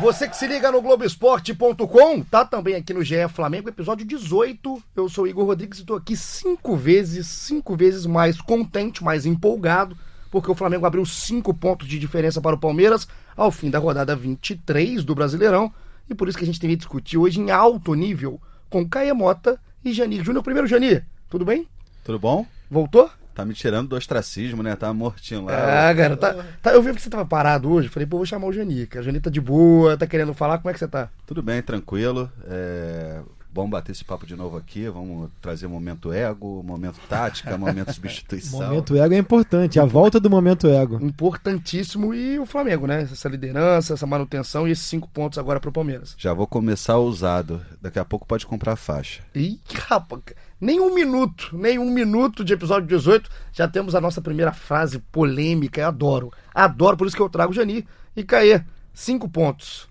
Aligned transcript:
Você 0.00 0.26
que 0.26 0.34
se 0.34 0.46
liga 0.46 0.72
no 0.72 0.80
Globoesporte.com, 0.80 2.22
tá 2.22 2.42
também 2.42 2.74
aqui 2.74 2.94
no 2.94 3.04
GE 3.04 3.28
Flamengo, 3.28 3.68
episódio 3.68 4.06
18. 4.06 4.82
Eu 4.96 5.10
sou 5.10 5.26
Igor 5.26 5.44
Rodrigues 5.44 5.78
e 5.78 5.82
estou 5.82 5.94
aqui 5.94 6.16
cinco 6.16 6.74
vezes, 6.74 7.26
cinco 7.26 7.76
vezes 7.76 8.06
mais 8.06 8.40
contente, 8.40 9.04
mais 9.04 9.26
empolgado, 9.26 9.94
porque 10.30 10.50
o 10.50 10.54
Flamengo 10.54 10.86
abriu 10.86 11.04
cinco 11.04 11.52
pontos 11.52 11.86
de 11.86 11.98
diferença 11.98 12.40
para 12.40 12.56
o 12.56 12.58
Palmeiras 12.58 13.06
ao 13.36 13.50
fim 13.50 13.68
da 13.68 13.78
rodada 13.78 14.16
23 14.16 15.04
do 15.04 15.14
Brasileirão. 15.14 15.70
E 16.08 16.14
por 16.14 16.28
isso 16.28 16.38
que 16.38 16.44
a 16.44 16.46
gente 16.46 16.58
tem 16.58 16.70
que 16.70 16.76
discutir 16.76 17.18
hoje 17.18 17.38
em 17.38 17.50
alto 17.50 17.92
nível 17.92 18.40
com 18.70 18.88
Caia 18.88 19.14
Mota 19.14 19.60
e 19.84 19.92
Janir 19.92 20.24
Júnior. 20.24 20.42
Primeiro, 20.42 20.66
Janir, 20.66 21.04
tudo 21.28 21.44
bem? 21.44 21.68
Tudo 22.02 22.18
bom? 22.18 22.46
Voltou? 22.70 23.10
Tá 23.34 23.44
me 23.44 23.54
tirando 23.54 23.88
do 23.88 23.96
ostracismo, 23.96 24.62
né? 24.62 24.74
Tá 24.76 24.92
mortinho 24.92 25.44
lá. 25.44 25.88
Ah, 25.88 25.94
cara, 25.94 26.16
tá, 26.16 26.44
tá, 26.60 26.72
eu 26.72 26.82
vi 26.82 26.92
que 26.92 27.00
você 27.00 27.10
tava 27.10 27.24
parado 27.24 27.70
hoje. 27.70 27.88
Falei, 27.88 28.06
pô, 28.06 28.16
vou 28.16 28.26
chamar 28.26 28.46
o 28.46 28.52
Jani, 28.52 28.86
cara. 28.86 29.02
O 29.02 29.04
Jani 29.04 29.20
tá 29.20 29.30
de 29.30 29.40
boa, 29.40 29.96
tá 29.96 30.06
querendo 30.06 30.34
falar. 30.34 30.58
Como 30.58 30.70
é 30.70 30.72
que 30.72 30.78
você 30.78 30.88
tá? 30.88 31.08
Tudo 31.26 31.42
bem, 31.42 31.62
tranquilo. 31.62 32.30
É... 32.46 33.20
Vamos 33.52 33.70
bater 33.70 33.90
esse 33.90 34.04
papo 34.04 34.24
de 34.24 34.36
novo 34.36 34.56
aqui. 34.56 34.88
Vamos 34.88 35.28
trazer 35.40 35.66
momento 35.66 36.12
ego, 36.12 36.62
momento 36.62 37.00
tática, 37.08 37.56
momento 37.58 37.92
substituição. 37.92 38.60
Momento 38.60 38.96
ego 38.96 39.14
é 39.14 39.18
importante, 39.18 39.80
a 39.80 39.84
volta 39.84 40.20
do 40.20 40.30
momento 40.30 40.68
ego. 40.68 41.04
Importantíssimo. 41.04 42.14
E 42.14 42.38
o 42.38 42.46
Flamengo, 42.46 42.86
né? 42.86 43.02
Essa 43.02 43.28
liderança, 43.28 43.94
essa 43.94 44.06
manutenção 44.06 44.68
e 44.68 44.70
esses 44.70 44.84
cinco 44.84 45.08
pontos 45.08 45.38
agora 45.38 45.58
pro 45.58 45.72
Palmeiras. 45.72 46.14
Já 46.16 46.32
vou 46.32 46.46
começar 46.46 46.96
ousado. 46.96 47.60
Daqui 47.82 47.98
a 47.98 48.04
pouco 48.04 48.26
pode 48.26 48.46
comprar 48.46 48.76
faixa. 48.76 49.22
Ih, 49.34 49.58
rapaz. 49.74 50.22
Nem 50.60 50.78
um 50.78 50.94
minuto, 50.94 51.56
nem 51.56 51.78
um 51.78 51.90
minuto 51.90 52.44
de 52.44 52.52
episódio 52.52 52.86
18, 52.86 53.30
já 53.52 53.66
temos 53.66 53.94
a 53.94 54.00
nossa 54.00 54.20
primeira 54.20 54.52
frase 54.52 54.98
polêmica. 55.10 55.80
Eu 55.80 55.88
adoro. 55.88 56.32
Adoro, 56.54 56.96
por 56.96 57.06
isso 57.06 57.16
que 57.16 57.22
eu 57.22 57.30
trago 57.30 57.52
o 57.52 57.54
Jani. 57.54 57.86
E 58.14 58.22
Caê, 58.22 58.62
cinco 58.92 59.28
pontos. 59.28 59.88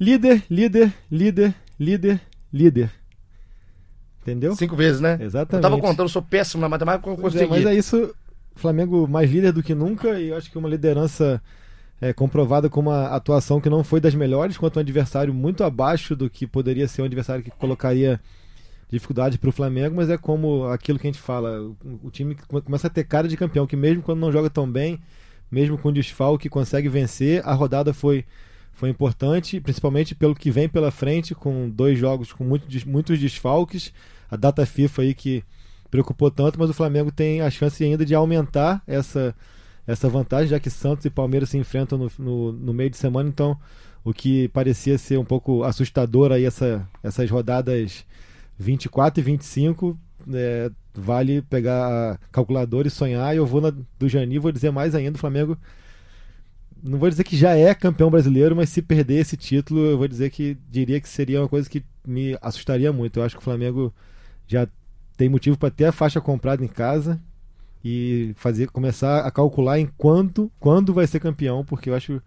Líder, 0.00 0.42
líder, 0.50 0.92
líder, 1.10 1.54
líder, 1.78 2.20
líder. 2.52 2.90
Entendeu? 4.22 4.56
Cinco 4.56 4.74
vezes, 4.74 5.00
né? 5.00 5.18
Exatamente. 5.20 5.64
Eu 5.64 5.70
tava 5.70 5.78
contando, 5.78 6.06
eu 6.06 6.08
sou 6.08 6.22
péssimo 6.22 6.62
na 6.62 6.68
matemática, 6.68 7.10
não 7.10 7.16
consegui. 7.16 7.44
É, 7.44 7.46
mas 7.46 7.66
é 7.66 7.74
isso, 7.74 8.14
Flamengo 8.56 9.06
mais 9.06 9.30
líder 9.30 9.52
do 9.52 9.62
que 9.62 9.74
nunca 9.74 10.18
e 10.18 10.28
eu 10.28 10.36
acho 10.36 10.50
que 10.50 10.56
uma 10.56 10.68
liderança 10.68 11.42
é, 12.00 12.12
comprovada 12.12 12.70
com 12.70 12.80
uma 12.80 13.08
atuação 13.08 13.60
que 13.60 13.68
não 13.68 13.84
foi 13.84 14.00
das 14.00 14.14
melhores, 14.14 14.56
contra 14.56 14.80
um 14.80 14.82
adversário 14.82 15.34
muito 15.34 15.62
abaixo 15.62 16.16
do 16.16 16.30
que 16.30 16.46
poderia 16.46 16.88
ser 16.88 17.02
um 17.02 17.04
adversário 17.04 17.44
que 17.44 17.50
colocaria 17.50 18.20
dificuldade 18.94 19.38
para 19.38 19.48
o 19.48 19.52
Flamengo, 19.52 19.96
mas 19.96 20.08
é 20.08 20.16
como 20.16 20.66
aquilo 20.66 20.98
que 20.98 21.06
a 21.06 21.10
gente 21.12 21.20
fala, 21.20 21.60
o, 22.02 22.10
time 22.10 22.36
começa 22.64 22.86
a 22.86 22.90
ter 22.90 23.04
cara 23.04 23.28
de 23.28 23.36
campeão, 23.36 23.66
que 23.66 23.76
mesmo 23.76 24.02
quando 24.02 24.20
não 24.20 24.32
joga 24.32 24.48
tão 24.48 24.70
bem, 24.70 25.00
mesmo 25.50 25.76
com 25.76 25.92
desfalque, 25.92 26.48
consegue 26.48 26.88
vencer. 26.88 27.42
A 27.46 27.52
rodada 27.52 27.92
foi, 27.92 28.24
foi 28.72 28.88
importante, 28.88 29.60
principalmente 29.60 30.14
pelo 30.14 30.34
que 30.34 30.50
vem 30.50 30.68
pela 30.68 30.90
frente, 30.90 31.34
com 31.34 31.68
dois 31.68 31.98
jogos 31.98 32.32
com 32.32 32.44
muito, 32.44 32.66
muitos 32.88 33.18
desfalques, 33.18 33.92
a 34.30 34.36
data 34.36 34.64
FIFA 34.64 35.02
aí 35.02 35.14
que 35.14 35.44
preocupou 35.90 36.30
tanto, 36.30 36.58
mas 36.58 36.70
o 36.70 36.74
Flamengo 36.74 37.12
tem 37.12 37.40
a 37.40 37.50
chance 37.50 37.82
ainda 37.84 38.04
de 38.04 38.14
aumentar 38.14 38.82
essa, 38.86 39.34
essa 39.86 40.08
vantagem, 40.08 40.48
já 40.48 40.58
que 40.58 40.70
Santos 40.70 41.04
e 41.04 41.10
Palmeiras 41.10 41.50
se 41.50 41.58
enfrentam 41.58 41.98
no, 41.98 42.10
no, 42.18 42.52
no 42.52 42.74
meio 42.74 42.90
de 42.90 42.96
semana, 42.96 43.28
então 43.28 43.58
o 44.04 44.12
que 44.12 44.48
parecia 44.48 44.98
ser 44.98 45.18
um 45.18 45.24
pouco 45.24 45.64
assustador 45.64 46.30
aí 46.30 46.44
essa, 46.44 46.86
essas 47.02 47.30
rodadas 47.30 48.04
24 48.58 49.20
e 49.20 49.22
25, 49.22 49.98
é, 50.32 50.70
vale 50.94 51.42
pegar 51.42 52.12
a 52.12 52.18
calculadora 52.30 52.88
e 52.88 52.90
sonhar. 52.90 53.34
E 53.34 53.38
eu 53.38 53.46
vou 53.46 53.60
na 53.60 53.70
do 53.70 54.08
Jani, 54.08 54.38
vou 54.38 54.52
dizer 54.52 54.70
mais 54.70 54.94
ainda: 54.94 55.16
o 55.16 55.20
Flamengo. 55.20 55.58
Não 56.82 56.98
vou 56.98 57.08
dizer 57.08 57.24
que 57.24 57.34
já 57.34 57.56
é 57.56 57.74
campeão 57.74 58.10
brasileiro, 58.10 58.54
mas 58.54 58.68
se 58.68 58.82
perder 58.82 59.20
esse 59.20 59.38
título, 59.38 59.80
eu 59.86 59.96
vou 59.96 60.06
dizer 60.06 60.28
que 60.28 60.54
diria 60.70 61.00
que 61.00 61.08
seria 61.08 61.40
uma 61.40 61.48
coisa 61.48 61.68
que 61.68 61.82
me 62.06 62.36
assustaria 62.42 62.92
muito. 62.92 63.18
Eu 63.18 63.24
acho 63.24 63.34
que 63.34 63.40
o 63.40 63.44
Flamengo 63.44 63.90
já 64.46 64.68
tem 65.16 65.30
motivo 65.30 65.56
para 65.56 65.70
ter 65.70 65.86
a 65.86 65.92
faixa 65.92 66.20
comprada 66.20 66.62
em 66.62 66.68
casa 66.68 67.18
e 67.82 68.34
fazer 68.36 68.68
começar 68.68 69.20
a 69.20 69.30
calcular 69.30 69.78
em 69.78 69.86
quanto 69.96 70.50
quando 70.58 70.92
vai 70.92 71.06
ser 71.06 71.20
campeão, 71.20 71.64
porque 71.64 71.88
eu 71.88 71.94
acho 71.94 72.20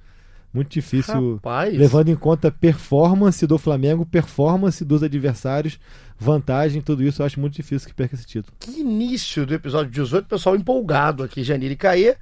muito 0.54 0.70
difícil, 0.70 1.36
Rapaz. 1.36 1.78
levando 1.78 2.10
em 2.10 2.16
conta 2.16 2.52
performance 2.52 3.46
do 3.46 3.58
Flamengo, 3.58 4.06
performance 4.06 4.84
dos 4.84 5.04
adversários, 5.04 5.80
vantagem, 6.20 6.82
tudo 6.82 7.04
isso, 7.04 7.22
eu 7.22 7.26
acho 7.26 7.40
muito 7.40 7.54
difícil 7.54 7.88
que 7.88 7.94
perca 7.94 8.16
esse 8.16 8.26
título. 8.26 8.56
Que 8.60 8.80
início 8.82 9.46
do 9.46 9.54
episódio 9.54 9.92
18, 9.92 10.28
pessoal 10.28 10.56
empolgado 10.56 11.24
aqui, 11.24 11.44
Janir 11.44 11.72
e 11.72 11.76
Caê. 11.76 12.16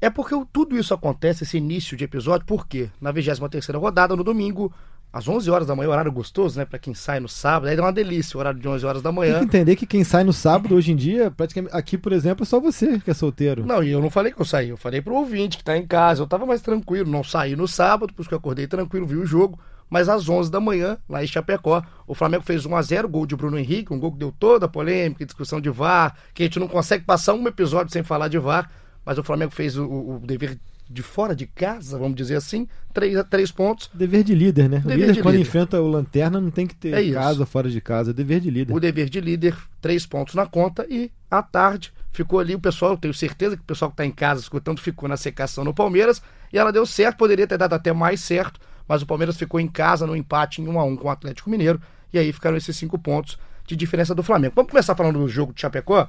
É 0.00 0.10
porque 0.10 0.34
tudo 0.52 0.76
isso 0.76 0.92
acontece, 0.92 1.44
esse 1.44 1.56
início 1.56 1.96
de 1.96 2.02
episódio, 2.02 2.44
porque 2.44 2.90
na 3.00 3.12
23 3.12 3.64
rodada, 3.76 4.16
no 4.16 4.24
domingo, 4.24 4.72
às 5.12 5.28
11 5.28 5.48
horas 5.50 5.66
da 5.66 5.76
manhã, 5.76 5.90
horário 5.90 6.10
gostoso, 6.10 6.58
né? 6.58 6.64
Pra 6.64 6.78
quem 6.78 6.94
sai 6.94 7.20
no 7.20 7.28
sábado, 7.28 7.68
aí 7.68 7.76
dá 7.76 7.82
uma 7.82 7.92
delícia 7.92 8.36
o 8.36 8.40
horário 8.40 8.58
de 8.58 8.66
11 8.66 8.86
horas 8.86 9.02
da 9.02 9.12
manhã. 9.12 9.34
Tem 9.34 9.40
que 9.40 9.56
entender 9.56 9.76
que 9.76 9.86
quem 9.86 10.02
sai 10.02 10.24
no 10.24 10.32
sábado 10.32 10.74
hoje 10.74 10.90
em 10.90 10.96
dia, 10.96 11.30
praticamente 11.30 11.76
aqui, 11.76 11.98
por 11.98 12.12
exemplo, 12.12 12.42
é 12.42 12.46
só 12.46 12.58
você 12.58 12.98
que 12.98 13.10
é 13.10 13.14
solteiro. 13.14 13.64
Não, 13.64 13.82
e 13.82 13.90
eu 13.90 14.00
não 14.00 14.10
falei 14.10 14.32
que 14.32 14.40
eu 14.40 14.46
saí, 14.46 14.70
eu 14.70 14.76
falei 14.76 15.02
pro 15.02 15.14
ouvinte 15.14 15.58
que 15.58 15.64
tá 15.64 15.76
em 15.76 15.86
casa, 15.86 16.22
eu 16.22 16.26
tava 16.26 16.46
mais 16.46 16.62
tranquilo, 16.62 17.10
não 17.10 17.22
saí 17.22 17.54
no 17.54 17.68
sábado, 17.68 18.14
por 18.14 18.22
isso 18.22 18.28
que 18.28 18.34
eu 18.34 18.38
acordei 18.38 18.66
tranquilo, 18.66 19.06
vi 19.06 19.16
o 19.16 19.26
jogo. 19.26 19.60
Mas 19.92 20.08
às 20.08 20.26
11 20.26 20.50
da 20.50 20.58
manhã, 20.58 20.96
lá 21.06 21.22
em 21.22 21.26
Chapecó, 21.26 21.82
o 22.06 22.14
Flamengo 22.14 22.42
fez 22.42 22.64
1 22.64 22.74
a 22.74 22.80
0 22.80 23.06
gol 23.10 23.26
de 23.26 23.36
Bruno 23.36 23.58
Henrique, 23.58 23.92
um 23.92 23.98
gol 24.00 24.10
que 24.10 24.18
deu 24.20 24.32
toda 24.32 24.64
a 24.64 24.68
polêmica, 24.68 25.26
discussão 25.26 25.60
de 25.60 25.68
VAR, 25.68 26.16
que 26.32 26.42
a 26.42 26.46
gente 26.46 26.58
não 26.58 26.66
consegue 26.66 27.04
passar 27.04 27.34
um 27.34 27.46
episódio 27.46 27.92
sem 27.92 28.02
falar 28.02 28.28
de 28.28 28.38
VAR, 28.38 28.70
mas 29.04 29.18
o 29.18 29.22
Flamengo 29.22 29.52
fez 29.52 29.76
o, 29.76 29.84
o 29.84 30.22
dever 30.24 30.58
de 30.88 31.02
fora 31.02 31.36
de 31.36 31.46
casa, 31.46 31.98
vamos 31.98 32.16
dizer 32.16 32.36
assim, 32.36 32.66
três, 32.94 33.22
três 33.28 33.52
pontos. 33.52 33.90
Dever 33.92 34.24
de 34.24 34.34
líder, 34.34 34.66
né? 34.66 34.78
Dever 34.78 34.94
o 34.94 35.00
líder, 35.00 35.12
de 35.12 35.22
quando 35.22 35.34
líder. 35.34 35.46
enfrenta 35.46 35.78
o 35.78 35.86
Lanterna, 35.86 36.40
não 36.40 36.50
tem 36.50 36.66
que 36.66 36.74
ter 36.74 36.94
É 36.94 37.12
casa 37.12 37.44
fora 37.44 37.68
de 37.68 37.80
casa. 37.82 38.12
É 38.12 38.14
dever 38.14 38.40
de 38.40 38.50
líder. 38.50 38.72
O 38.74 38.80
dever 38.80 39.10
de 39.10 39.20
líder, 39.20 39.54
três 39.78 40.06
pontos 40.06 40.34
na 40.34 40.46
conta, 40.46 40.86
e 40.88 41.10
à 41.30 41.42
tarde 41.42 41.92
ficou 42.10 42.40
ali 42.40 42.54
o 42.54 42.60
pessoal, 42.60 42.92
eu 42.92 42.96
tenho 42.96 43.12
certeza 43.12 43.58
que 43.58 43.62
o 43.62 43.66
pessoal 43.66 43.90
que 43.90 43.96
está 43.96 44.06
em 44.06 44.10
casa 44.10 44.40
escutando 44.40 44.80
ficou 44.80 45.06
na 45.06 45.18
secação 45.18 45.62
no 45.64 45.74
Palmeiras, 45.74 46.22
e 46.50 46.56
ela 46.56 46.72
deu 46.72 46.86
certo, 46.86 47.18
poderia 47.18 47.46
ter 47.46 47.58
dado 47.58 47.74
até 47.74 47.92
mais 47.92 48.22
certo, 48.22 48.58
mas 48.86 49.02
o 49.02 49.06
Palmeiras 49.06 49.36
ficou 49.36 49.60
em 49.60 49.68
casa 49.68 50.06
no 50.06 50.16
empate 50.16 50.60
em 50.60 50.68
1 50.68 50.80
a 50.80 50.84
1 50.84 50.96
com 50.96 51.08
o 51.08 51.10
Atlético 51.10 51.50
Mineiro, 51.50 51.80
e 52.12 52.18
aí 52.18 52.32
ficaram 52.32 52.56
esses 52.56 52.76
cinco 52.76 52.98
pontos 52.98 53.38
de 53.66 53.76
diferença 53.76 54.14
do 54.14 54.22
Flamengo. 54.22 54.54
Vamos 54.54 54.70
começar 54.70 54.94
falando 54.94 55.18
do 55.18 55.28
jogo 55.28 55.52
de 55.52 55.60
Chapecó? 55.60 56.08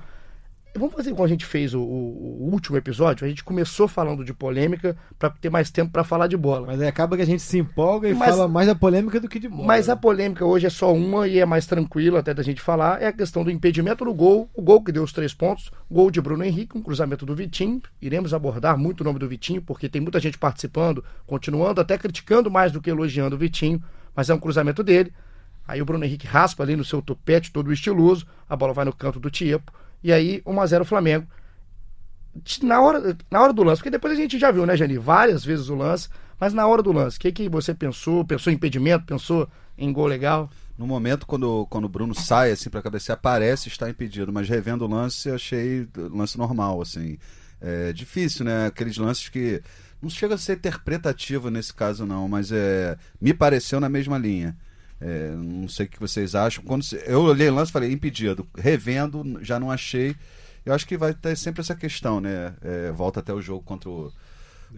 Vamos 0.75 0.95
fazer 0.95 1.11
como 1.11 1.23
a 1.23 1.27
gente 1.27 1.45
fez 1.45 1.73
o, 1.75 1.79
o- 1.81 2.49
último 2.51 2.75
episódio. 2.77 3.25
A 3.25 3.29
gente 3.29 3.43
começou 3.43 3.87
falando 3.87 4.25
de 4.25 4.33
polêmica 4.33 4.97
para 5.19 5.29
ter 5.29 5.49
mais 5.49 5.69
tempo 5.69 5.91
para 5.91 6.03
falar 6.03 6.25
de 6.27 6.35
bola. 6.35 6.65
Mas 6.65 6.81
aí 6.81 6.87
acaba 6.87 7.15
que 7.15 7.21
a 7.21 7.25
gente 7.25 7.43
se 7.43 7.59
empolga 7.59 8.09
e 8.09 8.13
Mas- 8.15 8.29
fala 8.29 8.47
mais 8.47 8.67
da 8.67 8.73
polêmica 8.73 9.19
do 9.19 9.29
que 9.29 9.37
de 9.39 9.47
bola. 9.47 9.65
Mas 9.65 9.87
a 9.87 9.95
polêmica 9.95 10.43
hoje 10.45 10.65
é 10.65 10.69
só 10.71 10.91
uma 10.91 11.27
e 11.27 11.37
é 11.37 11.45
mais 11.45 11.67
tranquilo 11.67 12.17
até 12.17 12.33
da 12.33 12.41
gente 12.41 12.59
falar. 12.59 13.01
É 13.01 13.07
a 13.07 13.13
questão 13.13 13.43
do 13.43 13.51
impedimento 13.51 14.03
do 14.03 14.13
gol, 14.13 14.49
o 14.53 14.61
gol 14.63 14.83
que 14.83 14.91
deu 14.91 15.03
os 15.03 15.13
três 15.13 15.31
pontos, 15.33 15.71
gol 15.91 16.09
de 16.09 16.19
Bruno 16.19 16.43
Henrique, 16.43 16.75
um 16.77 16.81
cruzamento 16.81 17.23
do 17.25 17.35
Vitinho. 17.35 17.79
Iremos 18.01 18.33
abordar 18.33 18.75
muito 18.77 19.01
o 19.01 19.03
nome 19.03 19.19
do 19.19 19.27
Vitinho, 19.27 19.61
porque 19.61 19.87
tem 19.87 20.01
muita 20.01 20.19
gente 20.19 20.37
participando, 20.39 21.03
continuando, 21.27 21.81
até 21.81 21.97
criticando 21.99 22.49
mais 22.49 22.71
do 22.71 22.81
que 22.81 22.89
elogiando 22.89 23.35
o 23.35 23.39
Vitinho, 23.39 23.79
mas 24.15 24.29
é 24.29 24.33
um 24.33 24.39
cruzamento 24.39 24.83
dele. 24.83 25.13
Aí 25.67 25.81
o 25.81 25.85
Bruno 25.85 26.03
Henrique 26.03 26.27
raspa 26.27 26.61
ali 26.63 26.75
no 26.75 26.83
seu 26.83 27.01
topete 27.01 27.51
todo 27.51 27.71
estiloso, 27.71 28.25
a 28.49 28.55
bola 28.55 28.73
vai 28.73 28.83
no 28.85 28.91
canto 28.91 29.17
do 29.19 29.29
Tiepo, 29.31 29.71
e 30.03 30.11
aí 30.11 30.41
1x0 30.41 30.83
Flamengo. 30.83 31.27
Na 32.63 32.81
hora, 32.81 33.15
na 33.29 33.41
hora 33.41 33.53
do 33.53 33.63
lance, 33.63 33.79
porque 33.79 33.91
depois 33.91 34.13
a 34.13 34.15
gente 34.15 34.39
já 34.39 34.51
viu, 34.51 34.65
né, 34.65 34.75
Jani? 34.75 34.97
Várias 34.97 35.45
vezes 35.45 35.69
o 35.69 35.75
lance, 35.75 36.09
mas 36.39 36.53
na 36.53 36.65
hora 36.65 36.81
do 36.81 36.91
lance, 36.91 37.17
o 37.17 37.19
que, 37.19 37.31
que 37.31 37.47
você 37.47 37.73
pensou? 37.73 38.25
Pensou 38.25 38.51
em 38.51 38.55
impedimento? 38.55 39.05
Pensou 39.05 39.47
em 39.77 39.93
gol 39.93 40.07
legal? 40.07 40.49
No 40.77 40.87
momento, 40.87 41.27
quando, 41.27 41.67
quando 41.69 41.85
o 41.85 41.89
Bruno 41.89 42.15
sai 42.15 42.51
assim 42.51 42.69
pra 42.69 42.81
cabecear, 42.81 43.19
parece 43.21 43.67
estar 43.69 43.89
impedido, 43.89 44.33
mas 44.33 44.49
revendo 44.49 44.85
o 44.85 44.87
lance, 44.89 45.29
achei 45.29 45.87
lance 45.95 46.37
normal, 46.37 46.81
assim. 46.81 47.17
É 47.61 47.93
difícil, 47.93 48.43
né? 48.43 48.65
Aqueles 48.65 48.97
lances 48.97 49.29
que. 49.29 49.61
Não 50.01 50.09
chega 50.09 50.35
a 50.35 50.37
ser 50.37 50.57
interpretativo 50.57 51.49
nesse 51.49 51.73
caso, 51.73 52.05
não, 52.05 52.27
mas 52.27 52.51
é, 52.51 52.97
me 53.21 53.33
pareceu 53.33 53.79
na 53.79 53.87
mesma 53.87 54.17
linha. 54.17 54.57
É, 55.05 55.31
não 55.35 55.67
sei 55.67 55.85
o 55.85 55.89
que 55.89 55.99
vocês 55.99 56.33
acham. 56.33 56.63
Quando 56.63 56.83
se- 56.83 57.03
eu 57.05 57.21
olhei 57.23 57.49
o 57.49 57.53
lance 57.53 57.69
e 57.71 57.73
falei, 57.73 57.91
impedido. 57.91 58.47
Revendo, 58.57 59.39
já 59.43 59.59
não 59.59 59.69
achei. 59.69 60.15
Eu 60.65 60.73
acho 60.73 60.87
que 60.87 60.95
vai 60.97 61.13
ter 61.13 61.35
sempre 61.35 61.59
essa 61.61 61.75
questão, 61.75 62.21
né? 62.21 62.53
É, 62.61 62.91
volta 62.91 63.19
até 63.19 63.33
o 63.33 63.41
jogo 63.41 63.63
contra 63.63 63.89
o 63.89 64.11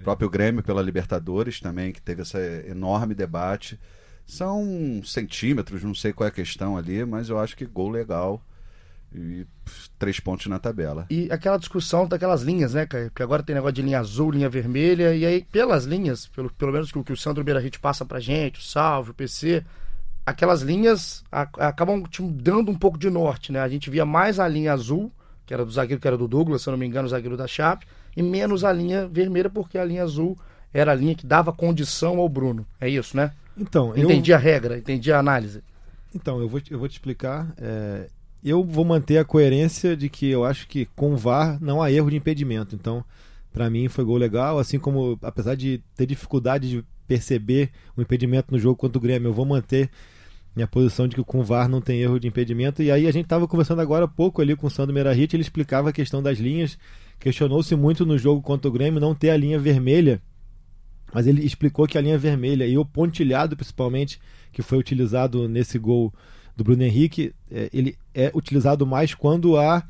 próprio 0.04 0.30
Grêmio 0.30 0.63
pela 0.63 0.81
Libertadores 0.81 1.60
também, 1.60 1.92
que 1.92 2.01
teve 2.01 2.24
esse 2.24 2.38
enorme 2.68 3.13
debate. 3.13 3.80
São 4.25 5.01
centímetros, 5.06 5.83
não 5.83 5.94
sei 5.94 6.12
qual 6.12 6.25
é 6.25 6.30
a 6.30 6.33
questão 6.33 6.75
ali, 6.75 7.06
mas 7.06 7.30
eu 7.30 7.38
acho 7.39 7.56
que 7.56 7.66
gol 7.66 7.89
legal. 7.92 8.42
E 9.13 9.45
três 9.98 10.19
pontos 10.19 10.48
na 10.48 10.60
tabela. 10.60 11.06
E 11.10 11.31
aquela 11.31 11.57
discussão 11.57 12.06
daquelas 12.07 12.42
linhas, 12.42 12.74
né, 12.74 12.86
Caio? 12.86 13.06
Porque 13.12 13.24
agora 13.24 13.44
tem 13.44 13.56
negócio 13.56 13.75
de 13.75 13.81
linha 13.83 14.00
azul, 14.00 14.31
linha 14.31 14.50
vermelha, 14.50 15.16
e 15.16 15.25
aí 15.25 15.45
pelas 15.50 15.86
linhas, 15.86 16.28
pelo, 16.28 16.51
pelo 16.51 16.71
menos 16.74 16.92
que, 16.92 16.98
o- 16.98 17.04
que 17.04 17.13
o 17.13 17.18
Sandro 17.18 17.44
Beirahit 17.44 17.80
passa 17.80 18.04
pra 18.04 18.19
gente, 18.19 18.60
o 18.60 18.63
Salve, 18.63 19.12
o 19.12 19.13
PC, 19.13 19.63
aquelas 20.25 20.62
linhas 20.62 21.24
acabam 21.31 22.04
te 22.04 22.22
dando 22.24 22.72
um 22.72 22.75
pouco 22.75 22.98
de 22.98 23.10
norte, 23.10 23.51
né? 23.51 23.60
A 23.60 23.69
gente 23.69 23.89
via 23.89 24.06
mais 24.06 24.39
a 24.39 24.48
linha 24.48 24.74
azul, 24.74 25.12
que 25.45 25.54
era 25.54 25.63
do 25.66 25.72
zagueiro, 25.72 26.01
que 26.01 26.07
era 26.07 26.18
do 26.18 26.27
Douglas, 26.27 26.62
se 26.63 26.69
eu 26.69 26.72
não 26.72 26.77
me 26.77 26.86
engano, 26.86 27.06
o 27.06 27.10
zagueiro 27.10 27.38
da 27.38 27.48
Chape, 27.48 27.86
e 28.18 28.24
menos 28.24 28.63
a 28.63 28.72
linha 28.74 29.07
vermelha, 29.07 29.50
porque 29.50 29.77
a 29.77 29.86
linha 29.86 30.04
azul 30.04 30.38
era 30.74 30.92
a 30.92 30.95
linha 30.95 31.16
que 31.16 31.25
dava 31.25 31.54
condição 31.54 32.19
ao 32.19 32.27
Bruno. 32.27 32.66
É 32.81 32.89
isso, 32.89 33.16
né? 33.16 33.31
Então, 33.57 33.95
eu, 33.95 34.04
Entendi 34.04 34.33
a 34.33 34.38
regra, 34.38 34.77
entendi 34.77 35.12
a 35.12 35.19
análise. 35.19 35.62
Então, 36.13 36.39
eu 36.42 36.48
vou, 36.50 36.60
te- 36.60 36.71
eu 36.74 36.80
vou 36.80 36.88
te 36.88 36.94
explicar. 36.94 37.54
é, 37.57 38.07
eu 38.44 38.63
vou 38.63 38.83
manter 38.86 39.18
a 39.18 39.25
coerência 39.25 39.95
de 39.98 40.07
que 40.10 40.30
eu 40.30 40.44
acho 40.45 40.68
que 40.68 40.86
com 40.95 41.13
o 41.13 41.18
VAR 41.18 41.57
não 41.62 41.81
há 41.81 41.92
erro 41.92 42.10
de 42.12 42.18
impedimento. 42.18 42.75
Então, 42.75 43.04
pra 43.54 43.69
mim 43.69 43.88
foi 43.88 44.04
gol 44.04 44.18
legal, 44.18 44.60
assim 44.60 44.78
como, 44.78 45.18
apesar 45.21 45.56
de 45.56 45.81
ter 45.95 46.06
dificuldade 46.06 46.69
de 46.69 46.86
perceber 47.07 47.69
o 47.95 48.01
impedimento 48.01 48.51
no 48.51 48.60
jogo 48.60 48.75
contra 48.75 48.98
o 48.98 49.01
Grêmio, 49.01 49.30
eu 49.30 49.33
vou 49.33 49.45
manter 49.45 49.89
minha 50.56 50.68
posição 50.68 51.07
de 51.07 51.16
que 51.16 51.24
com 51.24 51.40
o 51.40 51.44
VAR 51.44 51.68
não 51.68 51.81
tem 51.81 52.02
erro 52.02 52.19
de 52.19 52.28
impedimento. 52.28 52.81
E 52.81 52.90
aí 52.90 53.07
a 53.07 53.12
gente 53.12 53.25
estava 53.25 53.48
conversando 53.48 53.81
agora 53.81 54.06
há 54.06 54.07
pouco 54.07 54.42
ali 54.42 54.56
com 54.56 54.68
o 54.68 54.69
Sandro 54.69 54.94
Merahit, 54.94 55.36
ele 55.36 55.42
explicava 55.44 55.90
a 55.90 55.94
questão 55.94 56.24
das 56.24 56.38
linhas. 56.40 56.78
Questionou-se 57.19 57.75
muito 57.75 58.06
no 58.06 58.18
jogo 58.18 58.42
contra 58.42 58.69
o 58.69 58.72
Grêmio 58.72 59.00
não 59.00 59.13
ter 59.16 59.30
a 59.31 59.38
linha 59.38 59.60
vermelha 59.60 60.22
mas 61.13 61.28
ele 61.28 61.46
explicou 61.46 61.88
que 61.88 61.98
a 61.98 62.02
linha 62.02 62.18
vermelha 62.18 62.68
e 62.68 62.78
o 62.78 62.84
pontilhado, 62.84 63.56
principalmente, 63.56 64.19
que 64.52 64.62
foi 64.62 64.78
utilizado 64.78 65.48
nesse 65.48 65.80
gol 65.80 66.13
do 66.57 66.63
Bruno 66.63 66.84
Henrique, 66.84 67.34
é, 67.50 67.69
ele 67.72 67.98
é 68.13 68.31
utilizado 68.36 68.86
mais 68.86 69.13
quando 69.13 69.57
há 69.57 69.81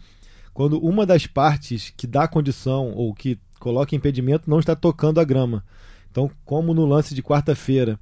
quando 0.54 0.78
uma 0.80 1.04
das 1.06 1.26
partes 1.26 1.92
que 1.98 2.06
dá 2.06 2.28
condição 2.28 2.92
ou 2.92 3.12
que 3.14 3.40
coloca 3.60 3.96
impedimento 3.96 4.48
não 4.50 4.60
está 4.60 4.76
tocando 4.76 5.20
a 5.20 5.24
grama. 5.24 5.66
Então, 6.12 6.30
como 6.46 6.76
no 6.76 6.86
lance 6.86 7.16
de 7.16 7.24
quarta-feira 7.24 8.00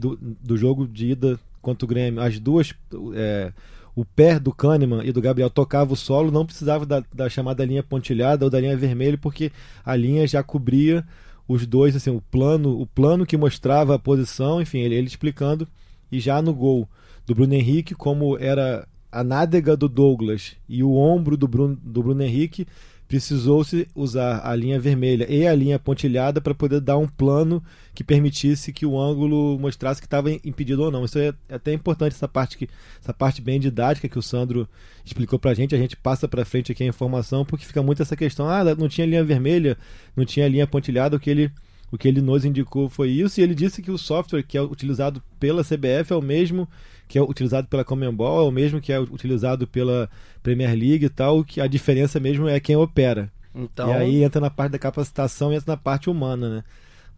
du- 0.00 0.16
do 0.16 0.56
jogo 0.56 0.88
de 0.88 1.10
ida 1.10 1.38
contra 1.62 1.86
o 1.86 1.88
Grêmio, 1.88 2.20
as 2.20 2.38
duas 2.38 2.74
é, 3.14 3.52
o 3.94 4.04
pé 4.04 4.38
do 4.40 4.52
Kahneman 4.52 5.02
e 5.04 5.12
do 5.12 5.20
Gabriel 5.20 5.50
tocava 5.50 5.92
o 5.92 5.96
solo, 5.96 6.30
não 6.30 6.46
precisava 6.46 6.84
da, 6.86 7.02
da 7.14 7.28
chamada 7.28 7.64
linha 7.64 7.82
pontilhada 7.82 8.44
ou 8.44 8.50
da 8.50 8.60
linha 8.60 8.76
vermelha, 8.76 9.18
porque 9.18 9.52
a 9.84 9.94
linha 9.94 10.26
já 10.26 10.42
cobria 10.42 11.04
os 11.46 11.66
dois, 11.66 11.94
assim, 11.94 12.10
o 12.10 12.20
plano, 12.20 12.80
o 12.80 12.86
plano 12.86 13.26
que 13.26 13.36
mostrava 13.36 13.94
a 13.94 13.98
posição, 13.98 14.60
enfim, 14.60 14.78
ele, 14.78 14.94
ele 14.94 15.06
explicando. 15.06 15.68
E 16.10 16.20
já 16.20 16.40
no 16.40 16.54
gol 16.54 16.88
do 17.26 17.34
Bruno 17.34 17.54
Henrique, 17.54 17.94
como 17.94 18.38
era 18.38 18.86
a 19.10 19.22
nádega 19.22 19.76
do 19.76 19.88
Douglas 19.88 20.56
e 20.68 20.82
o 20.82 20.94
ombro 20.94 21.36
do 21.36 21.46
Bruno, 21.46 21.78
do 21.82 22.02
Bruno 22.02 22.22
Henrique, 22.22 22.66
precisou-se 23.12 23.86
usar 23.94 24.40
a 24.42 24.56
linha 24.56 24.80
vermelha 24.80 25.26
e 25.28 25.46
a 25.46 25.54
linha 25.54 25.78
pontilhada 25.78 26.40
para 26.40 26.54
poder 26.54 26.80
dar 26.80 26.96
um 26.96 27.06
plano 27.06 27.62
que 27.94 28.02
permitisse 28.02 28.72
que 28.72 28.86
o 28.86 28.98
ângulo 28.98 29.58
mostrasse 29.58 30.00
que 30.00 30.06
estava 30.06 30.30
impedido 30.32 30.82
ou 30.82 30.90
não. 30.90 31.04
Isso 31.04 31.18
é 31.18 31.34
é 31.46 31.56
até 31.56 31.74
importante 31.74 32.14
essa 32.14 32.26
parte 32.26 32.56
que 32.56 32.70
essa 32.98 33.12
parte 33.12 33.42
bem 33.42 33.60
didática 33.60 34.08
que 34.08 34.18
o 34.18 34.22
Sandro 34.22 34.66
explicou 35.04 35.38
pra 35.38 35.52
gente, 35.52 35.74
a 35.74 35.78
gente 35.78 35.94
passa 35.94 36.26
para 36.26 36.42
frente 36.46 36.72
aqui 36.72 36.84
a 36.84 36.86
informação 36.86 37.44
porque 37.44 37.66
fica 37.66 37.82
muito 37.82 38.00
essa 38.00 38.16
questão, 38.16 38.48
ah, 38.48 38.74
não 38.74 38.88
tinha 38.88 39.06
linha 39.06 39.22
vermelha, 39.22 39.76
não 40.16 40.24
tinha 40.24 40.48
linha 40.48 40.66
pontilhada, 40.66 41.14
o 41.14 41.20
que 41.20 41.28
ele 41.28 41.52
o 41.90 41.98
que 41.98 42.08
ele 42.08 42.22
nos 42.22 42.46
indicou 42.46 42.88
foi 42.88 43.10
isso, 43.10 43.38
e 43.38 43.42
ele 43.42 43.54
disse 43.54 43.82
que 43.82 43.90
o 43.90 43.98
software 43.98 44.42
que 44.42 44.56
é 44.56 44.62
utilizado 44.62 45.22
pela 45.38 45.62
CBF 45.62 46.14
é 46.14 46.16
o 46.16 46.22
mesmo 46.22 46.66
que 47.12 47.18
é 47.18 47.22
utilizado 47.22 47.68
pela 47.68 47.84
Comembol, 47.84 48.38
é 48.40 48.48
o 48.48 48.50
mesmo 48.50 48.80
que 48.80 48.90
é 48.90 48.98
utilizado 48.98 49.66
pela 49.66 50.08
Premier 50.42 50.70
League 50.70 51.04
e 51.04 51.10
tal, 51.10 51.44
que 51.44 51.60
a 51.60 51.66
diferença 51.66 52.18
mesmo 52.18 52.48
é 52.48 52.58
quem 52.58 52.74
opera. 52.74 53.30
Então, 53.54 53.90
E 53.90 53.92
aí 53.92 54.22
entra 54.24 54.40
na 54.40 54.48
parte 54.48 54.72
da 54.72 54.78
capacitação 54.78 55.52
e 55.52 55.56
entra 55.56 55.72
na 55.72 55.76
parte 55.76 56.08
humana, 56.08 56.48
né? 56.48 56.64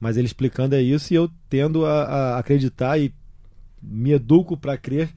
Mas 0.00 0.17
ele 0.17 0.26
explicando 0.26 0.75
é 0.75 0.82
isso 0.82 1.12
e 1.12 1.17
eu 1.17 1.31
tendo 1.49 1.87
a, 1.87 2.02
a 2.02 2.38
acreditar 2.38 2.99
e 2.99 3.14
me 3.81 4.11
educo 4.11 4.56
para 4.56 4.76
crer 4.76 5.11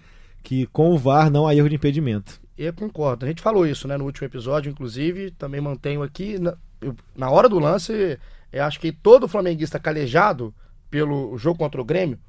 que 0.43 0.67
com 0.67 0.91
o 0.91 0.97
VAR 0.97 1.31
não 1.31 1.47
há 1.47 1.55
erro 1.55 1.69
de 1.69 1.73
impedimento. 1.75 2.39
Eu 2.55 2.71
concordo. 2.71 3.25
A 3.25 3.27
gente 3.27 3.41
falou 3.41 3.65
isso, 3.65 3.87
né, 3.87 3.97
no 3.97 4.05
último 4.05 4.27
episódio, 4.27 4.69
inclusive, 4.69 5.31
também 5.31 5.59
mantenho 5.59 6.03
aqui. 6.03 6.37
Na, 6.37 6.55
eu- 6.79 6.95
na 7.15 7.31
hora 7.31 7.49
do 7.49 7.57
lance, 7.57 8.19
eu 8.53 8.63
acho 8.63 8.79
que 8.79 8.91
todo 8.91 9.27
flamenguista 9.27 9.79
calejado 9.79 10.53
pelo 10.91 11.35
jogo 11.35 11.57
contra 11.57 11.81
o 11.81 11.83
Grêmio 11.83 12.19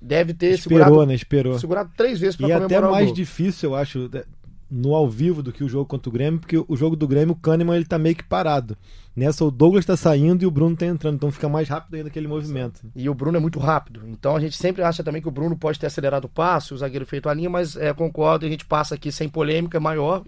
deve 0.00 0.34
ter 0.34 0.52
Esperou, 0.54 0.84
segurado, 0.84 1.06
né? 1.06 1.14
Esperou. 1.14 1.58
segurado 1.58 1.90
três 1.96 2.18
vezes 2.18 2.36
para 2.36 2.48
E 2.48 2.52
é 2.52 2.54
até 2.54 2.64
comemorar 2.66 2.90
o 2.90 2.92
mais 2.92 3.06
gol. 3.06 3.14
difícil, 3.14 3.70
eu 3.70 3.74
acho, 3.76 4.08
né, 4.12 4.22
no 4.70 4.94
ao 4.94 5.08
vivo 5.08 5.42
do 5.42 5.52
que 5.52 5.62
o 5.62 5.68
jogo 5.68 5.86
contra 5.86 6.08
o 6.08 6.12
Grêmio, 6.12 6.40
porque 6.40 6.56
o 6.56 6.76
jogo 6.76 6.96
do 6.96 7.06
Grêmio, 7.06 7.34
o 7.34 7.36
Kahneman, 7.36 7.76
ele 7.76 7.84
tá 7.84 7.98
meio 7.98 8.16
que 8.16 8.24
parado. 8.24 8.76
Nessa, 9.14 9.44
o 9.44 9.50
Douglas 9.50 9.86
tá 9.86 9.96
saindo 9.96 10.42
e 10.42 10.46
o 10.46 10.50
Bruno 10.50 10.76
tá 10.76 10.84
entrando, 10.84 11.14
então 11.14 11.30
fica 11.30 11.48
mais 11.48 11.66
rápido 11.66 11.94
ainda 11.94 12.08
aquele 12.08 12.28
movimento. 12.28 12.80
E 12.94 13.08
o 13.08 13.14
Bruno 13.14 13.38
é 13.38 13.40
muito 13.40 13.58
rápido. 13.58 14.02
Então 14.06 14.36
a 14.36 14.40
gente 14.40 14.56
sempre 14.56 14.82
acha 14.82 15.02
também 15.02 15.22
que 15.22 15.28
o 15.28 15.30
Bruno 15.30 15.56
pode 15.56 15.78
ter 15.78 15.86
acelerado 15.86 16.26
o 16.26 16.28
passe, 16.28 16.74
o 16.74 16.76
zagueiro 16.76 17.06
feito 17.06 17.28
a 17.28 17.32
linha, 17.32 17.48
mas 17.48 17.76
é, 17.76 17.94
concordo 17.94 18.44
a 18.44 18.48
gente 18.48 18.66
passa 18.66 18.94
aqui 18.94 19.10
sem 19.10 19.26
polêmica 19.26 19.80
maior, 19.80 20.22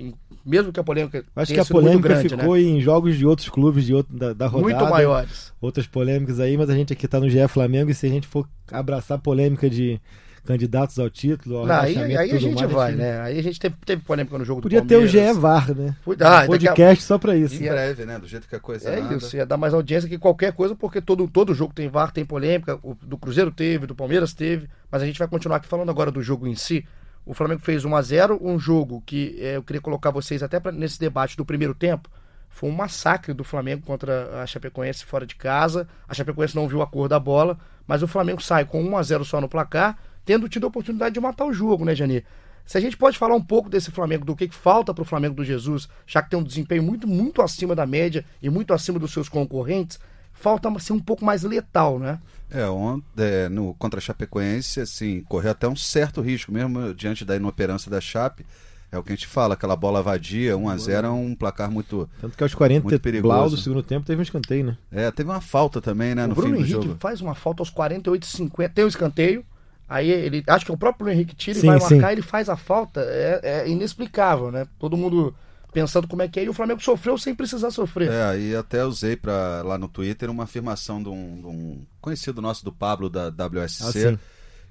mesmo 0.45 0.73
que 0.73 0.81
a 0.81 0.85
polêmica 0.85 1.23
Acho 1.37 1.53
que 1.53 1.61
a 1.61 1.65
polêmica 1.67 2.09
grande, 2.09 2.29
ficou 2.31 2.57
em 2.57 2.81
jogos 2.81 3.19
de 3.19 3.27
outros 3.27 3.51
clubes 3.51 3.85
de 3.85 3.93
outro, 3.93 4.17
da, 4.17 4.33
da 4.33 4.47
né? 4.47 4.53
rodada. 4.53 4.79
muito 4.79 4.91
maiores. 4.91 5.53
Outras 5.61 5.87
polêmicas 5.87 6.41
aí, 6.41 6.57
mas 6.57 6.71
a 6.71 6.75
gente 6.75 6.91
aqui 6.91 7.07
tá 7.07 7.21
no 7.21 7.29
GE 7.29 7.47
Flamengo 7.49 7.91
e 7.91 7.95
se 7.95 8.07
a 8.07 8.11
gente 8.11 8.27
for 8.27 8.49
abraçar 8.73 9.19
polêmica 9.19 9.69
de 9.69 10.01
candidatos 10.49 10.99
ao 10.99 11.11
título, 11.11 11.59
ao 11.59 11.67
Não, 11.67 11.75
aí 11.81 11.95
aí 12.17 12.31
a 12.33 12.39
gente 12.39 12.55
mais, 12.63 12.73
vai, 12.73 12.93
né? 12.93 13.21
Aí 13.21 13.39
a 13.39 13.43
gente 13.43 13.61
teve, 13.61 13.75
teve 13.85 14.03
polêmica 14.03 14.39
no 14.39 14.45
jogo 14.47 14.63
Podia 14.63 14.81
do 14.81 14.89
ter 14.89 14.97
o 14.97 15.01
Palmeiras. 15.05 15.35
GE 15.35 15.41
VAR, 15.41 15.75
né? 15.77 15.95
Podia- 16.03 16.27
ah, 16.27 16.31
Um 16.31 16.49
daqui 16.49 16.67
a- 16.67 16.71
podcast 16.71 17.05
só 17.05 17.19
pra 17.19 17.37
isso. 17.37 17.55
Em 17.63 17.69
breve, 17.69 18.07
né? 18.07 18.19
Do 18.19 18.27
jeito 18.27 18.49
que 18.49 18.57
a 18.57 18.61
coisa 18.61 18.89
É 18.89 18.99
anda. 18.99 19.15
isso, 19.17 19.37
ia 19.37 19.45
dar 19.45 19.59
mais 19.59 19.75
audiência 19.75 20.09
que 20.09 20.17
qualquer 20.19 20.53
coisa, 20.55 20.75
porque 20.75 21.03
todo, 21.03 21.29
todo 21.29 21.53
jogo 21.55 21.75
tem 21.75 21.89
VAR, 21.91 22.11
tem 22.13 22.25
polêmica. 22.25 22.79
O 22.83 22.95
do 23.03 23.19
Cruzeiro 23.19 23.51
teve, 23.51 23.87
do 23.87 23.95
Palmeiras 23.95 24.33
teve, 24.33 24.69
mas 24.91 25.03
a 25.03 25.07
gente 25.07 25.19
vai 25.19 25.29
continuar 25.29 25.59
aqui 25.59 25.69
falando 25.69 25.91
agora 25.91 26.11
do 26.11 26.23
jogo 26.23 26.47
em 26.47 26.55
si. 26.55 26.83
O 27.27 27.35
Flamengo 27.35 27.61
fez 27.61 27.85
1 27.85 27.95
a 27.95 28.01
0 28.01 28.39
um 28.43 28.59
jogo 28.59 29.03
que 29.05 29.37
eh, 29.39 29.57
eu 29.57 29.63
queria 29.63 29.83
colocar 29.83 30.11
vocês 30.11 30.43
até 30.43 30.59
pra, 30.59 30.73
nesse 30.73 30.99
debate 30.99 31.37
do 31.37 31.45
primeiro 31.45 31.75
tempo. 31.75 32.09
Foi 32.49 32.71
um 32.71 32.73
massacre 32.73 33.35
do 33.35 33.45
Flamengo 33.45 33.83
contra 33.85 34.41
a 34.43 34.47
Chapecoense 34.47 35.05
fora 35.05 35.27
de 35.27 35.37
casa. 35.37 35.87
A 36.09 36.15
Chapecoense 36.15 36.57
não 36.57 36.67
viu 36.67 36.81
a 36.81 36.87
cor 36.87 37.07
da 37.07 37.21
bola, 37.21 37.59
mas 37.87 38.03
o 38.03 38.09
Flamengo 38.09 38.43
sai 38.43 38.65
com 38.65 38.83
1 38.83 38.97
a 38.97 39.03
0 39.03 39.25
só 39.27 39.41
no 39.43 39.49
placar, 39.49 39.99
tendo 40.29 40.47
tido 40.47 40.65
a 40.65 40.69
oportunidade 40.69 41.15
de 41.15 41.21
matar 41.21 41.47
o 41.47 41.55
jogo, 41.55 41.87
né, 41.87 41.95
Jani? 41.95 42.23
Se 42.67 42.77
a 42.77 42.81
gente 42.83 42.99
pode 42.99 43.17
falar 43.17 43.35
um 43.35 43.43
pouco 43.43 43.71
desse 43.71 43.91
Flamengo, 43.91 44.27
do 44.27 44.37
que, 44.37 44.47
que 44.47 44.55
falta 44.55 44.93
para 44.93 45.01
o 45.01 45.05
Flamengo 45.07 45.35
do 45.35 45.43
Jesus, 45.43 45.89
já 46.07 46.23
que 46.23 46.29
tem 46.29 46.39
um 46.39 46.43
desempenho 46.43 46.83
muito, 46.83 47.09
muito 47.09 47.41
acima 47.41 47.75
da 47.75 47.87
média 47.87 48.23
e 48.43 48.51
muito 48.51 48.75
acima 48.75 48.99
dos 48.99 49.11
seus 49.11 49.27
concorrentes, 49.27 49.99
falta 50.35 50.71
ser 50.81 50.93
um 50.93 51.01
pouco 51.01 51.25
mais 51.25 51.45
letal, 51.45 51.99
né? 51.99 52.21
É, 52.51 52.67
ontem, 52.67 53.05
é, 53.17 53.49
no, 53.49 53.73
contra 53.79 53.99
a 53.99 54.03
Chapecoense, 54.03 54.81
assim, 54.83 55.23
correu 55.23 55.51
até 55.51 55.67
um 55.67 55.75
certo 55.75 56.21
risco, 56.21 56.53
mesmo 56.53 56.93
diante 56.93 57.25
da 57.25 57.35
inoperância 57.35 57.91
da 57.91 58.03
Chape. 58.03 58.45
É 58.93 58.99
o 58.99 59.03
que 59.03 59.13
a 59.13 59.15
gente 59.15 59.27
fala, 59.27 59.55
aquela 59.55 59.77
bola 59.77 60.03
vadia, 60.03 60.57
1x0 60.59 61.05
é 61.05 61.09
um 61.09 61.35
placar 61.35 61.71
muito. 61.71 62.07
Tanto 62.21 62.37
que 62.37 62.43
aos 62.43 62.55
40 62.55 62.83
Muito 62.83 62.95
e 62.95 62.99
perigoso. 62.99 63.35
blau 63.35 63.49
do 63.49 63.57
segundo 63.57 63.83
tempo 63.83 64.07
teve 64.07 64.21
um 64.21 64.23
escanteio, 64.23 64.67
né? 64.67 64.79
É, 64.93 65.11
teve 65.11 65.31
uma 65.31 65.41
falta 65.41 65.81
também, 65.81 66.15
né, 66.15 66.27
o 66.27 66.29
no 66.29 66.35
Bruno 66.35 66.51
fim 66.51 66.63
do 66.63 66.67
Henrique 66.67 66.87
jogo. 66.87 67.01
faz 67.01 67.23
uma 67.23 67.35
falta 67.35 67.63
aos 67.63 67.71
48 67.71 68.23
e 68.23 68.27
50, 68.27 68.75
tem 68.75 68.85
o 68.85 68.89
escanteio, 68.89 69.45
aí 69.89 70.11
ele, 70.11 70.45
acho 70.47 70.65
que 70.65 70.71
é 70.71 70.75
o 70.75 70.79
próprio 70.79 71.05
Bruno 71.07 71.13
Henrique 71.19 71.35
tira 71.35 71.59
Sim, 71.59 71.67
e 71.67 71.71
vai 71.71 71.81
sim. 71.81 71.95
marcar, 71.95 72.13
ele 72.13 72.23
faz 72.23 72.49
a 72.49 72.57
falta, 72.57 73.01
é, 73.01 73.41
é 73.43 73.69
inexplicável, 73.69 74.51
né? 74.51 74.67
Todo 74.79 74.97
mundo 74.97 75.35
pensando 75.73 76.09
como 76.09 76.23
é 76.23 76.29
que 76.29 76.41
é, 76.41 76.45
e 76.45 76.49
o 76.49 76.55
Flamengo 76.55 76.83
sofreu 76.83 77.17
sem 77.19 77.35
precisar 77.35 77.71
sofrer. 77.71 78.11
É, 78.11 78.39
e 78.39 78.57
até 78.57 78.85
usei 78.85 79.17
pra, 79.17 79.63
lá 79.63 79.77
no 79.79 79.89
Twitter 79.89 80.31
uma 80.31 80.45
afirmação 80.45 81.03
de 81.03 81.09
um, 81.09 81.41
de 81.41 81.47
um 81.47 81.87
conhecido 82.01 82.41
nosso 82.41 82.65
do 82.65 82.73
Pablo 82.73 83.09
da 83.11 83.29
WSC, 83.29 83.85
Ah, 83.85 83.93
sim. 83.93 84.19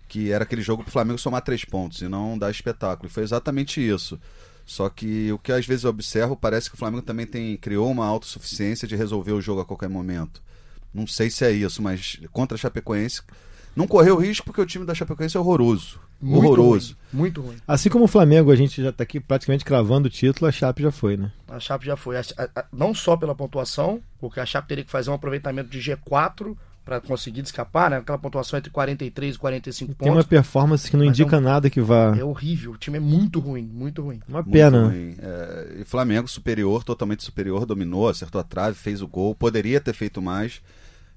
que 0.08 0.32
era 0.32 0.44
aquele 0.44 0.62
jogo 0.62 0.84
pro 0.84 0.92
Flamengo 0.92 1.20
somar 1.20 1.42
três 1.42 1.64
pontos 1.64 2.02
e 2.02 2.08
não 2.08 2.38
dar 2.38 2.50
espetáculo. 2.52 3.08
E 3.10 3.12
foi 3.12 3.24
exatamente 3.24 3.80
isso. 3.86 4.20
Só 4.66 4.90
que 4.90 5.32
o 5.32 5.40
que 5.40 5.52
às 5.52 5.66
vezes 5.66 5.86
eu 5.86 5.90
observo, 5.92 6.36
parece 6.36 6.70
que 6.70 6.76
o 6.76 6.78
Flamengo 6.78 7.02
também 7.04 7.26
tem, 7.26 7.56
criou 7.56 7.90
uma 7.90 8.06
autossuficiência 8.06 8.88
de 8.88 8.96
resolver 8.98 9.32
o 9.32 9.40
jogo 9.42 9.62
a 9.62 9.66
qualquer 9.66 9.88
momento. 9.88 10.42
Não 10.94 11.08
sei 11.08 11.30
se 11.30 11.46
é 11.46 11.52
isso, 11.52 11.82
mas 11.82 12.20
contra 12.34 12.56
a 12.56 12.60
Chapecoense. 12.60 13.22
Não 13.78 13.88
correu 13.88 14.18
risco 14.18 14.46
porque 14.46 14.60
o 14.62 14.66
time 14.66 14.86
da 14.86 14.94
Chapecoense 14.96 15.38
é 15.38 15.40
horroroso. 15.40 16.00
Muito 16.20 16.46
horroroso. 16.48 16.96
ruim, 17.14 17.22
muito 17.22 17.42
ruim. 17.42 17.56
Assim 17.68 17.90
como 17.90 18.06
o 18.06 18.08
Flamengo, 18.08 18.52
a 18.52 18.56
gente 18.56 18.82
já 18.82 18.92
tá 18.92 19.04
aqui 19.04 19.20
praticamente 19.20 19.64
cravando 19.64 20.08
o 20.08 20.12
título, 20.12 20.48
a 20.48 20.52
Chape 20.52 20.82
já 20.82 20.92
foi, 20.92 21.16
né? 21.16 21.32
A 21.48 21.60
Chape 21.60 21.86
já 21.86 21.96
foi. 21.96 22.18
A- 22.18 22.24
a- 22.38 22.50
a- 22.62 22.66
não 22.74 22.94
só 22.96 23.16
pela 23.16 23.36
pontuação, 23.36 24.02
porque 24.20 24.40
a 24.40 24.46
Chape 24.46 24.68
teria 24.68 24.84
que 24.84 24.90
fazer 24.90 25.12
um 25.12 25.14
aproveitamento 25.14 25.70
de 25.70 25.80
G4 25.80 26.58
para 26.84 27.00
conseguir 27.02 27.42
escapar, 27.42 27.92
né? 27.92 27.98
Aquela 27.98 28.18
pontuação 28.18 28.58
entre 28.58 28.72
43 28.72 29.36
e 29.36 29.38
45 29.38 29.94
Tem 29.94 30.08
uma 30.10 30.16
pontos. 30.16 30.28
performance 30.30 30.90
que 30.90 30.96
não 30.98 31.06
Mas 31.06 31.20
é 31.20 31.22
indica 31.22 31.40
nada 31.40 31.70
que 31.70 31.82
vá. 31.82 32.16
É 32.18 32.24
horrível. 32.24 32.72
O 32.72 32.78
time 32.78 32.98
é 32.98 33.00
muito 33.02 33.40
ruim, 33.40 33.70
muito 33.72 34.02
ruim. 34.02 34.20
Uma 34.28 34.42
Muito 34.42 34.54
pena. 34.54 34.88
né? 34.88 34.88
ruim. 34.88 35.16
É, 35.20 35.82
e 35.82 35.84
Flamengo 35.84 36.28
superior, 36.28 36.84
totalmente 36.84 37.24
superior, 37.24 37.66
dominou, 37.66 38.08
acertou 38.10 38.40
a 38.42 38.44
trave, 38.44 38.76
fez 38.76 39.02
o 39.04 39.08
gol, 39.08 39.36
poderia 39.36 39.80
ter 39.82 39.94
feito 39.94 40.20
mais. 40.22 40.62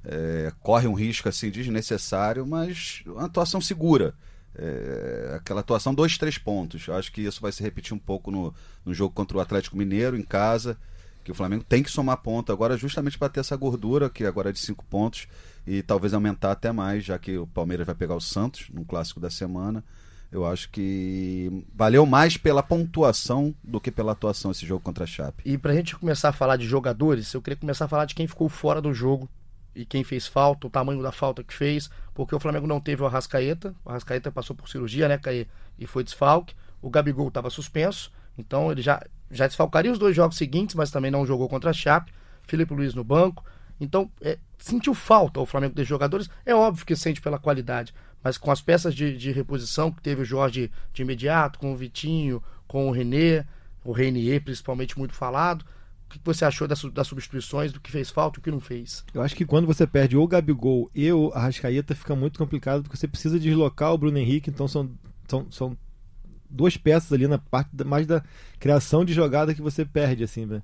É, 0.05 0.53
corre 0.61 0.89
um 0.89 0.95
risco 0.95 1.29
assim 1.29 1.51
desnecessário, 1.51 2.47
mas 2.47 3.03
uma 3.07 3.27
atuação 3.27 3.61
segura. 3.61 4.15
é, 4.55 5.35
aquela 5.37 5.61
atuação, 5.61 5.95
dois, 5.95 6.19
três 6.19 6.39
pontos. 6.39 6.87
Eu 6.87 6.95
acho 6.95 7.13
que 7.13 7.23
isso 7.23 7.41
vai 7.41 7.53
se 7.53 7.63
repetir 7.63 7.95
um 7.95 7.99
pouco 7.99 8.31
no, 8.31 8.55
no 8.85 8.93
jogo 8.93 9.15
contra 9.15 9.37
o 9.37 9.41
Atlético 9.41 9.77
Mineiro, 9.77 10.17
em 10.17 10.23
casa, 10.23 10.77
que 11.25 11.31
o 11.31 11.35
Flamengo 11.35 11.65
tem 11.65 11.83
que 11.83 11.91
somar 11.91 12.17
ponto 12.19 12.53
agora, 12.53 12.77
justamente 12.77 13.19
para 13.19 13.29
ter 13.29 13.41
essa 13.41 13.57
gordura, 13.57 14.11
que 14.11 14.25
agora 14.25 14.51
é 14.51 14.53
de 14.53 14.59
cinco 14.59 14.85
pontos, 14.85 15.29
e 15.67 15.83
talvez 15.83 16.15
aumentar 16.15 16.53
até 16.53 16.73
mais, 16.73 17.05
já 17.05 17.19
que 17.19 17.37
o 17.37 17.47
Palmeiras 17.47 17.87
vai 17.87 17.95
pegar 17.95 18.15
o 18.15 18.21
Santos 18.21 18.67
no 18.73 18.85
clássico 18.85 19.21
da 19.21 19.31
semana. 19.31 19.85
Eu 20.33 20.47
acho 20.47 20.71
que 20.71 21.65
valeu 21.75 22.07
mais 22.07 22.37
pela 22.37 22.63
pontuação 22.63 23.53
do 23.65 23.81
que 23.81 23.91
pela 23.91 24.13
atuação 24.13 24.53
esse 24.53 24.65
jogo 24.65 24.81
contra 24.81 25.03
a 25.03 25.07
Chape. 25.07 25.43
E 25.45 25.59
pra 25.59 25.75
gente 25.75 25.97
começar 25.97 26.29
a 26.29 26.33
falar 26.33 26.57
de 26.57 26.67
jogadores, 26.67 27.35
eu 27.35 27.43
queria 27.43 27.57
começar 27.57 27.87
a 27.87 27.89
falar 27.89 28.05
de 28.05 28.15
quem 28.15 28.29
ficou 28.29 28.49
fora 28.49 28.81
do 28.81 28.95
jogo 28.95 29.29
e 29.75 29.85
quem 29.85 30.03
fez 30.03 30.27
falta, 30.27 30.67
o 30.67 30.71
tamanho 30.71 31.03
da 31.03 31.13
falta 31.13 31.43
que 31.43 31.55
fez, 31.55 31.91
porque 32.15 32.35
o 32.35 32.41
Flamengo 32.41 32.67
não 32.67 32.81
teve 32.81 33.03
o 33.03 33.07
Arrascaeta, 33.07 33.75
o 33.85 33.91
Arrascaeta 33.91 34.31
passou 34.31 34.55
por 34.57 34.69
cirurgia, 34.69 35.09
né, 35.09 35.19
Caí, 35.19 35.47
e 35.79 35.87
foi 35.87 36.05
desfalque, 36.05 36.55
o 36.83 36.91
Gabigol 36.91 37.29
estava 37.29 37.51
suspenso, 37.51 38.13
então 38.37 38.71
ele 38.73 38.83
já, 38.83 39.03
já 39.31 39.47
desfalcaria 39.47 39.93
os 39.93 39.99
dois 39.99 40.15
jogos 40.15 40.37
seguintes, 40.37 40.75
mas 40.75 40.91
também 40.91 41.11
não 41.11 41.27
jogou 41.27 41.49
contra 41.49 41.71
a 41.71 41.75
Chape, 41.75 42.13
Felipe 42.47 42.75
Luiz 42.75 42.95
no 42.95 43.05
banco, 43.05 43.45
então 43.81 44.11
é, 44.21 44.39
sentiu 44.59 44.95
falta 44.95 45.41
o 45.41 45.47
Flamengo 45.47 45.75
de 45.75 45.85
jogadores, 45.85 46.29
é 46.45 46.55
óbvio 46.55 46.85
que 46.85 46.97
sente 46.97 47.21
pela 47.21 47.39
qualidade, 47.39 47.95
mas 48.23 48.37
com 48.37 48.51
as 48.51 48.61
peças 48.61 48.95
de, 48.95 49.17
de 49.17 49.33
reposição 49.33 49.91
que 49.91 50.03
teve 50.03 50.23
o 50.23 50.25
Jorge 50.25 50.71
de 50.93 51.03
imediato, 51.03 51.59
com 51.59 51.73
o 51.73 51.77
Vitinho, 51.77 52.43
com 52.67 52.89
o 52.89 52.93
René, 52.93 53.47
o 53.85 53.93
Renier 53.93 54.43
principalmente 54.43 54.99
muito 54.99 55.15
falado. 55.15 55.65
Que 56.11 56.19
você 56.25 56.45
achou 56.45 56.69
das, 56.69 56.83
das 56.85 57.07
substituições, 57.07 57.73
do 57.73 57.81
que 57.81 57.91
fez 57.91 58.11
falta 58.11 58.39
e 58.39 58.41
o 58.41 58.43
que 58.43 58.51
não 58.51 58.61
fez? 58.61 59.05
Eu 59.15 59.23
acho 59.23 59.35
que 59.35 59.47
quando 59.47 59.67
você 59.67 59.87
perde 59.87 60.17
ou 60.17 60.25
o 60.25 60.29
Gabigol 60.29 60.91
e 60.95 61.11
o 61.13 61.33
Arrascaeta 61.33 61.95
fica 61.95 62.15
muito 62.15 62.39
complicado, 62.39 62.83
porque 62.83 62.97
você 62.97 63.09
precisa 63.09 63.39
deslocar 63.39 63.95
o 63.95 63.99
Bruno 63.99 64.19
Henrique, 64.19 64.51
então 64.51 64.67
são, 64.67 64.91
são, 65.29 65.47
são 65.51 65.77
duas 66.51 66.77
peças 66.77 67.13
ali 67.13 67.27
na 67.27 67.39
parte 67.39 67.71
da, 67.73 67.85
mais 67.85 68.07
da 68.07 68.23
criação 68.59 69.05
de 69.05 69.13
jogada 69.13 69.55
que 69.55 69.63
você 69.63 69.85
perde, 69.85 70.25
assim, 70.25 70.45
né? 70.45 70.63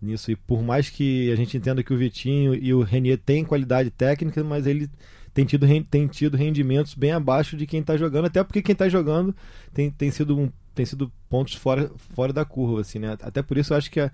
nisso. 0.00 0.30
E 0.30 0.36
por 0.36 0.62
mais 0.62 0.88
que 0.88 1.30
a 1.30 1.36
gente 1.36 1.56
entenda 1.56 1.82
que 1.82 1.92
o 1.92 1.98
Vitinho 1.98 2.54
e 2.54 2.72
o 2.72 2.82
Renier 2.82 3.18
têm 3.18 3.44
qualidade 3.44 3.90
técnica, 3.90 4.42
mas 4.42 4.66
ele 4.66 4.88
tem 5.34 5.44
tido, 5.44 5.66
tem 5.90 6.06
tido 6.06 6.36
rendimentos 6.36 6.94
bem 6.94 7.12
abaixo 7.12 7.56
de 7.56 7.66
quem 7.66 7.80
está 7.80 7.96
jogando, 7.96 8.26
até 8.26 8.42
porque 8.42 8.62
quem 8.62 8.72
está 8.72 8.88
jogando 8.88 9.34
tem, 9.72 9.90
tem, 9.90 10.10
sido 10.10 10.38
um, 10.38 10.50
tem 10.74 10.86
sido 10.86 11.12
pontos 11.28 11.54
fora, 11.54 11.90
fora 12.14 12.32
da 12.32 12.44
curva, 12.44 12.80
assim, 12.80 12.98
né? 12.98 13.16
Até 13.22 13.42
por 13.42 13.56
isso 13.56 13.72
eu 13.72 13.76
acho 13.76 13.90
que 13.90 14.00
a, 14.00 14.10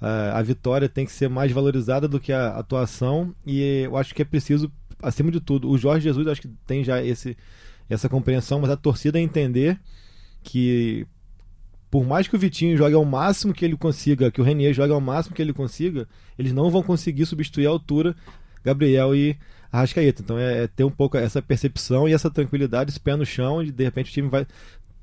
a, 0.00 0.40
vitória 0.42 0.88
tem 0.88 1.04
que 1.04 1.12
ser 1.12 1.28
mais 1.28 1.52
valorizada 1.52 2.08
do 2.08 2.18
que 2.18 2.32
a 2.32 2.56
atuação, 2.56 3.34
e 3.46 3.82
eu 3.84 3.96
acho 3.96 4.14
que 4.14 4.22
é 4.22 4.24
preciso, 4.24 4.72
acima 5.02 5.30
de 5.30 5.40
tudo, 5.40 5.68
o 5.68 5.76
Jorge 5.76 6.04
Jesus 6.04 6.26
acho 6.26 6.42
que 6.42 6.48
tem 6.66 6.82
já 6.82 7.02
esse, 7.02 7.36
essa 7.88 8.08
compreensão, 8.08 8.60
mas 8.60 8.70
a 8.70 8.76
torcida 8.76 9.20
entender 9.20 9.78
que 10.42 11.06
por 11.90 12.06
mais 12.06 12.28
que 12.28 12.36
o 12.36 12.38
Vitinho 12.38 12.76
jogue 12.76 12.94
ao 12.94 13.04
máximo 13.04 13.52
que 13.52 13.64
ele 13.64 13.76
consiga, 13.76 14.30
que 14.30 14.40
o 14.40 14.44
Renier 14.44 14.72
jogue 14.72 14.92
ao 14.92 15.00
máximo 15.00 15.34
que 15.34 15.42
ele 15.42 15.52
consiga, 15.52 16.08
eles 16.38 16.52
não 16.52 16.70
vão 16.70 16.82
conseguir 16.82 17.26
substituir 17.26 17.66
a 17.66 17.70
altura 17.70 18.14
Gabriel 18.64 19.14
e 19.14 19.36
Arrascaeta. 19.72 20.22
Então 20.22 20.38
é, 20.38 20.64
é, 20.64 20.66
ter 20.68 20.84
um 20.84 20.90
pouco 20.90 21.16
essa 21.16 21.42
percepção 21.42 22.08
e 22.08 22.12
essa 22.12 22.30
tranquilidade, 22.30 22.90
esse 22.90 23.00
pé 23.00 23.16
no 23.16 23.26
chão, 23.26 23.62
e 23.62 23.72
de 23.72 23.82
repente 23.82 24.10
o 24.10 24.14
time 24.14 24.28
vai, 24.28 24.46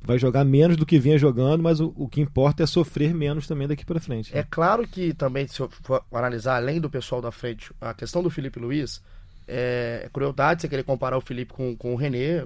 vai 0.07 0.17
jogar 0.17 0.45
menos 0.45 0.77
do 0.77 0.85
que 0.85 0.97
vinha 0.97 1.17
jogando, 1.17 1.61
mas 1.61 1.81
o, 1.81 1.93
o 1.95 2.07
que 2.07 2.21
importa 2.21 2.63
é 2.63 2.65
sofrer 2.65 3.13
menos 3.13 3.45
também 3.45 3.67
daqui 3.67 3.85
para 3.85 3.99
frente. 3.99 4.33
Né? 4.33 4.39
É 4.39 4.45
claro 4.49 4.87
que 4.87 5.13
também, 5.13 5.45
se 5.47 5.59
eu 5.59 5.69
for 5.83 6.01
analisar 6.11 6.55
além 6.55 6.79
do 6.79 6.89
pessoal 6.89 7.21
da 7.21 7.31
frente, 7.31 7.71
a 7.81 7.93
questão 7.93 8.23
do 8.23 8.29
Felipe 8.29 8.59
Luiz. 8.59 9.01
É, 9.49 10.01
é 10.03 10.09
crueldade 10.11 10.61
você 10.61 10.67
querer 10.67 10.83
comparar 10.83 11.17
o 11.17 11.21
Felipe 11.21 11.53
com, 11.53 11.73
com 11.73 11.93
o 11.93 11.95
René. 11.95 12.43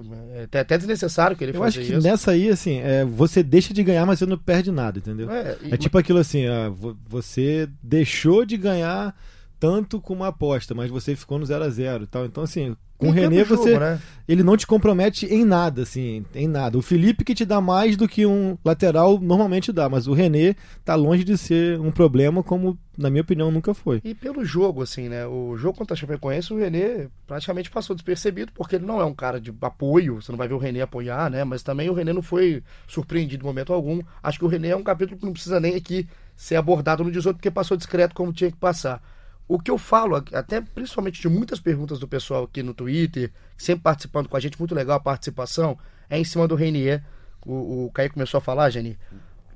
É 0.52 0.58
até, 0.60 0.78
desnecessário 0.78 1.36
que 1.36 1.42
ele 1.42 1.56
Eu 1.56 1.64
acho 1.64 1.80
que 1.80 1.92
isso. 1.92 2.00
nessa 2.00 2.30
aí, 2.30 2.48
assim, 2.48 2.78
é, 2.78 3.04
você 3.04 3.42
deixa 3.42 3.74
de 3.74 3.82
ganhar, 3.82 4.06
mas 4.06 4.20
você 4.20 4.26
não 4.26 4.38
perde 4.38 4.70
nada, 4.70 5.00
entendeu? 5.00 5.28
É, 5.28 5.56
e, 5.62 5.74
é 5.74 5.76
tipo 5.76 5.98
aquilo 5.98 6.20
assim: 6.20 6.46
ah, 6.46 6.72
você 7.08 7.68
deixou 7.82 8.44
de 8.44 8.56
ganhar 8.56 9.16
tanto 9.62 10.00
com 10.00 10.12
uma 10.12 10.26
aposta, 10.26 10.74
mas 10.74 10.90
você 10.90 11.14
ficou 11.14 11.38
no 11.38 11.46
0 11.46 11.62
a 11.62 11.70
0 11.70 12.04
tal. 12.08 12.26
Então, 12.26 12.42
assim, 12.42 12.76
com 12.98 13.10
o 13.10 13.12
René 13.12 13.44
jogo, 13.44 13.56
você. 13.56 13.78
Né? 13.78 14.00
Ele 14.26 14.42
não 14.42 14.56
te 14.56 14.66
compromete 14.66 15.24
em 15.26 15.44
nada, 15.44 15.82
assim, 15.82 16.24
em 16.34 16.48
nada. 16.48 16.76
O 16.76 16.82
Felipe 16.82 17.24
que 17.24 17.32
te 17.32 17.44
dá 17.44 17.60
mais 17.60 17.96
do 17.96 18.08
que 18.08 18.26
um 18.26 18.58
lateral 18.64 19.20
normalmente 19.20 19.72
dá, 19.72 19.88
mas 19.88 20.08
o 20.08 20.14
René 20.14 20.56
tá 20.84 20.96
longe 20.96 21.22
de 21.22 21.38
ser 21.38 21.78
um 21.78 21.92
problema, 21.92 22.42
como, 22.42 22.76
na 22.98 23.08
minha 23.08 23.22
opinião, 23.22 23.52
nunca 23.52 23.72
foi. 23.72 24.00
E 24.02 24.16
pelo 24.16 24.44
jogo, 24.44 24.82
assim, 24.82 25.08
né? 25.08 25.28
O 25.28 25.56
jogo 25.56 25.78
contra 25.78 25.94
a 25.94 25.96
Chapecoense, 25.96 26.52
o 26.52 26.58
René 26.58 27.06
praticamente 27.24 27.70
passou 27.70 27.94
despercebido, 27.94 28.50
porque 28.52 28.74
ele 28.74 28.84
não 28.84 29.00
é 29.00 29.04
um 29.04 29.14
cara 29.14 29.40
de 29.40 29.54
apoio, 29.60 30.20
você 30.20 30.32
não 30.32 30.38
vai 30.38 30.48
ver 30.48 30.54
o 30.54 30.58
René 30.58 30.80
apoiar, 30.80 31.30
né? 31.30 31.44
Mas 31.44 31.62
também 31.62 31.88
o 31.88 31.94
René 31.94 32.12
não 32.12 32.20
foi 32.22 32.64
surpreendido 32.88 33.44
em 33.44 33.46
momento 33.46 33.72
algum. 33.72 34.00
Acho 34.20 34.40
que 34.40 34.44
o 34.44 34.48
René 34.48 34.70
é 34.70 34.76
um 34.76 34.82
capítulo 34.82 35.20
que 35.20 35.24
não 35.24 35.32
precisa 35.32 35.60
nem 35.60 35.76
aqui 35.76 36.08
ser 36.34 36.56
abordado 36.56 37.04
no 37.04 37.12
18, 37.12 37.36
porque 37.36 37.48
passou 37.48 37.76
discreto 37.76 38.12
como 38.12 38.32
tinha 38.32 38.50
que 38.50 38.56
passar. 38.56 39.00
O 39.52 39.58
que 39.58 39.70
eu 39.70 39.76
falo, 39.76 40.16
até 40.32 40.62
principalmente 40.62 41.20
de 41.20 41.28
muitas 41.28 41.60
perguntas 41.60 41.98
do 41.98 42.08
pessoal 42.08 42.44
aqui 42.44 42.62
no 42.62 42.72
Twitter, 42.72 43.30
sempre 43.54 43.82
participando 43.82 44.26
com 44.26 44.34
a 44.34 44.40
gente, 44.40 44.58
muito 44.58 44.74
legal 44.74 44.96
a 44.96 45.00
participação, 45.00 45.76
é 46.08 46.18
em 46.18 46.24
cima 46.24 46.48
do 46.48 46.54
Renier. 46.54 47.04
O, 47.44 47.84
o 47.84 47.90
Caio 47.92 48.10
começou 48.10 48.38
a 48.38 48.40
falar, 48.40 48.70
Jenny. 48.70 48.98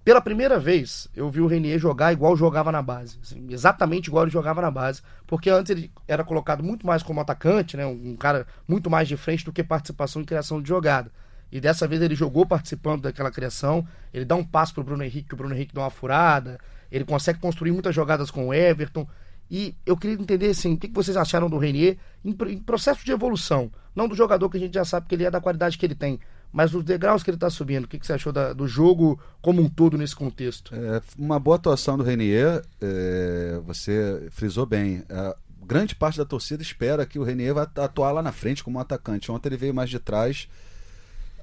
Pela 0.05 0.21
primeira 0.21 0.59
vez, 0.59 1.09
eu 1.17 1.31
vi 1.31 1.41
o 1.41 1.47
Renier 1.47 1.79
jogar 1.79 2.13
igual 2.13 2.37
jogava 2.37 2.71
na 2.71 2.83
base. 2.83 3.19
Assim, 3.23 3.47
exatamente 3.49 4.09
igual 4.09 4.25
ele 4.25 4.31
jogava 4.31 4.61
na 4.61 4.71
base. 4.71 5.01
Porque 5.27 5.49
antes 5.49 5.71
ele 5.71 5.91
era 6.07 6.23
colocado 6.23 6.63
muito 6.63 6.87
mais 6.87 7.03
como 7.03 7.19
atacante, 7.23 7.75
né? 7.75 7.87
Um, 7.87 8.17
cara 8.17 8.47
muito 8.69 8.91
mais 8.91 9.09
de 9.09 9.17
frente 9.17 9.47
do 9.47 9.53
que 9.53 9.65
participação 9.65 10.21
em 10.21 10.27
criação 10.27 10.61
de 10.61 10.69
jogada. 10.69 11.11
E 11.51 11.59
dessa 11.59 11.89
vez 11.89 12.03
ele 12.03 12.15
jogou 12.15 12.45
participando 12.45 13.01
daquela 13.01 13.31
criação. 13.31 13.89
Ele 14.13 14.27
dá 14.27 14.35
um 14.35 14.45
passo 14.45 14.75
pro 14.75 14.85
Bruno 14.85 15.03
Henrique, 15.03 15.29
que 15.29 15.35
o 15.35 15.39
Bruno 15.39 15.55
Henrique 15.55 15.75
dá 15.75 15.81
uma 15.81 15.91
furada. 15.91 16.61
Ele 16.93 17.07
consegue 17.07 17.39
construir 17.39 17.73
muitas 17.73 17.95
jogadas 17.95 18.31
com 18.31 18.49
o 18.49 18.53
Everton. 18.53 19.09
E 19.51 19.75
eu 19.85 19.97
queria 19.97 20.17
entender 20.17 20.51
assim, 20.51 20.75
o 20.75 20.77
que 20.77 20.89
vocês 20.89 21.17
acharam 21.17 21.49
do 21.49 21.59
Renier 21.59 21.97
em, 22.25 22.31
em, 22.31 22.59
processo 22.59 23.05
de 23.05 23.13
evolução. 23.13 23.71
Não 23.95 24.09
do 24.09 24.15
jogador 24.15 24.49
que 24.51 24.57
a 24.57 24.61
gente 24.61 24.75
já 24.75 24.85
sabe 24.85 25.07
que 25.07 25.15
ele 25.15 25.25
é 25.25 25.31
da 25.31 25.41
qualidade 25.41 25.79
que 25.79 25.87
ele 25.87 25.95
tem, 25.95 26.19
mas 26.53 26.73
dos 26.73 26.85
degraus 26.85 27.23
que 27.23 27.31
ele 27.31 27.37
está 27.37 27.49
subindo. 27.49 27.85
O 27.85 27.89
que, 27.89 27.99
que 27.99 28.07
você 28.07 28.13
achou 28.13 28.33
da, 28.33 28.53
do 28.53 28.67
jogo 28.67 29.21
como 29.41 29.63
um 29.63 29.69
todo 29.69 29.97
nesse 29.97 30.17
contexto? 30.17 30.75
É, 30.75 31.01
uma 31.17 31.39
boa 31.39 31.57
atuação 31.57 31.97
do 31.97 32.03
Renier, 32.03 32.63
é, 32.81 33.61
você 33.65 34.27
frisou 34.31 34.67
bem. 34.67 35.05
É, 35.09 35.37
grande 35.65 35.95
parte 35.95 36.19
da 36.19 36.25
torcida 36.25 36.63
espera 36.63 37.07
que 37.07 37.19
o 37.19 37.23
Renier 37.23 37.55
vá 37.55 37.63
atuar 37.63 38.13
lá 38.13 38.23
na 38.23 38.33
frente 38.33 38.65
como 38.65 38.79
um 38.79 38.81
atacante. 38.81 39.31
Ontem 39.31 39.49
ele 39.49 39.57
veio 39.57 39.75
mais 39.75 39.91
de 39.91 39.99
trás. 39.99 40.49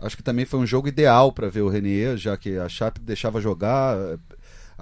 Acho 0.01 0.17
que 0.17 0.24
também 0.24 0.45
foi 0.45 0.60
um 0.60 0.65
jogo 0.65 0.89
ideal 0.89 1.31
para 1.31 1.50
ver 1.50 1.62
o 1.62 1.69
Renier, 1.69 2.17
já 2.17 2.36
que 2.36 2.57
a 2.57 2.67
Chape 2.67 3.00
deixava 3.00 3.39
jogar 3.39 3.95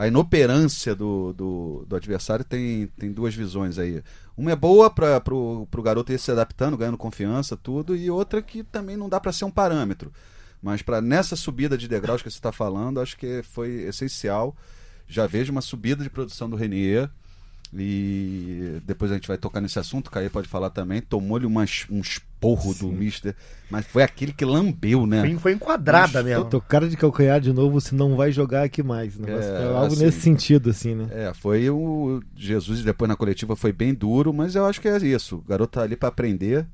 a 0.02 0.08
inoperância 0.08 0.96
do, 0.96 1.32
do, 1.32 1.86
do, 1.88 1.96
adversário 1.96 2.44
tem, 2.44 2.88
tem 2.98 3.12
duas 3.12 3.36
visões 3.36 3.78
aí. 3.78 4.02
Uma 4.36 4.52
é 4.52 4.56
boa 4.56 4.90
para 4.90 5.22
o 5.32 5.68
garoto 5.84 6.12
ir 6.12 6.18
se 6.18 6.32
adaptando, 6.32 6.76
ganhando 6.76 6.98
confiança, 6.98 7.56
tudo, 7.56 7.96
e 7.96 8.10
outra 8.10 8.42
que 8.42 8.64
também 8.64 8.98
não 8.98 9.08
dá 9.08 9.20
para 9.20 9.32
ser 9.32 9.46
um 9.46 9.52
parâmetro. 9.52 10.12
Mas 10.60 10.82
para 10.82 11.02
nessa 11.02 11.36
subida 11.36 11.78
de 11.78 11.88
degraus 11.88 12.24
que 12.24 12.32
você 12.32 12.38
está 12.40 12.52
falando, 12.52 13.00
acho 13.00 13.16
que 13.16 13.44
foi 13.44 13.84
essencial. 13.84 14.58
Já 15.08 15.28
vejo 15.28 15.52
uma 15.52 15.62
subida 15.62 16.04
de 16.04 16.10
produção 16.10 16.50
do 16.50 16.56
Renier. 16.56 17.08
E 17.74 18.82
depois 18.86 19.12
a 19.12 19.14
gente 19.14 19.30
vai 19.30 19.38
tocar 19.38 19.62
nesse 19.62 19.80
assunto, 19.80 20.08
o 20.08 20.12
Caê 20.12 20.30
pode 20.30 20.48
falar 20.48 20.70
também. 20.72 21.02
Tomou-lhe 21.02 21.46
um 21.46 21.64
esporro 22.02 22.74
Sim. 22.74 22.80
do 22.80 22.92
Mister, 22.92 23.34
mas 23.70 23.86
foi 23.86 24.04
aquele 24.04 24.34
que 24.34 24.44
lambeu, 24.44 25.08
né? 25.08 25.22
Foi, 25.22 25.38
foi 25.38 25.54
enquadrada 25.54 26.22
mas, 26.22 26.26
mesmo. 26.26 26.46
Tô 26.46 26.60
cara 26.60 26.90
de 26.90 26.98
calcanhar 26.98 27.40
de 27.40 27.54
novo, 27.54 27.80
se 27.80 27.96
não 27.96 28.18
vai 28.18 28.30
jogar 28.30 28.64
aqui 28.64 28.84
mais. 28.84 29.18
Né? 29.18 29.28
É, 29.32 29.68
algo 29.68 29.94
assim, 29.94 30.04
nesse 30.04 30.20
sentido, 30.20 30.70
assim, 30.70 30.96
né? 30.96 31.08
É, 31.12 31.34
foi 31.34 31.70
o 31.70 32.22
Jesus 32.36 32.84
depois 32.84 33.08
na 33.08 33.16
coletiva 33.16 33.56
foi 33.56 33.72
bem 33.72 33.94
duro, 33.94 34.34
mas 34.34 34.54
eu 34.56 34.66
acho 34.66 34.82
que 34.82 34.90
é 34.90 34.98
isso. 34.98 35.38
O 35.38 35.42
garoto 35.42 35.80
tá 35.80 35.84
ali 35.84 35.96
para 35.96 36.10
aprender, 36.10 36.68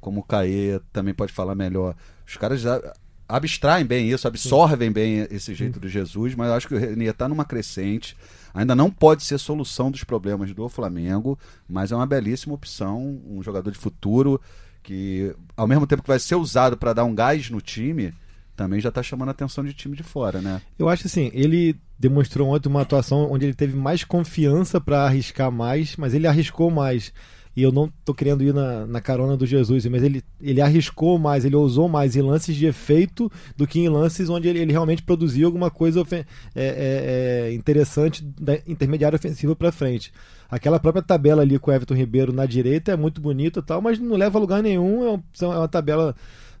como 0.00 0.20
o 0.20 0.24
Caê 0.24 0.80
também 0.92 1.14
pode 1.14 1.32
falar 1.32 1.54
melhor. 1.54 1.94
Os 2.26 2.36
caras 2.36 2.60
já 2.60 2.80
abstraem 3.28 3.86
bem 3.86 4.10
isso, 4.10 4.26
absorvem 4.26 4.88
Sim. 4.88 4.92
bem 4.92 5.26
esse 5.30 5.54
jeito 5.54 5.74
Sim. 5.74 5.80
do 5.80 5.88
Jesus, 5.88 6.34
mas 6.34 6.48
eu 6.48 6.54
acho 6.54 6.66
que 6.66 6.74
o 6.74 6.78
Renier 6.78 7.14
tá 7.14 7.28
numa 7.28 7.44
crescente 7.44 8.16
Ainda 8.54 8.74
não 8.74 8.90
pode 8.90 9.24
ser 9.24 9.38
solução 9.38 9.90
dos 9.90 10.04
problemas 10.04 10.52
do 10.52 10.68
Flamengo, 10.68 11.38
mas 11.68 11.92
é 11.92 11.96
uma 11.96 12.06
belíssima 12.06 12.54
opção, 12.54 13.20
um 13.26 13.42
jogador 13.42 13.70
de 13.70 13.78
futuro 13.78 14.40
que, 14.82 15.34
ao 15.56 15.66
mesmo 15.66 15.86
tempo 15.86 16.02
que 16.02 16.08
vai 16.08 16.18
ser 16.18 16.34
usado 16.34 16.76
para 16.76 16.92
dar 16.92 17.04
um 17.04 17.14
gás 17.14 17.48
no 17.50 17.60
time, 17.60 18.12
também 18.56 18.80
já 18.80 18.88
está 18.88 19.02
chamando 19.02 19.28
a 19.28 19.32
atenção 19.32 19.64
de 19.64 19.72
time 19.72 19.96
de 19.96 20.02
fora, 20.02 20.40
né? 20.40 20.60
Eu 20.78 20.88
acho 20.88 21.06
assim, 21.06 21.30
ele 21.32 21.76
demonstrou 21.98 22.48
ontem 22.48 22.68
uma 22.68 22.82
atuação 22.82 23.30
onde 23.30 23.46
ele 23.46 23.54
teve 23.54 23.76
mais 23.76 24.04
confiança 24.04 24.80
para 24.80 25.04
arriscar 25.04 25.50
mais, 25.50 25.96
mas 25.96 26.14
ele 26.14 26.26
arriscou 26.26 26.70
mais 26.70 27.12
e 27.56 27.62
eu 27.62 27.70
não 27.70 27.92
tô 28.04 28.14
querendo 28.14 28.42
ir 28.42 28.54
na, 28.54 28.86
na 28.86 29.00
carona 29.00 29.36
do 29.36 29.46
Jesus, 29.46 29.84
mas 29.86 30.02
ele, 30.02 30.22
ele 30.40 30.60
arriscou 30.60 31.18
mais, 31.18 31.44
ele 31.44 31.56
ousou 31.56 31.88
mais 31.88 32.16
em 32.16 32.22
lances 32.22 32.56
de 32.56 32.66
efeito 32.66 33.30
do 33.56 33.66
que 33.66 33.80
em 33.80 33.88
lances 33.88 34.30
onde 34.30 34.48
ele, 34.48 34.58
ele 34.58 34.72
realmente 34.72 35.02
produziu 35.02 35.46
alguma 35.46 35.70
coisa 35.70 36.02
é, 36.12 36.16
é, 36.16 36.24
é, 36.54 37.52
interessante 37.52 38.24
da 38.24 38.54
intermediária 38.66 39.16
ofensiva 39.16 39.54
para 39.54 39.70
frente. 39.70 40.12
Aquela 40.50 40.80
própria 40.80 41.02
tabela 41.02 41.42
ali 41.42 41.58
com 41.58 41.70
o 41.70 41.74
Everton 41.74 41.94
Ribeiro 41.94 42.32
na 42.32 42.46
direita 42.46 42.92
é 42.92 42.96
muito 42.96 43.20
bonita 43.20 43.62
tal, 43.62 43.80
mas 43.80 43.98
não 43.98 44.16
leva 44.16 44.38
a 44.38 44.40
lugar 44.40 44.62
nenhum, 44.62 45.14
é, 45.14 45.20
é 45.42 45.46
uma 45.46 45.68
tabela 45.68 46.14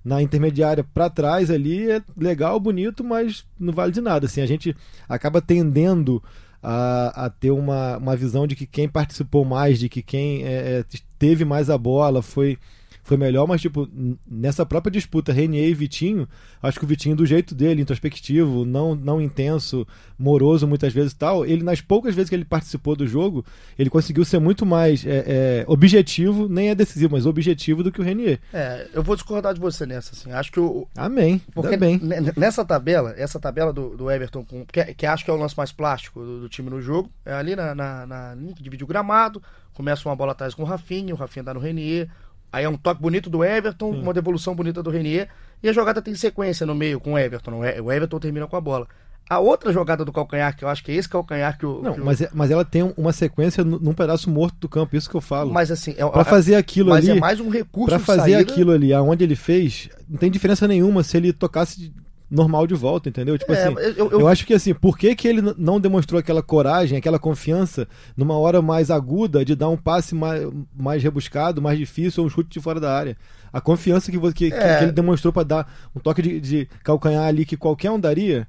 na 0.04 0.20
intermediária 0.20 0.84
para 0.84 1.08
trás 1.08 1.50
ali 1.50 1.90
é 1.90 2.02
legal, 2.16 2.58
bonito, 2.58 3.04
mas 3.04 3.44
não 3.58 3.72
vale 3.72 3.92
de 3.92 4.00
nada. 4.00 4.26
Assim, 4.26 4.40
a 4.40 4.46
gente 4.46 4.76
acaba 5.08 5.40
tendendo 5.40 6.22
a, 6.62 7.26
a 7.26 7.30
ter 7.30 7.50
uma, 7.50 7.96
uma 7.96 8.16
visão 8.16 8.46
de 8.46 8.54
que 8.54 8.66
quem 8.66 8.88
participou 8.88 9.44
mais, 9.44 9.78
de 9.78 9.88
que 9.88 10.02
quem 10.02 10.44
é, 10.44 10.78
é 10.78 10.84
teve 11.18 11.44
mais 11.44 11.68
a 11.68 11.76
bola 11.76 12.22
foi 12.22 12.58
foi 13.02 13.16
melhor, 13.16 13.48
mas, 13.48 13.60
tipo, 13.60 13.88
nessa 14.30 14.64
própria 14.64 14.90
disputa, 14.90 15.32
Renier 15.32 15.68
e 15.68 15.74
Vitinho, 15.74 16.28
acho 16.62 16.78
que 16.78 16.84
o 16.84 16.88
Vitinho, 16.88 17.16
do 17.16 17.26
jeito 17.26 17.52
dele, 17.54 17.82
introspectivo, 17.82 18.64
não, 18.64 18.94
não 18.94 19.20
intenso, 19.20 19.86
moroso 20.16 20.68
muitas 20.68 20.92
vezes 20.92 21.12
e 21.12 21.16
tal, 21.16 21.44
ele, 21.44 21.64
nas 21.64 21.80
poucas 21.80 22.14
vezes 22.14 22.28
que 22.28 22.36
ele 22.36 22.44
participou 22.44 22.94
do 22.94 23.06
jogo, 23.06 23.44
ele 23.76 23.90
conseguiu 23.90 24.24
ser 24.24 24.38
muito 24.38 24.64
mais 24.64 25.04
é, 25.04 25.24
é, 25.26 25.64
objetivo, 25.66 26.48
nem 26.48 26.70
é 26.70 26.74
decisivo, 26.74 27.12
mas 27.12 27.26
objetivo 27.26 27.82
do 27.82 27.90
que 27.90 28.00
o 28.00 28.04
Renier. 28.04 28.38
É, 28.52 28.86
eu 28.94 29.02
vou 29.02 29.16
discordar 29.16 29.52
de 29.52 29.60
você 29.60 29.84
nessa, 29.84 30.12
assim. 30.12 30.30
Acho 30.30 30.52
que 30.52 30.60
o. 30.60 30.86
Amém. 30.96 31.42
Porque 31.52 31.76
bem. 31.76 32.00
nessa 32.36 32.64
tabela, 32.64 33.14
essa 33.16 33.40
tabela 33.40 33.72
do, 33.72 33.96
do 33.96 34.10
Everton, 34.10 34.44
com, 34.44 34.64
que, 34.64 34.94
que 34.94 35.06
acho 35.06 35.24
que 35.24 35.30
é 35.30 35.34
o 35.34 35.36
lance 35.36 35.56
mais 35.56 35.72
plástico 35.72 36.20
do, 36.20 36.40
do 36.42 36.48
time 36.48 36.70
no 36.70 36.80
jogo, 36.80 37.10
é 37.26 37.32
ali 37.32 37.56
na, 37.56 37.74
na, 37.74 38.06
na 38.06 38.34
divide 38.60 38.84
o 38.84 38.86
gramado, 38.86 39.42
começa 39.74 40.08
uma 40.08 40.14
bola 40.14 40.32
atrás 40.32 40.54
com 40.54 40.62
o 40.62 40.66
Rafinha, 40.66 41.12
o 41.12 41.16
Rafinha 41.16 41.42
dá 41.42 41.54
no 41.54 41.60
Renier, 41.60 42.08
Aí 42.52 42.64
é 42.64 42.68
um 42.68 42.76
toque 42.76 43.00
bonito 43.00 43.30
do 43.30 43.42
Everton, 43.42 43.92
Sim. 43.92 44.02
uma 44.02 44.12
devolução 44.12 44.54
bonita 44.54 44.82
do 44.82 44.90
Renier. 44.90 45.28
E 45.62 45.68
a 45.68 45.72
jogada 45.72 46.02
tem 46.02 46.14
sequência 46.14 46.66
no 46.66 46.74
meio 46.74 47.00
com 47.00 47.14
o 47.14 47.18
Everton. 47.18 47.60
O 47.60 47.92
Everton 47.92 48.18
termina 48.18 48.46
com 48.46 48.56
a 48.56 48.60
bola. 48.60 48.86
A 49.30 49.38
outra 49.38 49.72
jogada 49.72 50.04
do 50.04 50.12
calcanhar, 50.12 50.54
que 50.54 50.64
eu 50.64 50.68
acho 50.68 50.84
que 50.84 50.92
é 50.92 50.96
esse 50.96 51.08
calcanhar 51.08 51.56
que 51.56 51.64
o. 51.64 51.80
Não, 51.80 51.94
que 51.94 52.00
o... 52.00 52.04
Mas, 52.04 52.20
é, 52.20 52.28
mas 52.34 52.50
ela 52.50 52.64
tem 52.64 52.82
uma 52.96 53.12
sequência 53.12 53.64
num 53.64 53.94
pedaço 53.94 54.28
morto 54.28 54.56
do 54.60 54.68
campo, 54.68 54.96
isso 54.96 55.08
que 55.08 55.16
eu 55.16 55.20
falo. 55.20 55.50
Mas 55.52 55.70
assim. 55.70 55.94
É, 55.96 56.06
pra 56.06 56.24
fazer 56.24 56.56
aquilo 56.56 56.90
mas 56.90 56.98
ali. 56.98 57.08
Mas 57.08 57.16
é 57.16 57.20
mais 57.20 57.40
um 57.40 57.48
recurso 57.48 57.88
Pra 57.88 57.98
fazer 57.98 58.32
saída... 58.32 58.40
aquilo 58.40 58.72
ali, 58.72 58.92
aonde 58.92 59.24
ele 59.24 59.36
fez, 59.36 59.88
não 60.08 60.18
tem 60.18 60.30
diferença 60.30 60.68
nenhuma 60.68 61.02
se 61.02 61.16
ele 61.16 61.32
tocasse 61.32 61.92
normal 62.32 62.66
de 62.66 62.74
volta, 62.74 63.10
entendeu? 63.10 63.36
Tipo 63.36 63.52
é, 63.52 63.62
assim, 63.62 63.74
eu, 63.78 63.92
eu, 63.92 64.20
eu, 64.20 64.28
acho 64.28 64.46
que 64.46 64.54
assim, 64.54 64.72
por 64.72 64.96
que, 64.96 65.14
que 65.14 65.28
ele 65.28 65.42
não 65.58 65.78
demonstrou 65.78 66.18
aquela 66.18 66.42
coragem, 66.42 66.96
aquela 66.96 67.18
confiança 67.18 67.86
numa 68.16 68.36
hora 68.38 68.62
mais 68.62 68.90
aguda 68.90 69.44
de 69.44 69.54
dar 69.54 69.68
um 69.68 69.76
passe 69.76 70.14
mais, 70.14 70.48
mais 70.74 71.02
rebuscado, 71.02 71.60
mais 71.60 71.78
difícil 71.78 72.22
ou 72.22 72.26
um 72.26 72.30
chute 72.30 72.48
de 72.48 72.60
fora 72.60 72.80
da 72.80 72.96
área? 72.96 73.18
A 73.52 73.60
confiança 73.60 74.10
que, 74.10 74.18
que, 74.32 74.46
é. 74.46 74.78
que 74.78 74.84
ele 74.84 74.92
demonstrou 74.92 75.30
para 75.30 75.42
dar 75.42 75.72
um 75.94 76.00
toque 76.00 76.22
de, 76.22 76.40
de 76.40 76.68
calcanhar 76.82 77.26
ali 77.26 77.44
que 77.44 77.56
qualquer 77.56 77.90
um 77.90 78.00
daria, 78.00 78.48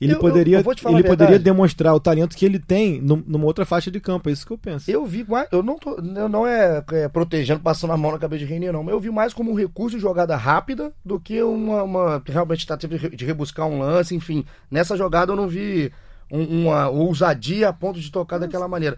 ele 0.00 0.14
eu, 0.14 0.18
poderia, 0.18 0.60
eu 0.60 0.90
ele 0.92 1.02
poderia 1.02 1.38
demonstrar 1.38 1.94
o 1.94 1.98
talento 1.98 2.36
que 2.36 2.44
ele 2.44 2.58
tem 2.58 3.00
numa 3.00 3.44
outra 3.44 3.66
faixa 3.66 3.90
de 3.90 3.98
campo, 3.98 4.28
é 4.28 4.32
isso 4.32 4.46
que 4.46 4.52
eu 4.52 4.58
penso. 4.58 4.88
Eu 4.90 5.04
vi 5.04 5.24
mais, 5.28 5.48
eu 5.50 5.62
não 5.62 5.76
tô, 5.76 5.96
eu 5.96 6.28
não 6.28 6.46
é, 6.46 6.84
é, 6.92 7.08
protegendo, 7.08 7.60
passando 7.60 7.92
a 7.92 7.96
mão 7.96 8.12
na 8.12 8.18
cabeça 8.18 8.44
de 8.44 8.50
Reinier, 8.50 8.72
não, 8.72 8.84
mas 8.84 8.92
eu 8.92 9.00
vi 9.00 9.10
mais 9.10 9.34
como 9.34 9.50
um 9.50 9.54
recurso 9.54 9.96
de 9.96 10.02
jogada 10.02 10.36
rápida 10.36 10.92
do 11.04 11.18
que 11.18 11.42
uma, 11.42 11.82
uma 11.82 12.22
realmente 12.24 12.64
tentativa 12.64 13.08
de 13.08 13.24
rebuscar 13.24 13.66
um 13.66 13.80
lance, 13.80 14.14
enfim. 14.14 14.44
Nessa 14.70 14.96
jogada 14.96 15.32
eu 15.32 15.36
não 15.36 15.48
vi 15.48 15.92
um, 16.30 16.62
uma 16.62 16.88
ousadia 16.88 17.68
a 17.68 17.72
ponto 17.72 18.00
de 18.00 18.12
tocar 18.12 18.36
Nossa. 18.36 18.46
daquela 18.46 18.68
maneira. 18.68 18.96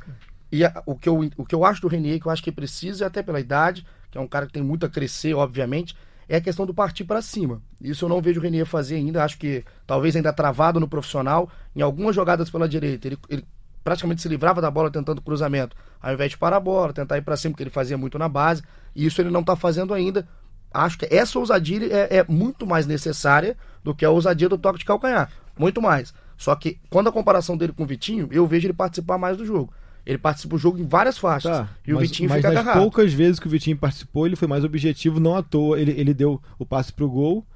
E 0.52 0.64
a, 0.64 0.82
o, 0.84 0.94
que 0.94 1.08
eu, 1.08 1.30
o 1.36 1.46
que 1.46 1.54
eu 1.54 1.64
acho 1.64 1.80
do 1.80 1.88
Renier, 1.88 2.20
que 2.20 2.26
eu 2.26 2.32
acho 2.32 2.42
que 2.42 2.52
precisa, 2.52 3.06
até 3.06 3.22
pela 3.22 3.40
idade, 3.40 3.86
que 4.10 4.18
é 4.18 4.20
um 4.20 4.28
cara 4.28 4.46
que 4.46 4.52
tem 4.52 4.62
muito 4.62 4.84
a 4.84 4.88
crescer, 4.88 5.32
obviamente, 5.34 5.94
é 6.30 6.36
a 6.36 6.40
questão 6.40 6.64
do 6.64 6.72
partir 6.72 7.02
para 7.02 7.20
cima. 7.20 7.60
Isso 7.80 8.04
eu 8.04 8.08
não 8.08 8.22
vejo 8.22 8.38
o 8.38 8.42
Renier 8.42 8.64
fazer 8.64 8.94
ainda. 8.94 9.24
Acho 9.24 9.36
que 9.36 9.64
talvez 9.84 10.14
ainda 10.14 10.32
travado 10.32 10.78
no 10.78 10.86
profissional. 10.86 11.50
Em 11.74 11.82
algumas 11.82 12.14
jogadas 12.14 12.48
pela 12.48 12.68
direita, 12.68 13.08
ele, 13.08 13.18
ele 13.28 13.44
praticamente 13.82 14.22
se 14.22 14.28
livrava 14.28 14.60
da 14.60 14.70
bola 14.70 14.92
tentando 14.92 15.20
cruzamento, 15.20 15.76
ao 16.00 16.12
invés 16.12 16.30
de 16.30 16.38
parar 16.38 16.58
a 16.58 16.60
bola, 16.60 16.92
tentar 16.92 17.18
ir 17.18 17.22
para 17.22 17.36
cima, 17.36 17.56
que 17.56 17.64
ele 17.64 17.70
fazia 17.70 17.98
muito 17.98 18.16
na 18.16 18.28
base. 18.28 18.62
E 18.94 19.04
isso 19.04 19.20
ele 19.20 19.28
não 19.28 19.40
está 19.40 19.56
fazendo 19.56 19.92
ainda. 19.92 20.24
Acho 20.72 20.98
que 20.98 21.12
essa 21.12 21.36
ousadia 21.36 21.92
é, 21.92 22.18
é 22.18 22.24
muito 22.28 22.64
mais 22.64 22.86
necessária 22.86 23.56
do 23.82 23.92
que 23.92 24.04
a 24.04 24.10
ousadia 24.10 24.48
do 24.48 24.56
toque 24.56 24.78
de 24.78 24.84
calcanhar. 24.84 25.32
Muito 25.58 25.82
mais. 25.82 26.14
Só 26.36 26.54
que 26.54 26.78
quando 26.88 27.08
a 27.08 27.12
comparação 27.12 27.56
dele 27.56 27.72
com 27.72 27.82
o 27.82 27.86
Vitinho, 27.86 28.28
eu 28.30 28.46
vejo 28.46 28.68
ele 28.68 28.72
participar 28.72 29.18
mais 29.18 29.36
do 29.36 29.44
jogo. 29.44 29.74
Ele 30.04 30.18
participa 30.18 30.56
do 30.56 30.58
jogo 30.58 30.78
em 30.78 30.86
várias 30.86 31.18
faixas. 31.18 31.50
Tá, 31.50 31.68
e 31.86 31.92
o 31.92 31.98
Vitinho 31.98 32.28
mas 32.28 32.38
fica 32.38 32.48
agarrado. 32.48 32.80
poucas 32.80 33.12
vezes 33.12 33.38
que 33.38 33.46
o 33.46 33.50
Vitinho 33.50 33.76
participou, 33.76 34.26
ele 34.26 34.36
foi 34.36 34.48
mais 34.48 34.64
objetivo, 34.64 35.20
não 35.20 35.36
à 35.36 35.42
toa. 35.42 35.80
Ele, 35.80 35.92
ele 35.92 36.14
deu 36.14 36.40
o 36.58 36.66
passe 36.66 36.92
pro 36.92 37.08
gol 37.08 37.46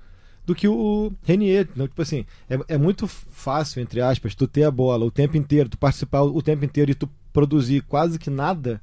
do 0.47 0.55
que 0.55 0.69
o 0.69 1.13
Renier. 1.23 1.69
Então, 1.73 1.89
tipo 1.89 2.01
assim, 2.03 2.27
é, 2.49 2.75
é 2.75 2.79
muito 2.79 3.07
fácil, 3.07 3.81
entre 3.81 4.01
aspas, 4.01 4.35
tu 4.35 4.47
ter 4.47 4.65
a 4.65 4.71
bola 4.71 5.05
o 5.05 5.11
tempo 5.11 5.37
inteiro, 5.37 5.69
tu 5.69 5.79
participar 5.79 6.23
o 6.23 6.43
tempo 6.43 6.65
inteiro 6.65 6.91
e 6.91 6.95
tu 6.95 7.09
produzir 7.33 7.83
quase 7.83 8.19
que 8.19 8.31
nada 8.31 8.81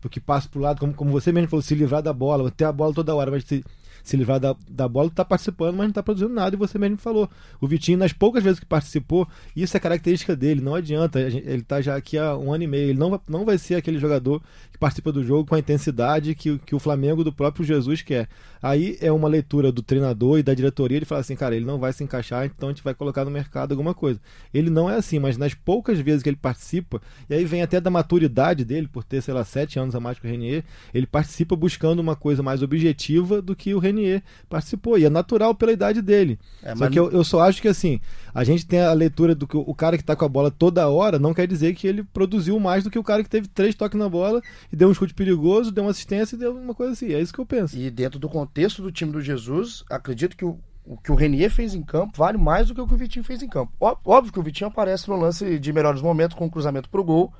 do 0.00 0.08
que 0.08 0.20
passa 0.20 0.48
pro 0.48 0.60
lado, 0.60 0.78
como, 0.78 0.92
como 0.92 1.10
você 1.10 1.32
mesmo 1.32 1.48
falou, 1.48 1.62
se 1.62 1.74
livrar 1.74 2.02
da 2.02 2.12
bola, 2.12 2.50
ter 2.50 2.64
a 2.64 2.72
bola 2.72 2.92
toda 2.92 3.14
hora, 3.14 3.30
mas 3.30 3.44
se, 3.44 3.64
se 4.06 4.16
livrar 4.16 4.38
da, 4.38 4.54
da 4.70 4.88
bola, 4.88 5.10
tá 5.10 5.24
participando, 5.24 5.76
mas 5.76 5.86
não 5.86 5.92
tá 5.92 6.00
produzindo 6.00 6.32
nada, 6.32 6.54
e 6.54 6.58
você 6.58 6.78
mesmo 6.78 6.96
falou. 6.96 7.28
O 7.60 7.66
Vitinho, 7.66 7.98
nas 7.98 8.12
poucas 8.12 8.42
vezes 8.42 8.60
que 8.60 8.64
participou, 8.64 9.26
isso 9.54 9.76
é 9.76 9.80
característica 9.80 10.36
dele, 10.36 10.60
não 10.60 10.76
adianta, 10.76 11.20
ele 11.20 11.62
tá 11.62 11.80
já 11.80 11.96
aqui 11.96 12.16
há 12.16 12.36
um 12.36 12.52
ano 12.52 12.62
e 12.62 12.66
meio, 12.68 12.90
ele 12.90 12.98
não, 12.98 13.20
não 13.28 13.44
vai 13.44 13.58
ser 13.58 13.74
aquele 13.74 13.98
jogador 13.98 14.40
que 14.70 14.78
participa 14.78 15.10
do 15.10 15.24
jogo 15.24 15.48
com 15.48 15.56
a 15.56 15.58
intensidade 15.58 16.36
que, 16.36 16.56
que 16.58 16.74
o 16.74 16.78
Flamengo 16.78 17.24
do 17.24 17.32
próprio 17.32 17.64
Jesus 17.64 18.00
quer. 18.00 18.28
Aí 18.62 18.96
é 19.00 19.10
uma 19.10 19.28
leitura 19.28 19.72
do 19.72 19.82
treinador 19.82 20.38
e 20.38 20.42
da 20.42 20.54
diretoria 20.54 21.00
de 21.00 21.04
falar 21.04 21.22
assim, 21.22 21.34
cara, 21.34 21.56
ele 21.56 21.64
não 21.64 21.78
vai 21.78 21.92
se 21.92 22.04
encaixar, 22.04 22.46
então 22.46 22.68
a 22.68 22.72
gente 22.72 22.84
vai 22.84 22.94
colocar 22.94 23.24
no 23.24 23.30
mercado 23.30 23.72
alguma 23.72 23.92
coisa. 23.92 24.20
Ele 24.54 24.70
não 24.70 24.88
é 24.88 24.94
assim, 24.94 25.18
mas 25.18 25.36
nas 25.36 25.52
poucas 25.52 25.98
vezes 25.98 26.22
que 26.22 26.28
ele 26.28 26.36
participa, 26.36 27.02
e 27.28 27.34
aí 27.34 27.44
vem 27.44 27.62
até 27.62 27.80
da 27.80 27.90
maturidade 27.90 28.64
dele, 28.64 28.86
por 28.86 29.02
ter, 29.02 29.20
sei 29.20 29.34
lá, 29.34 29.44
sete 29.44 29.80
anos 29.80 29.96
a 29.96 30.00
mais 30.00 30.18
que 30.18 30.26
o 30.26 30.30
Renier, 30.30 30.64
ele 30.94 31.06
participa 31.06 31.56
buscando 31.56 31.98
uma 31.98 32.14
coisa 32.14 32.42
mais 32.42 32.62
objetiva 32.62 33.42
do 33.42 33.56
que 33.56 33.74
o 33.74 33.78
Renier 33.78 33.95
participou. 34.48 34.98
E 34.98 35.04
é 35.04 35.10
natural 35.10 35.54
pela 35.54 35.72
idade 35.72 36.02
dele. 36.02 36.38
É, 36.62 36.74
só 36.74 36.88
que 36.88 36.98
eu, 36.98 37.10
eu 37.10 37.24
só 37.24 37.40
acho 37.40 37.60
que 37.60 37.68
assim, 37.68 38.00
a 38.34 38.44
gente 38.44 38.66
tem 38.66 38.80
a 38.80 38.92
leitura 38.92 39.34
do 39.34 39.46
que 39.46 39.56
o 39.56 39.74
cara 39.74 39.96
que 39.96 40.04
tá 40.04 40.14
com 40.14 40.24
a 40.24 40.28
bola 40.28 40.50
toda 40.50 40.88
hora 40.88 41.18
não 41.18 41.32
quer 41.32 41.46
dizer 41.46 41.74
que 41.74 41.86
ele 41.86 42.02
produziu 42.02 42.58
mais 42.60 42.84
do 42.84 42.90
que 42.90 42.98
o 42.98 43.04
cara 43.04 43.22
que 43.22 43.30
teve 43.30 43.48
três 43.48 43.74
toques 43.74 43.98
na 43.98 44.08
bola 44.08 44.42
e 44.72 44.76
deu 44.76 44.88
um 44.88 44.94
chute 44.94 45.14
perigoso, 45.14 45.72
deu 45.72 45.84
uma 45.84 45.90
assistência 45.90 46.36
e 46.36 46.38
deu 46.38 46.56
uma 46.56 46.74
coisa 46.74 46.92
assim. 46.92 47.12
É 47.12 47.20
isso 47.20 47.32
que 47.32 47.38
eu 47.38 47.46
penso. 47.46 47.76
E 47.76 47.90
dentro 47.90 48.18
do 48.18 48.28
contexto 48.28 48.82
do 48.82 48.92
time 48.92 49.12
do 49.12 49.20
Jesus, 49.20 49.84
acredito 49.88 50.36
que 50.36 50.44
o, 50.44 50.58
o 50.84 50.96
que 50.96 51.10
o 51.10 51.14
Renier 51.14 51.50
fez 51.50 51.74
em 51.74 51.82
campo 51.82 52.16
vale 52.16 52.38
mais 52.38 52.68
do 52.68 52.74
que 52.74 52.80
o 52.80 52.86
que 52.86 52.94
o 52.94 52.96
Vitinho 52.96 53.24
fez 53.24 53.42
em 53.42 53.48
campo. 53.48 53.72
Óbvio 53.80 54.32
que 54.32 54.38
o 54.38 54.42
Vitinho 54.42 54.68
aparece 54.68 55.08
no 55.08 55.16
lance 55.16 55.58
de 55.58 55.72
melhores 55.72 56.02
momentos 56.02 56.36
com 56.36 56.46
o 56.46 56.50
cruzamento 56.50 56.88
pro 56.88 57.04
gol 57.04 57.32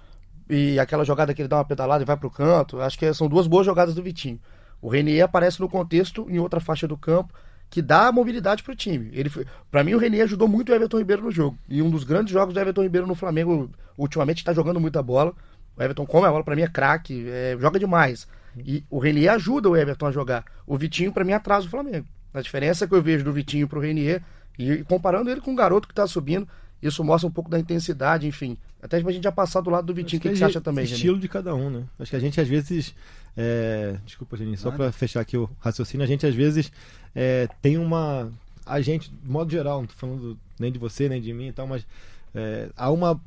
e 0.48 0.78
aquela 0.78 1.04
jogada 1.04 1.34
que 1.34 1.42
ele 1.42 1.48
dá 1.48 1.56
uma 1.56 1.64
pedalada 1.64 2.02
e 2.02 2.06
vai 2.06 2.16
pro 2.16 2.30
canto. 2.30 2.80
Acho 2.80 2.98
que 2.98 3.12
são 3.12 3.28
duas 3.28 3.46
boas 3.46 3.66
jogadas 3.66 3.94
do 3.94 4.02
Vitinho. 4.02 4.40
O 4.80 4.88
Renier 4.88 5.24
aparece 5.24 5.60
no 5.60 5.68
contexto 5.68 6.26
em 6.30 6.38
outra 6.38 6.60
faixa 6.60 6.86
do 6.86 6.96
campo 6.96 7.32
que 7.68 7.82
dá 7.82 8.12
mobilidade 8.12 8.62
pro 8.62 8.76
time. 8.76 9.10
Ele 9.12 9.30
para 9.70 9.82
mim 9.82 9.94
o 9.94 9.98
Renier 9.98 10.24
ajudou 10.24 10.46
muito 10.46 10.70
o 10.70 10.74
Everton 10.74 10.98
Ribeiro 10.98 11.22
no 11.22 11.30
jogo. 11.30 11.58
E 11.68 11.82
um 11.82 11.90
dos 11.90 12.04
grandes 12.04 12.32
jogos 12.32 12.54
do 12.54 12.60
Everton 12.60 12.82
Ribeiro 12.82 13.06
no 13.06 13.14
Flamengo 13.14 13.70
ultimamente 13.96 14.38
está 14.38 14.52
jogando 14.52 14.80
muita 14.80 15.02
bola. 15.02 15.34
O 15.76 15.82
Everton 15.82 16.06
come 16.06 16.26
a 16.26 16.30
bola, 16.30 16.44
para 16.44 16.56
mim 16.56 16.62
é 16.62 16.68
craque, 16.68 17.26
é, 17.28 17.56
joga 17.60 17.78
demais. 17.78 18.26
E 18.58 18.84
o 18.88 18.98
Renier 18.98 19.32
ajuda 19.34 19.68
o 19.68 19.76
Everton 19.76 20.06
a 20.06 20.12
jogar. 20.12 20.44
O 20.66 20.78
Vitinho, 20.78 21.12
para 21.12 21.24
mim, 21.24 21.32
atrasa 21.32 21.66
o 21.66 21.70
Flamengo. 21.70 22.06
A 22.32 22.40
diferença 22.40 22.86
que 22.86 22.94
eu 22.94 23.02
vejo 23.02 23.24
do 23.24 23.32
Vitinho 23.32 23.68
pro 23.68 23.80
Renier, 23.80 24.22
e 24.58 24.82
comparando 24.84 25.30
ele 25.30 25.40
com 25.40 25.52
o 25.52 25.56
garoto 25.56 25.86
que 25.86 25.94
tá 25.94 26.06
subindo, 26.06 26.48
isso 26.82 27.02
mostra 27.02 27.28
um 27.28 27.32
pouco 27.32 27.50
da 27.50 27.58
intensidade, 27.58 28.26
enfim. 28.26 28.56
Até 28.82 29.00
pra 29.00 29.12
gente 29.12 29.24
já 29.24 29.32
passar 29.32 29.60
do 29.60 29.70
lado 29.70 29.86
do 29.86 29.94
Vitinho, 29.94 30.18
o 30.18 30.22
que, 30.22 30.28
que, 30.28 30.34
que, 30.34 30.38
você 30.38 30.44
acha 30.44 30.60
também, 30.60 30.84
Estilo 30.84 31.14
Geni? 31.14 31.20
de 31.20 31.28
cada 31.28 31.54
um, 31.54 31.70
né? 31.70 31.84
Acho 31.98 32.10
que 32.10 32.16
a 32.16 32.20
gente 32.20 32.40
às 32.40 32.48
vezes. 32.48 32.94
É... 33.36 33.98
Desculpa, 34.04 34.36
Geni, 34.36 34.56
só 34.56 34.70
para 34.70 34.92
fechar 34.92 35.20
aqui 35.20 35.36
o 35.36 35.48
raciocínio, 35.58 36.04
a 36.04 36.06
gente 36.06 36.26
às 36.26 36.34
vezes 36.34 36.70
é, 37.14 37.48
tem 37.60 37.78
uma. 37.78 38.30
A 38.64 38.80
gente, 38.80 39.10
de 39.10 39.30
modo 39.30 39.50
geral, 39.50 39.80
não 39.80 39.86
tô 39.86 39.94
falando 39.94 40.38
nem 40.58 40.70
de 40.70 40.78
você, 40.78 41.08
nem 41.08 41.20
de 41.20 41.32
mim 41.32 41.48
e 41.48 41.52
tal, 41.52 41.66
mas 41.66 41.86
é, 42.34 42.68
há 42.76 42.90
uma 42.90 43.20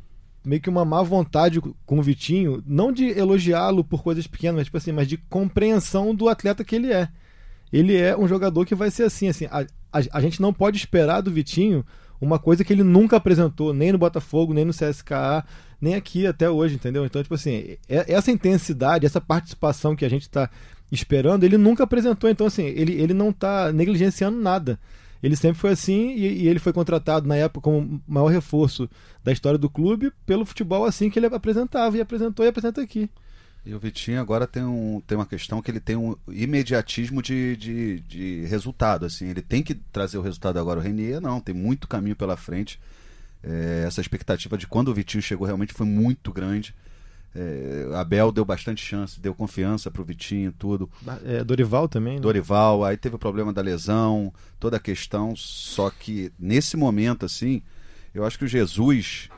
meio 0.43 0.61
que 0.61 0.69
uma 0.69 0.85
má 0.85 1.01
vontade 1.03 1.59
com 1.61 1.99
o 1.99 2.01
Vitinho, 2.01 2.63
não 2.65 2.91
de 2.91 3.05
elogiá-lo 3.05 3.83
por 3.83 4.01
coisas 4.01 4.25
pequenas, 4.25 4.55
mas, 4.55 4.65
tipo 4.65 4.77
assim, 4.77 4.91
mas 4.91 5.07
de 5.07 5.17
compreensão 5.17 6.15
do 6.15 6.29
atleta 6.29 6.63
que 6.63 6.75
ele 6.75 6.91
é. 6.91 7.09
Ele 7.71 7.95
é 7.95 8.17
um 8.17 8.27
jogador 8.27 8.65
que 8.65 8.73
vai 8.73 8.89
ser 8.89 9.03
assim, 9.03 9.27
assim, 9.27 9.45
a, 9.45 9.61
a, 9.91 10.01
a 10.11 10.21
gente 10.21 10.41
não 10.41 10.53
pode 10.53 10.77
esperar 10.77 11.21
do 11.21 11.31
Vitinho 11.31 11.85
uma 12.21 12.39
coisa 12.39 12.63
que 12.63 12.73
ele 12.73 12.83
nunca 12.83 13.17
apresentou, 13.17 13.73
nem 13.73 13.91
no 13.91 13.97
Botafogo, 13.97 14.53
nem 14.53 14.65
no 14.65 14.73
CSKA, 14.73 15.45
nem 15.79 15.95
aqui 15.95 16.27
até 16.27 16.49
hoje, 16.49 16.75
entendeu? 16.75 17.05
Então, 17.05 17.21
tipo 17.23 17.35
assim, 17.35 17.77
é, 17.87 18.13
essa 18.13 18.31
intensidade, 18.31 19.05
essa 19.05 19.21
participação 19.21 19.95
que 19.95 20.05
a 20.05 20.09
gente 20.09 20.23
está 20.23 20.49
esperando, 20.91 21.43
ele 21.43 21.57
nunca 21.57 21.83
apresentou. 21.83 22.29
Então, 22.29 22.47
assim, 22.47 22.65
ele, 22.65 22.93
ele 22.93 23.13
não 23.13 23.29
está 23.29 23.71
negligenciando 23.71 24.39
nada. 24.39 24.79
Ele 25.21 25.35
sempre 25.35 25.59
foi 25.59 25.71
assim 25.71 26.11
e, 26.11 26.43
e, 26.43 26.47
ele 26.47 26.59
foi 26.59 26.71
contratado 26.71 27.27
na 27.27 27.35
época 27.35 27.61
como 27.61 28.01
maior 28.07 28.27
reforço 28.27 28.89
da 29.23 29.31
história 29.31 29.59
do 29.59 29.69
clube 29.69 30.11
pelo 30.25 30.45
futebol 30.45 30.85
assim 30.85 31.09
que 31.09 31.19
ele 31.19 31.25
apresentava 31.25 31.97
e 31.97 32.01
apresentou 32.01 32.45
e 32.45 32.49
apresenta 32.49 32.81
aqui. 32.81 33.09
E 33.65 33.73
o 33.73 33.79
Vitinho 33.79 34.19
agora 34.19 34.47
tem, 34.47 34.63
um, 34.63 35.01
tem 35.05 35.17
uma 35.17 35.25
questão 35.25 35.61
que 35.61 35.69
ele 35.69 35.79
tem 35.79 35.95
um 35.95 36.15
imediatismo 36.29 37.21
de, 37.21 37.55
de, 37.57 37.99
de 38.01 38.45
resultado. 38.45 39.05
assim 39.05 39.27
Ele 39.27 39.41
tem 39.41 39.61
que 39.61 39.75
trazer 39.75 40.17
o 40.17 40.21
resultado 40.21 40.57
agora. 40.57 40.79
O 40.79 40.83
Renier 40.83 41.19
não, 41.19 41.41
tem 41.41 41.53
muito 41.53 41.87
caminho 41.87 42.15
pela 42.15 42.37
frente. 42.37 42.79
É, 43.43 43.83
essa 43.85 44.01
expectativa 44.01 44.57
de 44.57 44.67
quando 44.67 44.89
o 44.89 44.93
Vitinho 44.93 45.21
chegou 45.21 45.45
realmente 45.45 45.73
foi 45.73 45.85
muito 45.85 46.31
grande. 46.31 46.73
É, 47.35 47.91
Abel 47.95 48.31
deu 48.31 48.43
bastante 48.43 48.83
chance, 48.83 49.19
deu 49.19 49.35
confiança 49.35 49.91
pro 49.91 50.03
Vitinho, 50.03 50.51
tudo. 50.57 50.89
É, 51.25 51.43
Dorival 51.43 51.87
também. 51.87 52.15
Né? 52.15 52.21
Dorival, 52.21 52.83
aí 52.83 52.97
teve 52.97 53.15
o 53.15 53.19
problema 53.19 53.53
da 53.53 53.61
lesão, 53.61 54.33
toda 54.59 54.77
a 54.77 54.79
questão. 54.79 55.35
Só 55.35 55.89
que 55.89 56.31
nesse 56.39 56.75
momento, 56.75 57.25
assim, 57.25 57.61
eu 58.13 58.25
acho 58.25 58.37
que 58.37 58.45
o 58.45 58.47
Jesus, 58.47 59.29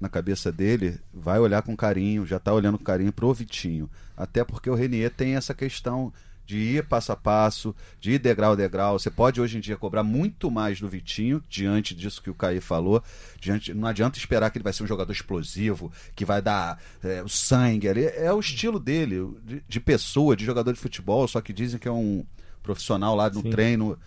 na 0.00 0.08
cabeça 0.08 0.52
dele, 0.52 0.98
vai 1.12 1.38
olhar 1.38 1.62
com 1.62 1.76
carinho, 1.76 2.26
já 2.26 2.38
tá 2.38 2.52
olhando 2.52 2.78
com 2.78 2.84
carinho 2.84 3.12
pro 3.12 3.34
Vitinho. 3.34 3.90
Até 4.16 4.44
porque 4.44 4.70
o 4.70 4.74
Renier 4.74 5.10
tem 5.10 5.34
essa 5.34 5.54
questão 5.54 6.12
de 6.48 6.56
ir 6.56 6.86
passo 6.86 7.12
a 7.12 7.16
passo, 7.16 7.76
de 8.00 8.12
ir 8.12 8.18
degrau 8.18 8.52
a 8.52 8.56
degrau. 8.56 8.98
Você 8.98 9.10
pode 9.10 9.38
hoje 9.38 9.58
em 9.58 9.60
dia 9.60 9.76
cobrar 9.76 10.02
muito 10.02 10.50
mais 10.50 10.80
do 10.80 10.88
Vitinho, 10.88 11.42
diante 11.46 11.94
disso 11.94 12.22
que 12.22 12.30
o 12.30 12.34
Caí 12.34 12.58
falou. 12.58 13.02
Diante, 13.38 13.74
não 13.74 13.86
adianta 13.86 14.18
esperar 14.18 14.50
que 14.50 14.56
ele 14.56 14.64
vai 14.64 14.72
ser 14.72 14.82
um 14.82 14.86
jogador 14.86 15.12
explosivo, 15.12 15.92
que 16.16 16.24
vai 16.24 16.40
dar 16.40 16.80
é, 17.04 17.22
o 17.22 17.28
sangue 17.28 17.86
ali. 17.86 18.06
É 18.06 18.32
o 18.32 18.40
estilo 18.40 18.80
dele, 18.80 19.28
de, 19.44 19.62
de, 19.68 19.78
pessoa, 19.78 20.34
de 20.34 20.44
jogador 20.44 20.72
de 20.72 20.80
futebol, 20.80 21.28
só 21.28 21.42
que 21.42 21.52
dizem 21.52 21.78
que 21.78 21.86
é 21.86 21.92
um 21.92 22.24
profissional 22.62 23.14
lá 23.14 23.28
no 23.28 23.42
Sim. 23.42 23.50
treino 23.50 23.98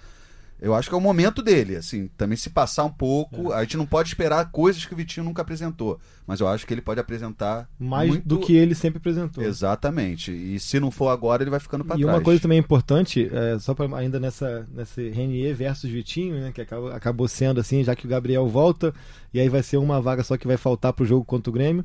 eu 0.61 0.75
acho 0.75 0.87
que 0.87 0.93
é 0.93 0.97
o 0.97 1.01
momento 1.01 1.41
dele, 1.41 1.75
assim, 1.75 2.07
também 2.15 2.37
se 2.37 2.51
passar 2.51 2.83
um 2.83 2.91
pouco. 2.91 3.51
É. 3.51 3.55
A 3.55 3.61
gente 3.63 3.77
não 3.77 3.85
pode 3.85 4.09
esperar 4.09 4.51
coisas 4.51 4.85
que 4.85 4.93
o 4.93 4.95
Vitinho 4.97 5.25
nunca 5.25 5.41
apresentou, 5.41 5.99
mas 6.27 6.39
eu 6.39 6.47
acho 6.47 6.67
que 6.67 6.73
ele 6.73 6.81
pode 6.81 6.99
apresentar 6.99 7.67
mais 7.79 8.09
muito... 8.09 8.27
do 8.27 8.39
que 8.39 8.55
ele 8.55 8.75
sempre 8.75 8.99
apresentou. 8.99 9.43
Exatamente. 9.43 10.31
E 10.31 10.59
se 10.59 10.79
não 10.79 10.91
for 10.91 11.09
agora, 11.09 11.41
ele 11.41 11.49
vai 11.49 11.59
ficando 11.59 11.83
para 11.83 11.95
trás. 11.95 12.01
E 12.01 12.05
uma 12.05 12.21
coisa 12.21 12.39
também 12.39 12.59
importante, 12.59 13.27
é, 13.33 13.57
só 13.57 13.73
para 13.73 13.97
ainda 13.97 14.19
nessa 14.19 14.67
nesse 14.71 15.09
Renier 15.09 15.55
versus 15.55 15.89
Vitinho, 15.89 16.35
né, 16.35 16.51
que 16.51 16.61
acabou, 16.61 16.91
acabou 16.91 17.27
sendo 17.27 17.59
assim, 17.59 17.83
já 17.83 17.95
que 17.95 18.05
o 18.05 18.09
Gabriel 18.09 18.47
volta 18.47 18.93
e 19.33 19.39
aí 19.39 19.49
vai 19.49 19.63
ser 19.63 19.77
uma 19.77 19.99
vaga 19.99 20.23
só 20.23 20.37
que 20.37 20.45
vai 20.45 20.57
faltar 20.57 20.93
para 20.93 21.03
o 21.03 21.07
jogo 21.07 21.25
contra 21.25 21.49
o 21.49 21.53
Grêmio 21.53 21.83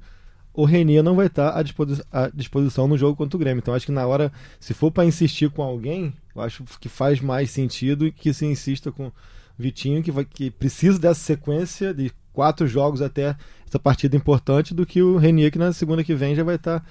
o 0.56 0.64
Renier 0.64 1.02
não 1.02 1.14
vai 1.14 1.26
estar 1.26 1.56
à, 1.56 1.62
disposi 1.62 2.02
à, 2.10 2.28
disposição 2.28 2.88
no 2.88 2.96
jogo 2.96 3.14
contra 3.14 3.36
o 3.36 3.38
Grêmio. 3.38 3.60
Então 3.60 3.74
acho 3.74 3.84
que 3.84 3.92
na 3.92 4.06
hora, 4.06 4.32
se 4.58 4.72
for 4.72 4.90
para 4.90 5.04
insistir 5.04 5.50
com 5.50 5.62
alguém, 5.62 6.14
eu 6.34 6.40
acho 6.40 6.64
que 6.80 6.88
faz 6.88 7.20
mais 7.20 7.50
sentido 7.50 8.10
que 8.10 8.32
se 8.32 8.46
insista 8.46 8.90
com 8.90 9.12
Vitinho, 9.58 10.02
que, 10.02 10.10
vai, 10.10 10.24
que 10.24 10.50
precisa 10.50 10.98
dessa 10.98 11.20
sequência 11.20 11.92
de 11.92 12.10
quatro 12.32 12.66
jogos 12.66 13.02
até 13.02 13.36
essa 13.66 13.78
partida 13.78 14.16
importante, 14.16 14.74
do 14.74 14.86
que 14.86 15.02
o 15.02 15.16
Renier, 15.16 15.50
que 15.50 15.58
na 15.58 15.72
segunda 15.72 16.02
que 16.02 16.14
vem 16.14 16.34
já 16.34 16.42
vai 16.42 16.56
estar 16.56 16.84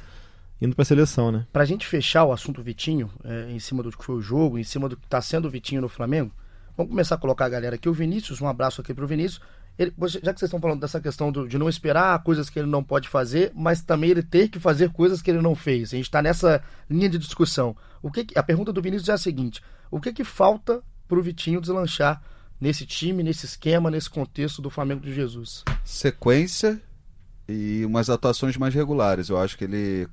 indo 0.62 0.76
para 0.76 0.84
a 0.84 0.86
seleção, 0.86 1.32
né? 1.32 1.48
Para 1.52 1.64
a 1.64 1.66
gente 1.66 1.86
fechar 1.88 2.24
o 2.24 2.32
assunto 2.32 2.62
Vitinho, 2.62 3.10
é, 3.24 3.52
em 3.52 3.60
cima 3.60 3.82
do 3.82 3.92
que 3.92 4.04
foi 4.04 4.16
o 4.16 4.22
jogo, 4.22 4.60
em 4.60 4.64
cima 4.64 4.88
do 4.88 4.96
que 4.96 5.06
está 5.06 5.22
sendo 5.22 5.48
o 5.48 5.52
Vitinho 5.52 5.82
no 5.82 5.90
Flamengo, 5.90 6.32
vamos 6.78 6.92
começar 6.92 7.16
a 7.16 7.18
colocar 7.18 7.46
a 7.46 7.50
galera 7.50 7.76
aqui. 7.76 7.90
O 7.90 7.94
Vinícius, 7.94 8.42
um 8.42 8.48
abraço 8.48 8.82
aqui 8.82 8.94
para 8.94 9.04
o 9.04 9.08
Vinícius. 9.08 9.42
Ele, 9.78 9.94
já 10.08 10.34
que 10.34 10.40
vocês 10.40 10.44
estão 10.44 10.60
falando 10.60 10.80
dessa 10.80 11.02
questão 11.02 11.32
do, 11.32 11.48
de 11.48 11.58
não 11.58 11.68
esperar 11.68 12.24
coisas 12.24 12.50
que 12.50 12.58
ele 12.58 12.68
não 12.68 12.84
pode 12.84 13.10
fazer, 13.10 13.52
mas 13.54 13.82
também 13.82 14.10
ele 14.10 14.24
ter 14.24 14.48
que 14.48 14.60
fazer 14.60 14.92
coisas 14.92 15.22
que 15.22 15.30
ele 15.30 15.42
não 15.42 15.54
fez. 15.54 15.94
A 15.94 15.98
gente 15.98 16.06
está 16.06 16.22
nessa 16.22 16.64
linha 16.90 17.10
de 17.10 17.18
discussão. 17.18 17.76
O 18.02 18.10
que, 18.10 18.26
a 18.36 18.44
pergunta 18.44 18.72
do 18.72 18.82
Vinícius 18.82 19.10
é 19.10 19.14
a 19.14 19.18
seguinte: 19.18 19.62
o 19.92 20.00
que, 20.00 20.14
que 20.14 20.24
falta 20.24 20.82
para 21.08 21.20
o 21.20 21.22
Vitinho 21.22 21.60
deslanchar 21.60 22.22
nesse 22.60 22.86
time, 22.86 23.22
nesse 23.22 23.46
esquema, 23.46 23.92
nesse 23.92 24.10
contexto 24.10 24.62
do 24.62 24.70
Flamengo 24.70 25.02
de 25.02 25.14
Jesus? 25.14 25.64
Sequência 25.84 26.82
e 27.48 27.84
umas 27.86 28.10
atuações 28.10 28.56
mais 28.56 28.74
regulares. 28.74 29.28
Eu 29.28 29.38
acho 29.38 29.58
que 29.58 29.66
ele 29.66 30.08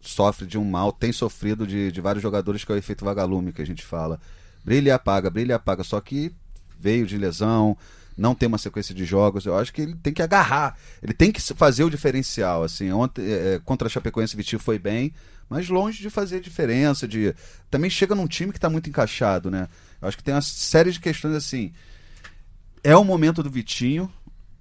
sofre 0.00 0.46
de 0.46 0.56
um 0.56 0.64
mal, 0.64 0.92
tem 0.92 1.12
sofrido 1.12 1.66
de, 1.66 1.90
de 1.90 2.00
vários 2.00 2.22
jogadores 2.22 2.64
que 2.64 2.70
é 2.70 2.74
o 2.74 2.78
efeito 2.78 3.04
vagalume 3.04 3.52
que 3.52 3.62
a 3.62 3.66
gente 3.66 3.84
fala. 3.84 4.20
Brilha 4.64 4.90
e 4.90 4.92
apaga, 4.92 5.30
brilha 5.30 5.52
e 5.52 5.54
apaga. 5.54 5.82
Só 5.82 6.00
que 6.00 6.32
veio 6.78 7.06
de 7.06 7.18
lesão 7.18 7.76
não 8.16 8.34
tem 8.34 8.46
uma 8.46 8.58
sequência 8.58 8.94
de 8.94 9.04
jogos. 9.04 9.46
Eu 9.46 9.56
acho 9.56 9.72
que 9.72 9.82
ele 9.82 9.94
tem 9.96 10.12
que 10.12 10.22
agarrar, 10.22 10.76
ele 11.02 11.12
tem 11.12 11.32
que 11.32 11.40
fazer 11.40 11.84
o 11.84 11.90
diferencial. 11.90 12.62
Assim, 12.62 12.90
ontem 12.92 13.24
é, 13.24 13.60
contra 13.64 13.88
a 13.88 13.90
Chapecoense, 13.90 14.36
Vitinho 14.36 14.60
foi 14.60 14.78
bem, 14.78 15.12
mas 15.48 15.68
longe 15.68 16.00
de 16.00 16.10
fazer 16.10 16.40
diferença. 16.40 17.06
De 17.06 17.34
também 17.70 17.90
chega 17.90 18.14
num 18.14 18.26
time 18.26 18.52
que 18.52 18.58
está 18.58 18.70
muito 18.70 18.88
encaixado, 18.88 19.50
né? 19.50 19.68
Eu 20.00 20.08
acho 20.08 20.16
que 20.16 20.24
tem 20.24 20.34
uma 20.34 20.42
série 20.42 20.92
de 20.92 21.00
questões 21.00 21.34
assim. 21.34 21.72
É 22.82 22.96
o 22.96 23.04
momento 23.04 23.42
do 23.42 23.50
Vitinho, 23.50 24.12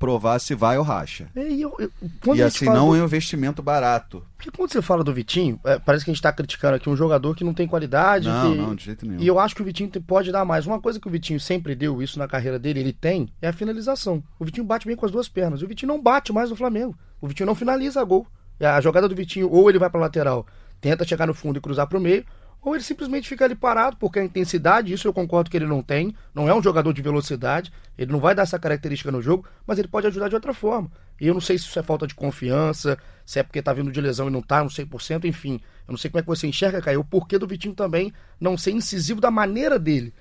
provar 0.03 0.37
se 0.39 0.53
vai 0.53 0.77
ou 0.77 0.83
racha. 0.83 1.29
É, 1.33 1.47
e, 1.47 1.61
eu, 1.61 1.73
eu, 1.79 2.35
e 2.35 2.43
assim, 2.43 2.65
não 2.65 2.89
do... 2.89 2.97
é 2.97 3.01
um 3.01 3.05
investimento 3.05 3.63
barato. 3.63 4.21
Porque 4.35 4.51
quando 4.51 4.69
você 4.69 4.81
fala 4.81 5.01
do 5.01 5.13
Vitinho, 5.13 5.57
é, 5.63 5.79
parece 5.79 6.03
que 6.03 6.11
a 6.11 6.13
gente 6.13 6.19
está 6.19 6.33
criticando 6.33 6.75
aqui 6.75 6.89
um 6.89 6.95
jogador 6.95 7.33
que 7.33 7.43
não 7.45 7.53
tem 7.53 7.65
qualidade. 7.65 8.27
Não, 8.27 8.51
que... 8.51 8.57
não, 8.57 8.75
de 8.75 8.83
jeito 8.83 9.05
nenhum. 9.07 9.21
E 9.21 9.25
eu 9.25 9.39
acho 9.39 9.55
que 9.55 9.61
o 9.61 9.65
Vitinho 9.65 9.89
pode 10.05 10.29
dar 10.29 10.43
mais. 10.43 10.67
Uma 10.67 10.81
coisa 10.81 10.99
que 10.99 11.07
o 11.07 11.09
Vitinho 11.09 11.39
sempre 11.39 11.73
deu, 11.73 12.01
isso 12.01 12.19
na 12.19 12.27
carreira 12.27 12.59
dele, 12.59 12.81
ele 12.81 12.91
tem, 12.91 13.29
é 13.41 13.47
a 13.47 13.53
finalização. 13.53 14.21
O 14.37 14.43
Vitinho 14.43 14.65
bate 14.65 14.85
bem 14.85 14.97
com 14.97 15.05
as 15.05 15.11
duas 15.11 15.29
pernas. 15.29 15.61
O 15.61 15.67
Vitinho 15.67 15.93
não 15.93 16.01
bate 16.01 16.33
mais 16.33 16.49
no 16.49 16.55
Flamengo. 16.57 16.97
O 17.21 17.27
Vitinho 17.29 17.47
não 17.47 17.55
finaliza 17.55 18.03
gol. 18.03 18.27
A 18.59 18.81
jogada 18.81 19.07
do 19.07 19.15
Vitinho, 19.15 19.49
ou 19.49 19.69
ele 19.69 19.79
vai 19.79 19.89
para 19.89 20.01
lateral, 20.01 20.45
tenta 20.81 21.05
chegar 21.05 21.27
no 21.27 21.33
fundo 21.33 21.59
e 21.59 21.61
cruzar 21.61 21.87
para 21.87 21.97
o 21.97 22.01
meio, 22.01 22.25
ou 22.63 22.75
ele 22.75 22.83
simplesmente 22.83 23.27
fica 23.27 23.43
ali 23.43 23.55
parado, 23.55 23.97
porque 23.97 24.19
a 24.19 24.23
intensidade, 24.23 24.93
isso 24.93 25.07
eu 25.07 25.13
concordo 25.13 25.49
que 25.49 25.57
ele 25.57 25.65
não 25.65 25.83
tem, 25.83 26.15
não 26.33 26.47
é 26.47 26.55
um 26.55 26.63
jogador 26.63 26.93
de 26.93 27.01
velocidade, 27.01 27.73
ele 27.97 28.11
não 28.11 28.19
vai 28.19 28.33
dar 28.33 28.43
essa 28.43 28.57
característica 28.57 29.11
no 29.11 29.21
jogo, 29.21 29.45
mas 29.67 29.77
ele 29.77 29.87
pode 29.87 30.07
ajudar 30.07 30.29
de 30.29 30.35
outra 30.35 30.53
forma. 30.53 30.89
E 31.19 31.27
eu 31.27 31.33
não 31.33 31.41
sei 31.41 31.57
se 31.57 31.65
isso 31.65 31.77
é 31.77 31.83
falta 31.83 32.07
de 32.07 32.15
confiança, 32.15 32.97
se 33.25 33.39
é 33.39 33.43
porque 33.43 33.61
tá 33.61 33.73
vindo 33.73 33.91
de 33.91 33.99
lesão 33.99 34.27
e 34.27 34.31
não 34.31 34.41
tá 34.41 34.63
no 34.63 34.69
100%, 34.69 35.25
enfim. 35.25 35.59
Eu 35.87 35.91
não 35.91 35.97
sei 35.97 36.09
como 36.09 36.19
é 36.19 36.21
que 36.21 36.27
você 36.27 36.47
enxerga, 36.47 36.81
Caio, 36.81 37.01
o 37.01 37.05
porquê 37.05 37.37
do 37.37 37.45
Vitinho 37.45 37.75
também 37.75 38.13
não 38.39 38.57
ser 38.57 38.71
incisivo 38.71 39.19
da 39.19 39.29
maneira 39.29 39.77
dele. 39.77 40.13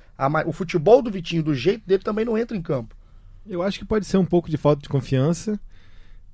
O 0.44 0.52
futebol 0.52 1.00
do 1.00 1.10
Vitinho, 1.10 1.42
do 1.42 1.54
jeito 1.54 1.86
dele, 1.86 2.02
também 2.02 2.24
não 2.24 2.36
entra 2.36 2.56
em 2.56 2.62
campo. 2.62 2.96
Eu 3.46 3.62
acho 3.62 3.78
que 3.78 3.84
pode 3.84 4.04
ser 4.04 4.18
um 4.18 4.24
pouco 4.24 4.50
de 4.50 4.56
falta 4.56 4.82
de 4.82 4.88
confiança. 4.88 5.58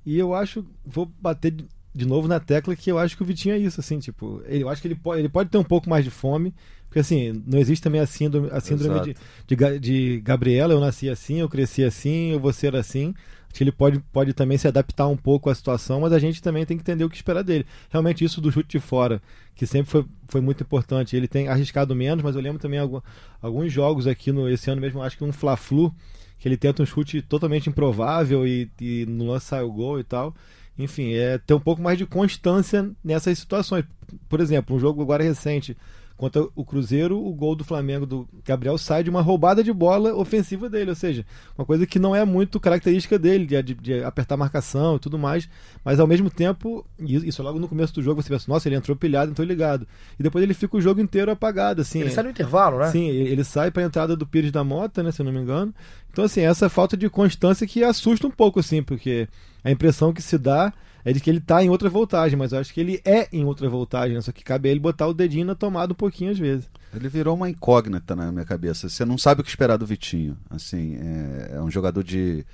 E 0.05 0.17
eu 0.17 0.33
acho, 0.33 0.65
vou 0.83 1.05
bater 1.05 1.55
de 1.93 2.05
novo 2.05 2.27
na 2.27 2.39
tecla 2.39 2.75
que 2.75 2.91
eu 2.91 2.97
acho 2.97 3.17
que 3.17 3.23
o 3.23 3.25
Vitinho 3.25 3.55
é 3.55 3.57
isso, 3.57 3.79
assim, 3.79 3.99
tipo, 3.99 4.41
ele, 4.45 4.63
eu 4.63 4.69
acho 4.69 4.81
que 4.81 4.87
ele 4.87 4.95
pode, 4.95 5.21
ele 5.21 5.29
pode 5.29 5.49
ter 5.49 5.57
um 5.57 5.63
pouco 5.63 5.89
mais 5.89 6.03
de 6.03 6.11
fome, 6.11 6.53
porque 6.89 6.99
assim, 6.99 7.43
não 7.45 7.59
existe 7.59 7.83
também 7.83 8.01
a 8.01 8.05
síndrome, 8.05 8.49
a 8.51 8.59
síndrome 8.59 9.01
de, 9.01 9.15
de, 9.47 9.79
de, 9.79 10.21
Gabriela, 10.21 10.73
eu 10.73 10.79
nasci 10.79 11.09
assim, 11.09 11.39
eu 11.39 11.47
cresci 11.47 11.83
assim, 11.83 12.31
eu 12.31 12.39
vou 12.39 12.51
ser 12.51 12.75
assim. 12.75 13.13
Acho 13.47 13.57
que 13.57 13.63
ele 13.63 13.71
pode, 13.71 13.99
pode 14.11 14.33
também 14.33 14.57
se 14.57 14.67
adaptar 14.67 15.07
um 15.07 15.17
pouco 15.17 15.49
à 15.49 15.55
situação, 15.55 16.01
mas 16.01 16.13
a 16.13 16.19
gente 16.19 16.41
também 16.41 16.65
tem 16.65 16.77
que 16.77 16.83
entender 16.83 17.03
o 17.03 17.09
que 17.09 17.15
esperar 17.15 17.43
dele. 17.43 17.65
Realmente, 17.89 18.23
isso 18.23 18.39
do 18.41 18.51
chute 18.51 18.69
de 18.69 18.79
fora, 18.79 19.21
que 19.55 19.65
sempre 19.65 19.91
foi, 19.91 20.05
foi 20.27 20.41
muito 20.41 20.63
importante. 20.63 21.15
Ele 21.15 21.27
tem 21.27 21.47
arriscado 21.47 21.95
menos, 21.95 22.23
mas 22.23 22.35
eu 22.35 22.41
lembro 22.41 22.59
também 22.59 22.79
algum, 22.79 23.01
alguns 23.41 23.71
jogos 23.71 24.05
aqui 24.07 24.31
no 24.31 24.47
esse 24.47 24.69
ano 24.69 24.81
mesmo, 24.81 25.01
acho 25.01 25.17
que 25.17 25.23
um 25.23 25.31
Fla-Flu, 25.31 25.93
que 26.37 26.47
ele 26.47 26.57
tenta 26.57 26.83
um 26.83 26.85
chute 26.85 27.21
totalmente 27.23 27.69
improvável 27.69 28.47
e, 28.47 28.69
e 28.79 29.05
no 29.07 29.25
lance 29.25 29.47
sai 29.47 29.63
o 29.63 29.71
gol 29.71 29.99
e 29.99 30.03
tal 30.03 30.35
enfim, 30.79 31.13
é 31.13 31.37
ter 31.37 31.53
um 31.53 31.59
pouco 31.59 31.81
mais 31.81 31.97
de 31.97 32.05
constância 32.05 32.89
nessas 33.03 33.37
situações. 33.37 33.83
Por 34.29 34.39
exemplo, 34.39 34.75
um 34.75 34.79
jogo 34.79 35.01
agora 35.01 35.23
recente 35.23 35.75
contra 36.19 36.45
o 36.53 36.65
Cruzeiro, 36.65 37.17
o 37.17 37.33
gol 37.33 37.55
do 37.55 37.63
Flamengo 37.63 38.05
do 38.05 38.27
Gabriel 38.45 38.77
sai 38.77 39.03
de 39.03 39.09
uma 39.09 39.21
roubada 39.21 39.63
de 39.63 39.71
bola 39.71 40.13
ofensiva 40.13 40.69
dele, 40.69 40.89
ou 40.89 40.95
seja, 40.95 41.25
uma 41.57 41.65
coisa 41.65 41.87
que 41.87 41.97
não 41.97 42.13
é 42.13 42.25
muito 42.25 42.59
característica 42.59 43.17
dele, 43.17 43.45
de, 43.45 43.73
de, 43.73 44.03
apertar 44.03 44.35
marcação 44.35 44.97
e 44.97 44.99
tudo 44.99 45.17
mais, 45.17 45.47
mas 45.83 45.97
ao 45.97 46.05
mesmo 46.05 46.29
tempo, 46.29 46.85
isso 46.99 47.41
logo 47.41 47.57
no 47.57 47.69
começo 47.69 47.93
do 47.93 48.01
jogo 48.01 48.21
você 48.21 48.27
pensa, 48.27 48.51
nossa, 48.51 48.67
ele 48.67 48.75
entrou 48.75 48.97
pilhado, 48.97 49.31
entrou 49.31 49.47
ligado. 49.47 49.87
E 50.19 50.23
depois 50.23 50.43
ele 50.43 50.53
fica 50.53 50.75
o 50.75 50.81
jogo 50.81 50.99
inteiro 50.99 51.31
apagado, 51.31 51.81
assim. 51.81 52.01
Ele 52.01 52.09
sai 52.09 52.25
no 52.25 52.31
intervalo, 52.31 52.79
né? 52.79 52.91
Sim, 52.91 53.07
ele 53.07 53.45
sai 53.45 53.71
para 53.71 53.83
a 53.83 53.85
entrada 53.85 54.13
do 54.13 54.27
Pires 54.27 54.51
da 54.51 54.61
Mota, 54.61 55.01
né, 55.01 55.13
se 55.13 55.21
eu 55.21 55.25
não 55.25 55.31
me 55.31 55.39
engano. 55.39 55.73
Então, 56.11 56.25
assim, 56.25 56.41
essa 56.41 56.69
falta 56.69 56.97
de 56.97 57.09
constância 57.09 57.67
que 57.67 57.83
assusta 57.83 58.27
um 58.27 58.31
pouco, 58.31 58.59
assim, 58.59 58.81
porque 58.81 59.27
a 59.63 59.71
impressão 59.71 60.13
que 60.13 60.21
se 60.21 60.37
dá 60.37 60.73
é 61.05 61.13
de 61.13 61.19
que 61.19 61.29
ele 61.29 61.39
tá 61.39 61.63
em 61.63 61.69
outra 61.69 61.89
voltagem, 61.89 62.37
mas 62.37 62.51
eu 62.51 62.59
acho 62.59 62.73
que 62.73 62.79
ele 62.79 63.01
é 63.05 63.27
em 63.31 63.45
outra 63.45 63.69
voltagem, 63.69 64.15
né? 64.15 64.21
só 64.21 64.31
que 64.31 64.43
cabe 64.43 64.67
a 64.67 64.71
ele 64.71 64.79
botar 64.79 65.07
o 65.07 65.13
dedinho 65.13 65.45
na 65.45 65.55
tomada 65.55 65.93
um 65.93 65.95
pouquinho 65.95 66.31
às 66.31 66.37
vezes. 66.37 66.69
Ele 66.93 67.07
virou 67.07 67.35
uma 67.35 67.49
incógnita 67.49 68.15
na 68.15 68.31
minha 68.31 68.45
cabeça. 68.45 68.89
Você 68.89 69.05
não 69.05 69.17
sabe 69.17 69.41
o 69.41 69.43
que 69.43 69.49
esperar 69.49 69.77
do 69.77 69.85
Vitinho. 69.85 70.37
Assim, 70.49 70.97
é, 70.97 71.55
é 71.55 71.61
um 71.61 71.71
jogador 71.71 72.03
de 72.03 72.45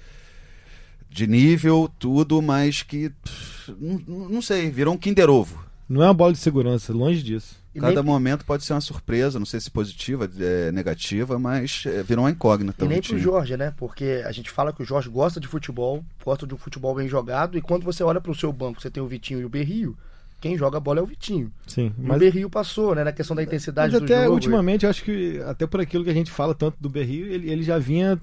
de 1.09 1.25
nível, 1.25 1.89
tudo, 1.97 2.41
mas 2.41 2.83
que 2.83 3.09
não, 3.79 4.29
não 4.29 4.41
sei, 4.41 4.69
virou 4.69 4.93
um 4.93 4.97
Kinder 4.97 5.29
Ovo. 5.29 5.63
Não 5.87 6.03
é 6.03 6.07
uma 6.07 6.13
bola 6.13 6.33
de 6.33 6.39
segurança, 6.39 6.91
longe 6.91 7.23
disso. 7.23 7.55
Cada 7.79 8.01
nem... 8.01 8.03
momento 8.03 8.45
pode 8.45 8.63
ser 8.63 8.73
uma 8.73 8.81
surpresa, 8.81 9.37
não 9.37 9.45
sei 9.45 9.59
se 9.59 9.69
positiva, 9.69 10.29
é, 10.39 10.71
negativa, 10.71 11.37
mas 11.37 11.83
é, 11.85 12.01
virou 12.03 12.23
uma 12.23 12.31
incógnita. 12.31 12.85
E 12.85 12.87
nem 12.87 13.01
pro 13.01 13.19
Jorge, 13.19 13.57
né? 13.57 13.73
Porque 13.75 14.23
a 14.25 14.31
gente 14.31 14.49
fala 14.49 14.71
que 14.71 14.81
o 14.81 14.85
Jorge 14.85 15.09
gosta 15.09 15.39
de 15.39 15.47
futebol, 15.47 16.03
gosta 16.23 16.47
de 16.47 16.53
um 16.53 16.57
futebol 16.57 16.95
bem 16.95 17.07
jogado, 17.07 17.57
e 17.57 17.61
quando 17.61 17.83
você 17.83 18.03
olha 18.03 18.21
pro 18.21 18.33
seu 18.33 18.51
banco, 18.51 18.81
você 18.81 18.89
tem 18.89 19.03
o 19.03 19.07
Vitinho 19.07 19.41
e 19.41 19.45
o 19.45 19.49
Berrio, 19.49 19.97
quem 20.39 20.57
joga 20.57 20.77
a 20.77 20.81
bola 20.81 20.99
é 20.99 21.03
o 21.03 21.07
Vitinho. 21.07 21.51
Sim. 21.65 21.91
Mas... 21.97 22.17
O 22.17 22.19
Berrio 22.19 22.49
passou, 22.49 22.93
né? 22.93 23.03
Na 23.03 23.11
questão 23.11 23.35
da 23.35 23.43
intensidade 23.43 23.93
mas 23.93 24.01
do 24.01 24.05
até, 24.05 24.23
jogo. 24.23 24.35
ultimamente, 24.35 24.85
eu 24.85 24.89
acho 24.89 25.03
que, 25.03 25.41
até 25.45 25.65
por 25.65 25.81
aquilo 25.81 26.03
que 26.03 26.09
a 26.09 26.13
gente 26.13 26.31
fala 26.31 26.53
tanto 26.53 26.77
do 26.79 26.89
Berrio, 26.89 27.27
ele, 27.27 27.49
ele 27.49 27.63
já 27.63 27.77
vinha 27.77 28.19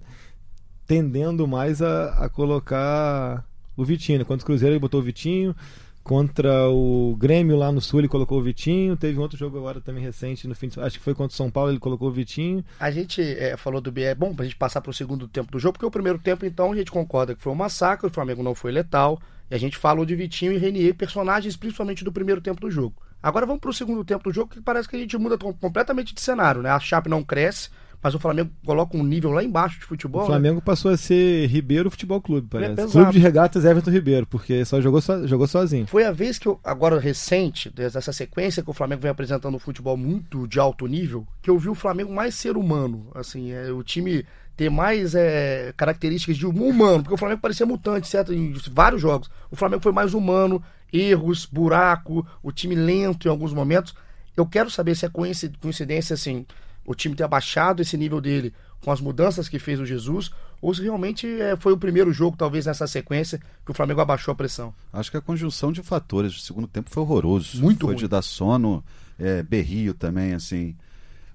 tendendo 0.87 1.47
mais 1.47 1.83
a, 1.83 2.25
a 2.25 2.29
colocar 2.29 3.45
o 3.77 3.85
Vitinho. 3.85 4.21
Né? 4.21 4.25
Quando 4.25 4.43
o 4.43 4.45
Cruzeiro 4.45 4.75
ele 4.75 4.81
botou 4.81 5.01
o 5.01 5.03
Vitinho, 5.03 5.55
Contra 6.03 6.69
o 6.69 7.15
Grêmio 7.17 7.57
lá 7.57 7.71
no 7.71 7.81
Sul 7.81 8.01
ele 8.01 8.09
colocou 8.09 8.39
o 8.39 8.43
Vitinho. 8.43 8.97
Teve 8.97 9.19
um 9.19 9.23
outro 9.23 9.39
jogo 9.39 9.57
agora 9.59 9.81
também 9.81 10.03
recente 10.03 10.49
no 10.49 10.55
fim 10.55 10.69
de 10.69 10.81
Acho 10.81 10.99
que 10.99 11.05
foi 11.05 11.15
contra 11.15 11.33
o 11.33 11.37
São 11.37 11.51
Paulo, 11.51 11.71
ele 11.71 11.79
colocou 11.79 12.09
o 12.09 12.13
Vitinho. 12.13 12.65
A 12.81 12.91
gente 12.91 13.23
é, 13.23 13.57
falou 13.57 13.81
do 13.81 13.93
BE, 13.93 14.03
é 14.03 14.15
bom 14.15 14.35
pra 14.35 14.45
gente 14.45 14.57
passar 14.57 14.81
pro 14.81 14.93
segundo 14.93 15.29
tempo 15.29 15.53
do 15.53 15.59
jogo, 15.59 15.75
porque 15.75 15.87
o 15.87 15.91
primeiro 15.91 16.19
tempo, 16.19 16.45
então, 16.45 16.73
a 16.73 16.77
gente 16.77 16.91
concorda 16.91 17.35
que 17.35 17.43
foi 17.43 17.53
um 17.53 17.57
massacre, 17.57 18.07
o 18.07 18.11
Flamengo 18.11 18.43
não 18.43 18.55
foi 18.55 18.73
letal. 18.73 19.21
E 19.51 19.55
a 19.55 19.59
gente 19.59 19.77
falou 19.77 20.05
de 20.05 20.17
Vitinho 20.17 20.53
e 20.53 20.59
Renier, 20.59 20.95
personagens 20.95 21.57
principalmente 21.57 22.03
do 22.03 22.11
primeiro 22.11 22.41
tempo 22.41 22.61
do 22.61 22.71
jogo. 22.71 22.97
Agora 23.23 23.47
vamos 23.47 23.61
pro 23.61 23.73
segundo 23.73 24.05
tempo 24.05 24.25
do 24.25 24.33
jogo, 24.35 24.51
que 24.51 24.61
parece 24.61 24.89
que 24.89 24.97
a 24.97 24.99
gente 24.99 25.17
muda 25.17 25.39
completamente 25.39 26.13
de 26.13 26.21
cenário, 26.21 26.63
né? 26.63 26.71
A 26.71 26.81
Chape 26.81 27.09
não 27.09 27.23
cresce, 27.23 27.71
mas 28.03 28.15
o 28.15 28.19
Flamengo 28.19 28.51
coloca 28.67 28.97
um 28.97 29.05
nível 29.05 29.31
lá 29.31 29.45
embaixo 29.45 29.79
de 29.79 29.85
futebol. 29.85 30.23
O 30.23 30.27
Flamengo 30.27 30.57
né? 30.57 30.63
passou 30.65 30.91
a 30.91 30.97
ser 30.97 31.47
Ribeiro 31.47 31.91
Futebol 31.91 32.21
Clube, 32.21 32.49
parece. 32.51 32.81
É 32.81 32.87
Clube 32.87 33.13
de 33.13 33.19
regatas 33.21 33.65
Everton 33.65 33.91
Ribeiro, 33.91 34.27
porque 34.27 34.65
só 34.65 34.81
jogou, 34.81 35.01
so, 35.01 35.27
jogou 35.29 35.47
sozinho. 35.47 35.87
Foi 35.87 36.05
a 36.05 36.11
vez 36.11 36.39
que 36.39 36.49
eu, 36.49 36.59
agora 36.65 36.99
recente, 36.99 37.71
dessa 37.71 38.13
sequência 38.13 38.63
que 38.63 38.71
o 38.71 38.73
Flamengo 38.73 39.03
vem 39.03 39.11
apresentando 39.11 39.55
um 39.55 39.61
futebol 39.61 39.97
muito 39.97 40.49
de 40.49 40.59
alto 40.59 40.87
nível, 40.87 41.27
que 41.41 41.49
eu 41.49 41.59
vi 41.59 41.69
o 41.69 41.75
Flamengo 41.75 42.13
mais 42.13 42.35
ser 42.35 42.57
humano. 42.57 43.07
Assim, 43.15 43.53
é, 43.53 43.71
o 43.71 43.85
time 43.85 44.27
ter 44.57 44.69
mais 44.69 45.15
é, 45.15 45.73
características 45.77 46.37
de 46.37 46.47
humano, 46.47 47.03
porque 47.05 47.15
o 47.15 47.19
Flamengo 47.19 47.41
parecia 47.41 47.65
mutante, 47.65 48.09
certo? 48.09 48.35
Em 48.35 48.53
vários 48.73 49.01
jogos. 49.01 49.31
O 49.51 49.57
Flamengo 49.57 49.83
foi 49.83 49.93
mais 49.93 50.13
humano, 50.13 50.63
erros, 50.93 51.47
buraco, 51.47 52.27
o 52.43 52.51
time 52.51 52.75
lento 52.75 53.29
em 53.29 53.31
alguns 53.31 53.55
momentos. 53.55 53.95
Eu 54.37 54.47
quero 54.47 54.71
saber 54.71 54.95
se 54.97 55.07
é 55.07 55.09
coincidência, 55.09 56.15
assim, 56.15 56.45
o 56.85 56.95
time 56.95 57.15
ter 57.15 57.25
abaixado 57.25 57.83
esse 57.83 57.97
nível 57.97 58.21
dele 58.21 58.53
com 58.83 58.91
as 58.91 59.01
mudanças 59.01 59.49
que 59.49 59.59
fez 59.59 59.79
o 59.79 59.87
Jesus, 59.87 60.31
ou 60.61 60.75
se 60.75 60.83
realmente 60.83 61.27
é, 61.41 61.57
foi 61.57 61.73
o 61.73 61.79
primeiro 61.79 62.13
jogo, 62.13 62.37
talvez 62.37 62.67
nessa 62.67 62.87
sequência, 62.87 63.41
que 63.65 63.71
o 63.71 63.75
Flamengo 63.75 64.01
abaixou 64.01 64.33
a 64.33 64.35
pressão. 64.35 64.75
Acho 64.93 65.11
que 65.11 65.17
a 65.17 65.21
conjunção 65.21 65.73
de 65.73 65.83
fatores. 65.83 66.37
O 66.37 66.41
segundo 66.41 66.67
tempo 66.67 66.91
foi 66.91 67.03
horroroso. 67.03 67.61
Muito 67.63 67.87
Foi 67.87 67.95
ruim. 67.95 67.99
de 67.99 68.09
dar 68.09 68.23
sono, 68.23 68.85
é, 69.19 69.43
berrio 69.43 69.95
também, 69.95 70.35
assim. 70.35 70.77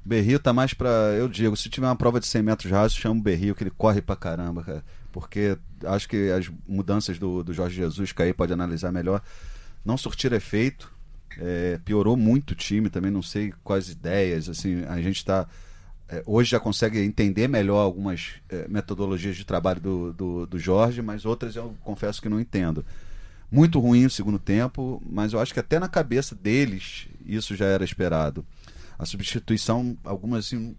Berrio 0.04 0.40
tá 0.40 0.54
mais 0.54 0.74
pra. 0.74 0.90
Eu 1.18 1.28
digo, 1.28 1.56
se 1.58 1.70
tiver 1.70 1.88
uma 1.88 1.96
prova 1.96 2.20
de 2.20 2.28
100 2.28 2.42
metros 2.42 2.72
rasos, 2.72 2.98
chama 2.98 3.20
o 3.20 3.24
Berrio, 3.24 3.54
que 3.54 3.64
ele 3.64 3.72
corre 3.72 4.02
pra 4.02 4.16
caramba, 4.16 4.64
cara. 4.64 4.84
Porque 5.12 5.58
acho 5.84 6.08
que 6.08 6.30
as 6.32 6.50
mudanças 6.68 7.18
do, 7.20 7.44
do 7.44 7.54
Jorge 7.54 7.76
Jesus, 7.76 8.14
que 8.14 8.22
aí 8.22 8.34
pode 8.34 8.54
analisar 8.54 8.92
melhor, 8.92 9.22
não 9.84 9.98
surtiram 9.98 10.38
efeito. 10.38 10.90
É, 11.40 11.80
piorou 11.84 12.18
muito 12.18 12.52
o 12.52 12.56
time 12.56 12.90
também, 12.90 13.12
não 13.12 13.22
sei 13.22 13.54
quais 13.64 13.90
ideias. 13.90 14.50
Assim, 14.50 14.84
a 14.86 15.02
gente 15.02 15.18
está 15.18 15.48
é, 16.10 16.24
hoje 16.26 16.52
já 16.52 16.60
consegue 16.60 17.00
entender 17.00 17.48
melhor 17.48 17.80
algumas 17.80 18.36
é, 18.50 18.66
metodologias 18.68 19.36
de 19.36 19.44
trabalho 19.44 19.82
do, 19.82 20.14
do, 20.14 20.46
do, 20.48 20.60
Jorge, 20.60 21.02
mas 21.02 21.26
outras 21.26 21.56
eu 21.56 21.76
confesso 21.84 22.22
que 22.22 22.30
não 22.30 22.40
entendo. 22.40 22.86
Muito 23.52 23.80
ruim 23.80 24.06
o 24.06 24.10
segundo 24.10 24.40
tempo, 24.40 25.02
mas 25.06 25.34
eu 25.34 25.40
acho 25.40 25.54
que 25.54 25.60
até 25.60 25.80
na 25.80 25.90
cabeça 25.90 26.34
deles 26.34 27.08
isso 27.26 27.56
já 27.56 27.66
era 27.66 27.84
esperado. 27.84 28.46
A 28.98 29.06
substituição, 29.06 29.98
algumas 30.04 30.46
assim, 30.46 30.76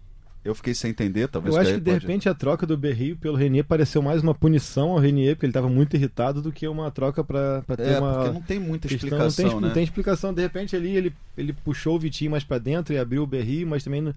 eu 0.49 0.55
fiquei 0.55 0.73
sem 0.73 0.91
entender, 0.91 1.27
talvez. 1.27 1.53
Eu 1.53 1.61
acho 1.61 1.73
que 1.73 1.79
de 1.79 1.91
pode... 1.91 2.05
repente 2.05 2.27
a 2.27 2.33
troca 2.33 2.65
do 2.65 2.75
Berrio 2.75 3.15
pelo 3.15 3.37
Renier 3.37 3.63
pareceu 3.63 4.01
mais 4.01 4.21
uma 4.21 4.33
punição 4.33 4.91
ao 4.91 4.97
Renier, 4.97 5.35
porque 5.35 5.45
ele 5.45 5.51
estava 5.51 5.69
muito 5.69 5.95
irritado, 5.95 6.41
do 6.41 6.51
que 6.51 6.67
uma 6.67 6.89
troca 6.91 7.23
para 7.23 7.61
ter 7.77 7.83
é, 7.83 7.99
uma. 7.99 8.13
Porque 8.13 8.31
não 8.31 8.41
tem 8.41 8.59
muita 8.59 8.87
questão, 8.87 9.07
explicação. 9.07 9.45
Não 9.45 9.51
tem, 9.51 9.61
né? 9.61 9.67
não 9.67 9.73
tem 9.73 9.83
explicação. 9.83 10.33
De 10.33 10.41
repente 10.41 10.75
ali 10.75 10.95
ele, 10.95 11.13
ele 11.37 11.53
puxou 11.53 11.95
o 11.95 11.99
Vitinho 11.99 12.31
mais 12.31 12.43
para 12.43 12.57
dentro 12.57 12.93
e 12.93 12.97
abriu 12.97 13.23
o 13.23 13.27
Berrio, 13.27 13.67
mas 13.67 13.83
também 13.83 14.01
não, 14.01 14.13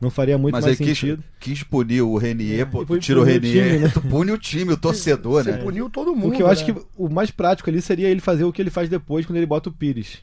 não 0.00 0.10
faria 0.10 0.36
muito 0.36 0.54
mas 0.54 0.64
mais 0.64 0.80
aí 0.80 0.86
sentido. 0.86 1.22
Quis, 1.38 1.58
quis 1.58 1.62
punir 1.62 2.02
o 2.02 2.16
Renier, 2.16 2.60
É, 2.60 2.64
pô, 2.64 2.82
e 2.82 2.86
tu 2.86 2.98
tira 2.98 3.20
o 3.20 3.24
punir 3.24 3.38
o 3.38 3.42
Renier, 3.42 3.64
time, 3.66 3.78
né? 3.78 3.88
tu 3.94 4.00
pune 4.02 4.32
o 4.32 4.38
time, 4.38 4.72
o 4.72 4.76
torcedor, 4.76 5.44
Você 5.44 5.52
né? 5.52 5.58
puniu 5.58 5.88
todo 5.88 6.14
mundo. 6.14 6.30
Porque 6.30 6.42
eu 6.42 6.48
acho 6.48 6.66
né? 6.66 6.74
que 6.74 6.86
o 6.96 7.08
mais 7.08 7.30
prático 7.30 7.70
ali 7.70 7.80
seria 7.80 8.08
ele 8.08 8.20
fazer 8.20 8.44
o 8.44 8.52
que 8.52 8.60
ele 8.60 8.70
faz 8.70 8.88
depois 8.88 9.24
quando 9.24 9.36
ele 9.36 9.46
bota 9.46 9.68
o 9.68 9.72
Pires 9.72 10.18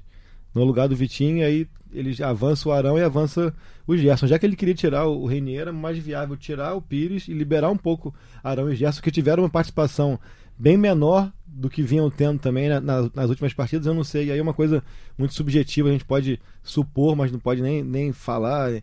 no 0.54 0.64
lugar 0.64 0.88
do 0.88 0.96
Vitinho, 0.96 1.38
e 1.38 1.44
aí 1.44 1.68
ele 1.92 2.22
avança 2.24 2.70
o 2.70 2.72
Arão 2.72 2.98
e 2.98 3.02
avança 3.02 3.54
o 3.86 3.98
Gerson. 3.98 4.28
Já 4.28 4.40
que 4.40 4.46
ele 4.46 4.56
queria 4.56 4.74
tirar 4.74 5.06
o 5.06 5.26
Reinier, 5.26 5.62
era 5.62 5.74
mais 5.74 5.98
viável 5.98 6.36
tirar 6.38 6.76
o 6.76 6.82
Pires 6.82 7.28
e 7.28 7.34
liberar 7.34 7.70
um 7.70 7.78
pouco 7.78 8.14
Arão 8.44 8.72
e 8.72 8.76
Gerson, 8.76 9.02
que 9.02 9.12
tiveram 9.12 9.44
uma 9.44 9.50
participação 9.50 10.20
bem 10.58 10.78
menor 10.78 11.32
do 11.46 11.70
que 11.70 11.84
vinham 11.84 12.10
tendo 12.10 12.40
também 12.40 12.70
na, 12.70 12.80
na, 12.80 13.10
nas 13.14 13.30
últimas 13.30 13.54
partidas, 13.54 13.86
eu 13.86 13.94
não 13.94 14.04
sei. 14.04 14.28
E 14.28 14.32
aí 14.32 14.40
é 14.40 14.42
uma 14.42 14.54
coisa 14.54 14.84
muito 15.18 15.34
subjetiva, 15.34 15.90
a 15.90 15.92
gente 15.92 16.06
pode 16.06 16.40
supor, 16.64 17.16
mas 17.16 17.32
não 17.32 17.40
pode 17.40 17.62
nem, 17.62 17.84
nem 17.84 18.12
falar, 18.12 18.82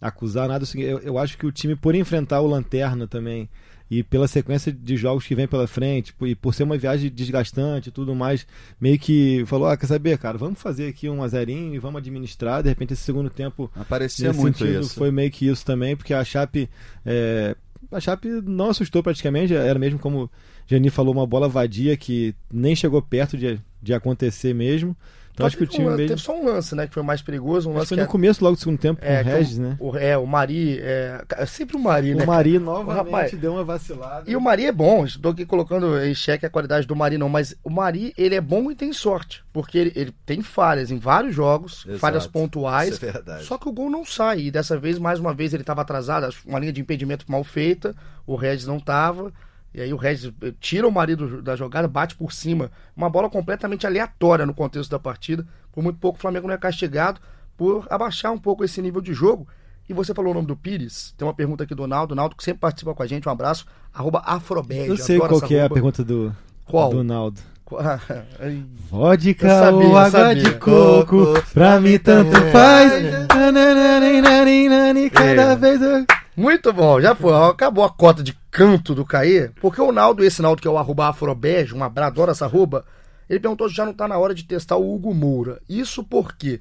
acusar 0.00 0.48
nada. 0.48 0.64
Assim, 0.64 0.80
eu, 0.80 0.98
eu 0.98 1.18
acho 1.18 1.38
que 1.38 1.46
o 1.46 1.52
time, 1.52 1.76
por 1.76 1.94
enfrentar 1.94 2.40
o 2.40 2.46
Lanterna 2.46 3.06
também, 3.06 3.48
e 3.90 4.02
pela 4.02 4.28
sequência 4.28 4.70
de 4.70 4.96
jogos 4.96 5.26
que 5.26 5.34
vem 5.34 5.46
pela 5.46 5.66
frente, 5.66 6.14
e 6.22 6.34
por 6.34 6.54
ser 6.54 6.64
uma 6.64 6.76
viagem 6.76 7.10
desgastante 7.10 7.88
e 7.88 7.92
tudo 7.92 8.14
mais, 8.14 8.46
meio 8.80 8.98
que 8.98 9.44
falou: 9.46 9.68
ah, 9.68 9.76
quer 9.76 9.86
saber, 9.86 10.18
cara, 10.18 10.36
vamos 10.36 10.60
fazer 10.60 10.88
aqui 10.88 11.08
um 11.08 11.22
azerinho 11.22 11.74
e 11.74 11.78
vamos 11.78 11.98
administrar. 11.98 12.62
De 12.62 12.68
repente, 12.68 12.92
esse 12.92 13.02
segundo 13.02 13.30
tempo. 13.30 13.70
Aparecia 13.74 14.32
muito 14.32 14.58
sentido, 14.58 14.80
isso. 14.80 14.94
Foi 14.94 15.10
meio 15.10 15.30
que 15.30 15.46
isso 15.46 15.64
também, 15.64 15.96
porque 15.96 16.12
a 16.12 16.24
Chape. 16.24 16.68
É, 17.04 17.56
a 17.90 18.00
Chape 18.00 18.28
não 18.44 18.70
assustou 18.70 19.02
praticamente, 19.02 19.54
era 19.54 19.78
mesmo 19.78 19.98
como 19.98 20.24
o 20.24 20.30
Jani 20.66 20.90
falou, 20.90 21.14
uma 21.14 21.26
bola 21.26 21.48
vadia 21.48 21.96
que 21.96 22.34
nem 22.52 22.76
chegou 22.76 23.00
perto 23.00 23.36
de, 23.36 23.58
de 23.82 23.94
acontecer 23.94 24.54
mesmo. 24.54 24.94
Então 25.38 25.46
acho 25.46 25.56
que 25.56 25.62
o 25.62 25.66
time 25.66 25.86
um, 25.86 25.90
mesmo. 25.90 26.08
Teve 26.08 26.20
só 26.20 26.36
um 26.36 26.44
lance, 26.44 26.74
né? 26.74 26.88
Que 26.88 26.94
foi 26.94 27.02
mais 27.02 27.22
perigoso. 27.22 27.70
Um 27.70 27.74
lance 27.74 27.88
foi 27.88 27.96
no 27.96 28.06
começo 28.06 28.42
logo 28.42 28.56
do 28.56 28.58
segundo 28.58 28.78
tempo 28.78 29.00
com 29.00 29.06
é, 29.06 29.20
o 29.20 29.24
que 29.24 29.30
Regis, 29.30 29.58
o, 29.58 29.62
né? 29.62 29.76
O, 29.78 29.96
é, 29.96 30.18
o 30.18 30.26
Mari. 30.26 30.78
É, 30.80 31.24
é 31.36 31.46
sempre 31.46 31.76
o 31.76 31.80
Mari, 31.80 32.14
né? 32.14 32.24
O 32.24 32.26
Mari 32.26 32.58
novamente 32.58 32.96
rapaz, 32.96 33.32
deu 33.32 33.52
uma 33.52 33.64
vacilada. 33.64 34.28
E 34.28 34.34
o 34.34 34.40
Mari 34.40 34.66
é 34.66 34.72
bom, 34.72 35.04
estou 35.04 35.30
aqui 35.30 35.46
colocando 35.46 35.96
em 36.02 36.12
xeque 36.14 36.44
a 36.44 36.50
qualidade 36.50 36.86
do 36.86 36.96
Mari, 36.96 37.16
não, 37.16 37.28
mas 37.28 37.54
o 37.62 37.70
Mari, 37.70 38.12
ele 38.18 38.34
é 38.34 38.40
bom 38.40 38.70
e 38.70 38.74
tem 38.74 38.92
sorte, 38.92 39.44
porque 39.52 39.78
ele, 39.78 39.92
ele 39.94 40.14
tem 40.26 40.42
falhas 40.42 40.90
em 40.90 40.98
vários 40.98 41.34
jogos, 41.34 41.84
Exato. 41.84 41.98
falhas 42.00 42.26
pontuais, 42.26 42.94
Isso 42.94 43.06
é 43.06 43.12
verdade. 43.12 43.44
só 43.44 43.56
que 43.56 43.68
o 43.68 43.72
gol 43.72 43.88
não 43.88 44.04
sai, 44.04 44.40
e 44.40 44.50
dessa 44.50 44.76
vez, 44.76 44.98
mais 44.98 45.20
uma 45.20 45.32
vez, 45.32 45.54
ele 45.54 45.62
estava 45.62 45.82
atrasado, 45.82 46.28
uma 46.44 46.58
linha 46.58 46.72
de 46.72 46.80
impedimento 46.80 47.24
mal 47.30 47.44
feita, 47.44 47.94
o 48.26 48.34
Regis 48.34 48.66
não 48.66 48.78
estava, 48.78 49.32
e 49.78 49.82
aí 49.82 49.92
o 49.92 49.96
Regis 49.96 50.32
tira 50.58 50.88
o 50.88 50.90
marido 50.90 51.40
da 51.40 51.54
jogada, 51.54 51.86
bate 51.86 52.16
por 52.16 52.32
cima, 52.32 52.68
uma 52.96 53.08
bola 53.08 53.30
completamente 53.30 53.86
aleatória 53.86 54.44
no 54.44 54.52
contexto 54.52 54.90
da 54.90 54.98
partida, 54.98 55.46
por 55.72 55.84
muito 55.84 56.00
pouco 56.00 56.18
o 56.18 56.20
Flamengo 56.20 56.48
não 56.48 56.54
é 56.54 56.58
castigado 56.58 57.20
por 57.56 57.86
abaixar 57.88 58.32
um 58.32 58.38
pouco 58.38 58.64
esse 58.64 58.82
nível 58.82 59.00
de 59.00 59.14
jogo, 59.14 59.46
e 59.88 59.94
você 59.94 60.12
falou 60.12 60.32
o 60.32 60.34
nome 60.34 60.48
do 60.48 60.56
Pires, 60.56 61.14
tem 61.16 61.26
uma 61.26 61.32
pergunta 61.32 61.62
aqui 61.62 61.76
do 61.76 61.86
Naldo, 61.86 62.14
Naldo 62.14 62.34
que 62.34 62.42
sempre 62.42 62.58
participa 62.60 62.92
com 62.92 63.02
a 63.04 63.06
gente, 63.06 63.28
um 63.28 63.32
abraço, 63.32 63.66
arroba 63.94 64.20
Afrobege. 64.26 64.88
Eu 64.88 64.96
sei 64.96 65.16
qual 65.18 65.40
que 65.40 65.54
é 65.54 65.62
a 65.62 65.70
pergunta 65.70 66.02
do, 66.04 66.34
Qual? 66.66 66.90
do 66.90 67.04
Naldo. 67.04 67.40
Vodka 68.90 69.48
sabia, 69.48 69.86
ou 69.86 69.96
água 69.96 70.10
sabia. 70.10 70.42
de 70.42 70.54
coco, 70.54 71.34
pra 71.52 71.80
mim 71.80 71.98
tanto 71.98 72.36
É. 72.36 72.50
faz. 72.50 73.28
Nananana, 73.28 75.10
Cada 75.10 75.42
É. 75.42 75.56
vez 75.56 75.80
eu... 75.80 76.04
Muito 76.36 76.72
bom, 76.72 77.00
já 77.00 77.14
foi. 77.14 77.32
Acabou 77.34 77.84
a 77.84 77.90
cota 77.90 78.22
de 78.22 78.32
canto 78.58 78.92
do 78.92 79.04
Caê, 79.04 79.50
porque 79.60 79.80
o 79.80 79.92
Naldo, 79.92 80.24
esse 80.24 80.42
Naldo 80.42 80.60
que 80.60 80.66
é 80.66 80.70
o 80.70 80.76
arroba 80.76 81.06
afrobege, 81.06 81.76
um 81.76 81.84
abraço, 81.84 82.10
adoro 82.10 82.32
essa 82.32 82.44
arroba, 82.44 82.84
ele 83.30 83.38
perguntou 83.38 83.68
se 83.68 83.76
já 83.76 83.86
não 83.86 83.94
tá 83.94 84.08
na 84.08 84.18
hora 84.18 84.34
de 84.34 84.42
testar 84.42 84.74
o 84.74 84.92
Hugo 84.92 85.14
Moura. 85.14 85.62
Isso 85.68 86.02
porque 86.02 86.60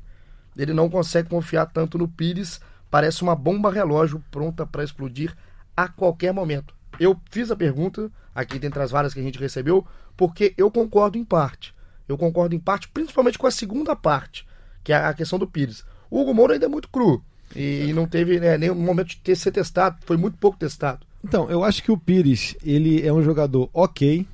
ele 0.55 0.75
não 0.75 0.91
consegue 0.91 1.27
confiar 1.27 1.65
tanto 1.65 1.97
no 1.97 2.07
Pires, 2.07 2.61
parece 2.91 3.23
uma 3.23 3.35
bomba 3.35 3.71
relógio 3.71 4.23
pronta 4.29 4.63
para 4.63 4.83
explodir 4.83 5.35
a 5.75 5.87
qualquer 5.87 6.31
momento. 6.31 6.71
Eu 6.99 7.19
fiz 7.31 7.49
a 7.49 7.55
pergunta, 7.55 8.11
aqui 8.35 8.59
dentre 8.59 8.83
as 8.83 8.91
várias 8.91 9.11
que 9.11 9.19
a 9.19 9.23
gente 9.23 9.39
recebeu, 9.39 9.83
porque 10.15 10.53
eu 10.55 10.69
concordo 10.69 11.17
em 11.17 11.25
parte. 11.25 11.73
Eu 12.07 12.15
concordo 12.15 12.53
em 12.53 12.59
parte, 12.59 12.87
principalmente 12.89 13.39
com 13.39 13.47
a 13.47 13.51
segunda 13.51 13.95
parte, 13.95 14.47
que 14.83 14.93
é 14.93 14.97
a 14.97 15.15
questão 15.15 15.39
do 15.39 15.47
Pires. 15.47 15.83
O 16.11 16.21
Hugo 16.21 16.35
Moura 16.35 16.53
ainda 16.53 16.67
é 16.67 16.69
muito 16.69 16.89
cru. 16.89 17.23
E 17.55 17.91
não 17.91 18.05
teve 18.05 18.39
né, 18.39 18.55
nenhum 18.55 18.75
momento 18.75 19.07
de 19.07 19.17
ter 19.17 19.35
ser 19.35 19.51
testado, 19.51 19.97
foi 20.05 20.15
muito 20.15 20.37
pouco 20.37 20.59
testado. 20.59 21.06
Então, 21.23 21.49
eu 21.49 21.63
acho 21.63 21.83
que 21.83 21.91
o 21.91 21.97
Pires, 21.97 22.55
ele 22.63 23.05
é 23.05 23.11
um 23.11 23.23
jogador 23.23 23.69
ok, 23.73 24.25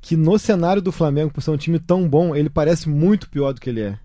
que 0.00 0.16
no 0.16 0.38
cenário 0.38 0.82
do 0.82 0.92
Flamengo, 0.92 1.32
por 1.32 1.42
ser 1.42 1.50
um 1.50 1.56
time 1.56 1.78
tão 1.78 2.08
bom, 2.08 2.34
ele 2.34 2.50
parece 2.50 2.88
muito 2.88 3.28
pior 3.30 3.52
do 3.52 3.60
que 3.60 3.70
ele 3.70 3.80
é. 3.80 3.98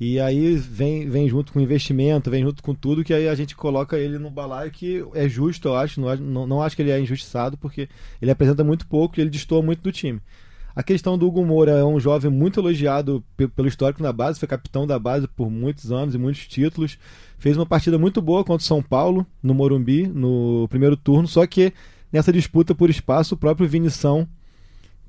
E 0.00 0.20
aí 0.20 0.54
vem, 0.54 1.10
vem 1.10 1.28
junto 1.28 1.52
com 1.52 1.60
investimento, 1.60 2.30
vem 2.30 2.44
junto 2.44 2.62
com 2.62 2.72
tudo, 2.72 3.02
que 3.02 3.12
aí 3.12 3.28
a 3.28 3.34
gente 3.34 3.56
coloca 3.56 3.98
ele 3.98 4.16
no 4.16 4.30
balaio 4.30 4.70
que 4.70 5.04
é 5.12 5.28
justo, 5.28 5.68
eu 5.68 5.74
acho. 5.74 6.00
Não, 6.00 6.16
não, 6.16 6.46
não 6.46 6.62
acho 6.62 6.76
que 6.76 6.82
ele 6.82 6.92
é 6.92 7.00
injustiçado, 7.00 7.56
porque 7.58 7.88
ele 8.22 8.30
apresenta 8.30 8.62
muito 8.62 8.86
pouco 8.86 9.18
e 9.18 9.20
ele 9.20 9.30
destoa 9.30 9.60
muito 9.60 9.82
do 9.82 9.90
time. 9.90 10.20
A 10.78 10.82
questão 10.84 11.18
do 11.18 11.26
Hugo 11.26 11.44
Moura 11.44 11.72
é 11.72 11.84
um 11.84 11.98
jovem 11.98 12.30
muito 12.30 12.60
elogiado 12.60 13.24
pe- 13.36 13.48
pelo 13.48 13.66
histórico 13.66 14.00
na 14.00 14.12
base, 14.12 14.38
foi 14.38 14.46
capitão 14.46 14.86
da 14.86 14.96
base 14.96 15.26
por 15.26 15.50
muitos 15.50 15.90
anos 15.90 16.14
e 16.14 16.18
muitos 16.18 16.46
títulos. 16.46 16.96
Fez 17.36 17.56
uma 17.56 17.66
partida 17.66 17.98
muito 17.98 18.22
boa 18.22 18.44
contra 18.44 18.62
o 18.62 18.64
São 18.64 18.80
Paulo, 18.80 19.26
no 19.42 19.52
Morumbi, 19.52 20.06
no 20.06 20.68
primeiro 20.70 20.96
turno, 20.96 21.26
só 21.26 21.44
que 21.48 21.72
nessa 22.12 22.32
disputa 22.32 22.76
por 22.76 22.88
espaço, 22.90 23.34
o 23.34 23.36
próprio 23.36 23.68
Vinição, 23.68 24.24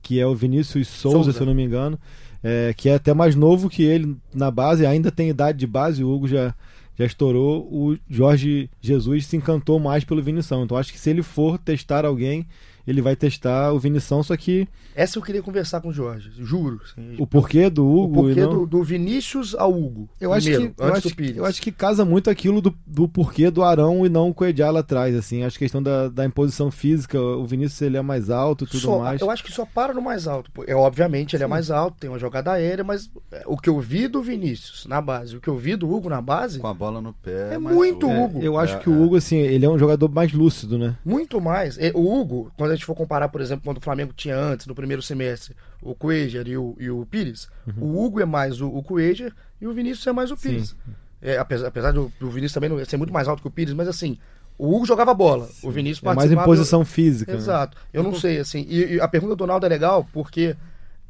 que 0.02 0.20
é 0.20 0.26
o 0.26 0.34
Vinícius 0.34 0.88
Souza, 0.88 1.18
Souza. 1.18 1.34
se 1.34 1.40
eu 1.42 1.46
não 1.46 1.54
me 1.54 1.64
engano, 1.64 2.00
é, 2.42 2.74
que 2.76 2.90
é 2.90 2.96
até 2.96 3.14
mais 3.14 3.36
novo 3.36 3.70
que 3.70 3.84
ele 3.84 4.18
na 4.34 4.50
base, 4.50 4.88
ainda 4.88 5.12
tem 5.12 5.30
idade 5.30 5.60
de 5.60 5.68
base, 5.68 6.04
o 6.04 6.10
Hugo 6.10 6.28
já, 6.28 6.52
já 6.98 7.06
estourou, 7.06 7.62
o 7.72 7.96
Jorge 8.10 8.72
Jesus 8.82 9.28
se 9.28 9.38
encantou 9.38 9.80
mais 9.80 10.04
pelo 10.04 10.24
Vinição. 10.24 10.64
Então 10.64 10.76
acho 10.78 10.92
que 10.92 11.00
se 11.00 11.12
ele 11.12 11.22
for 11.22 11.60
testar 11.60 12.06
alguém, 12.06 12.48
ele 12.89 13.02
vai 13.02 13.15
testar 13.15 13.71
o 13.71 13.80
Vinição, 13.80 14.23
só 14.23 14.36
que 14.36 14.67
Essa 14.95 15.17
eu 15.17 15.23
queria 15.23 15.41
conversar 15.41 15.80
com 15.82 15.89
o 15.89 15.93
Jorge, 15.93 16.32
juro. 16.39 16.82
assim, 16.84 17.15
o 17.17 17.28
porquê 17.28 17.69
do 17.69 17.86
o 17.86 18.04
Hugo 18.04 18.13
porquê 18.23 18.39
e 18.39 18.43
não... 18.43 18.49
do, 18.54 18.65
do 18.65 18.84
Vinícius 18.84 19.54
ao 19.56 19.71
Hugo. 19.71 20.10
Eu 20.19 20.34
acho, 20.34 20.47
primeiro, 20.49 20.73
que, 20.73 20.82
eu, 20.84 20.93
acho, 20.93 21.10
do 21.10 21.15
Pires. 21.15 21.38
eu 21.38 21.45
acho 21.45 21.62
que 21.62 21.71
casa 21.71 22.04
muito 22.04 22.30
aquilo 22.30 22.62
do, 22.62 22.73
do 22.86 23.08
porquê 23.08 23.49
do 23.52 23.63
Arão 23.63 24.06
e 24.06 24.10
não 24.10 24.30
o 24.30 24.34
Coediar 24.34 24.71
lá 24.71 24.80
atrás, 24.80 25.15
assim. 25.15 25.43
Acho 25.43 25.58
que 25.58 25.63
a 25.63 25.67
questão 25.67 25.82
da, 25.84 26.10
da 26.10 26.25
imposição 26.25 26.71
física, 26.71 27.19
o 27.21 27.45
Vinícius 27.45 27.82
ele 27.82 27.97
é 27.97 28.02
mais 28.02 28.30
alto 28.30 28.63
e 28.65 28.67
tudo 28.67 28.80
Só- 28.82 28.99
mais. 28.99 29.21
Eu 29.21 29.30
acho 29.30 29.43
que 29.43 29.52
só 29.52 29.65
para 29.65 29.93
no 29.93 30.02
mais 30.02 30.28
alto. 30.28 30.49
É, 30.67 30.75
obviamente 30.75 31.36
ele 31.36 31.43
é 31.43 31.47
mais 31.47 31.69
alto, 31.71 31.97
tem 31.99 32.10
uma 32.10 32.19
jogada 32.19 32.52
aérea, 32.52 32.84
mas 32.84 33.10
é, 33.32 33.43
o 33.45 33.56
que 33.58 33.69
eu 33.69 33.80
vi 33.80 34.08
do 34.08 34.21
Vinícius 34.21 34.86
na 34.88 34.99
base, 35.02 35.38
o 35.38 35.41
que 35.41 35.47
eu 35.47 35.58
vi 35.58 35.75
do 35.75 35.89
Hugo 35.93 36.10
na 36.10 36.21
base, 36.21 36.60
Com 36.60 36.67
a 36.67 36.73
bola 36.73 36.99
no 37.02 37.13
pé. 37.13 37.54
É 37.54 37.58
muito 37.58 38.08
o- 38.08 38.12
É, 38.12 38.23
Hugo. 38.25 38.41
eu 38.41 38.58
acho 38.58 38.75
É, 38.75 38.80
que 38.80 38.89
o 38.89 39.02
Hugo, 39.04 39.15
assim, 39.15 39.38
ele 39.38 39.65
é 39.65 39.69
um 39.69 39.78
jogador 39.80 40.10
mais 40.12 40.34
lúcido, 40.34 40.78
né? 40.78 40.95
muito 41.06 41.39
mais. 41.39 41.78
O 41.93 42.19
Hugo, 42.19 42.52
quando 42.58 42.71
a 42.71 42.75
gente 42.80 42.86
for 42.86 42.96
comparar, 42.96 43.30
por 43.30 43.42
exemplo, 43.42 43.63
quando 43.65 43.78
o 43.78 43.82
Flamengo 43.82 44.13
tinha 44.13 44.36
antes, 44.36 44.65
no 44.65 44.74
primeiro 44.74 45.02
semestre, 45.02 45.56
o 45.82 45.94
Cuejar 45.94 46.48
e 46.48 46.58
o, 46.58 46.76
e 46.80 46.89
o 46.89 47.06
Pires, 47.06 47.48
o 47.78 48.04
Hugo 48.04 48.20
é 48.20 48.26
mais 48.26 48.62
o, 48.62 48.68
o 48.68 48.82
Cuejar 48.82 49.32
e 49.62 49.68
o 49.68 49.74
Vinícius 49.74 50.08
é 50.08 50.12
mais 50.12 50.32
o 50.32 50.38
Pires. 50.38 50.76
É, 51.22 51.38
apesar, 51.38 51.68
apesar 51.68 51.92
do, 51.92 52.12
do 52.20 52.30
Vinícius 52.30 52.54
também 52.54 52.70
não 52.70 52.84
ser 52.86 52.98
muito 52.98 53.12
mais 53.13 53.28
alto 53.28 53.42
que 53.42 53.48
o 53.48 53.52
Pires, 53.52 53.74
mas 53.74 53.88
assim, 53.88 54.18
o 54.58 54.74
Hugo 54.76 54.86
jogava 54.86 55.13
bola, 55.13 55.50
o 55.62 55.70
Vinícius 55.70 56.02
É 56.02 56.06
mais 56.06 56.15
participava... 56.18 56.46
em 56.48 56.50
posição 56.50 56.86
física. 56.86 57.32
né? 57.32 57.38
Exato. 57.38 57.78
Eu 57.94 58.04
não 58.04 58.13
sei, 58.15 58.39
assim. 58.39 58.65
E, 58.70 58.96
e 58.96 59.02
a 59.02 59.08
pergunta 59.08 59.36
do 59.36 59.46
Naldo 59.46 59.65
é 59.65 59.70
legal 59.70 60.08
porque 60.13 60.56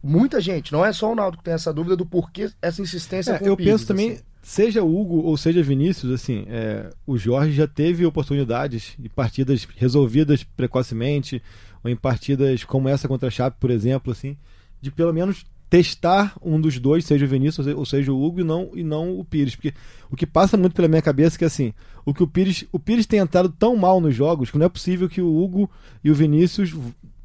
muita 0.04 0.40
gente, 0.40 0.72
não 0.72 0.86
é 0.86 0.94
só 0.94 1.12
o 1.12 1.16
Naldo 1.16 1.38
que 1.38 1.44
tem 1.44 1.54
essa 1.54 1.74
dúvida 1.74 1.96
do 1.96 2.06
porquê 2.06 2.50
essa 2.62 2.82
insistência 2.82 3.34
É, 3.34 3.40
com 3.40 3.46
eu 3.46 3.54
o 3.54 3.58
Pires, 3.58 3.74
penso 3.74 3.88
também, 3.88 4.12
assim. 4.14 4.24
Seja 4.42 4.84
Hugo 4.84 5.22
ou 5.22 5.36
seja 5.38 5.62
Vinícius, 5.62 6.12
assim, 6.12 6.46
é, 6.48 6.90
o 7.06 7.18
Jorge 7.18 7.54
já 7.54 7.68
teve 7.68 8.06
oportunidades 8.06 8.94
de 8.98 9.10
partidas 9.10 9.68
resolvidas 9.78 10.44
precocemente, 10.44 11.42
ou 11.84 11.90
em 11.90 11.96
partidas 11.96 12.64
como 12.64 12.90
essa 12.90 13.08
contra 13.08 13.28
a 13.28 13.32
Chape, 13.32 13.58
por 13.60 13.72
exemplo, 13.72 14.12
assim, 14.12 14.38
de 14.82 14.92
pelo 14.92 15.14
menos 15.14 15.46
testar 15.70 16.36
um 16.42 16.60
dos 16.60 16.80
dois, 16.80 17.06
seja 17.06 17.26
o 17.26 17.28
Vinícius 17.28 17.68
ou 17.68 17.86
seja 17.86 18.12
o 18.12 18.22
Hugo, 18.22 18.42
e 18.42 18.44
não, 18.44 18.72
e 18.74 18.84
não 18.84 19.20
o 19.20 19.24
Pires. 19.24 19.56
Porque 19.56 19.74
o 20.10 20.16
que 20.16 20.26
passa 20.26 20.58
muito 20.58 20.74
pela 20.74 20.88
minha 20.88 21.02
cabeça 21.02 21.36
é 21.36 21.40
que 21.40 21.46
assim, 21.46 21.74
o 22.06 22.14
que 22.14 22.24
o 22.24 22.28
Pires, 22.28 22.66
o 22.72 22.80
Pires 22.80 23.06
tem 23.06 23.20
entrado 23.20 23.50
tão 23.50 23.76
mal 23.76 24.02
nos 24.02 24.16
jogos 24.16 24.50
que 24.50 24.58
não 24.58 24.66
é 24.66 24.70
possível 24.70 25.08
que 25.08 25.22
o 25.22 25.38
Hugo 25.38 25.70
e 26.04 26.10
o 26.10 26.16
Vinícius 26.16 26.76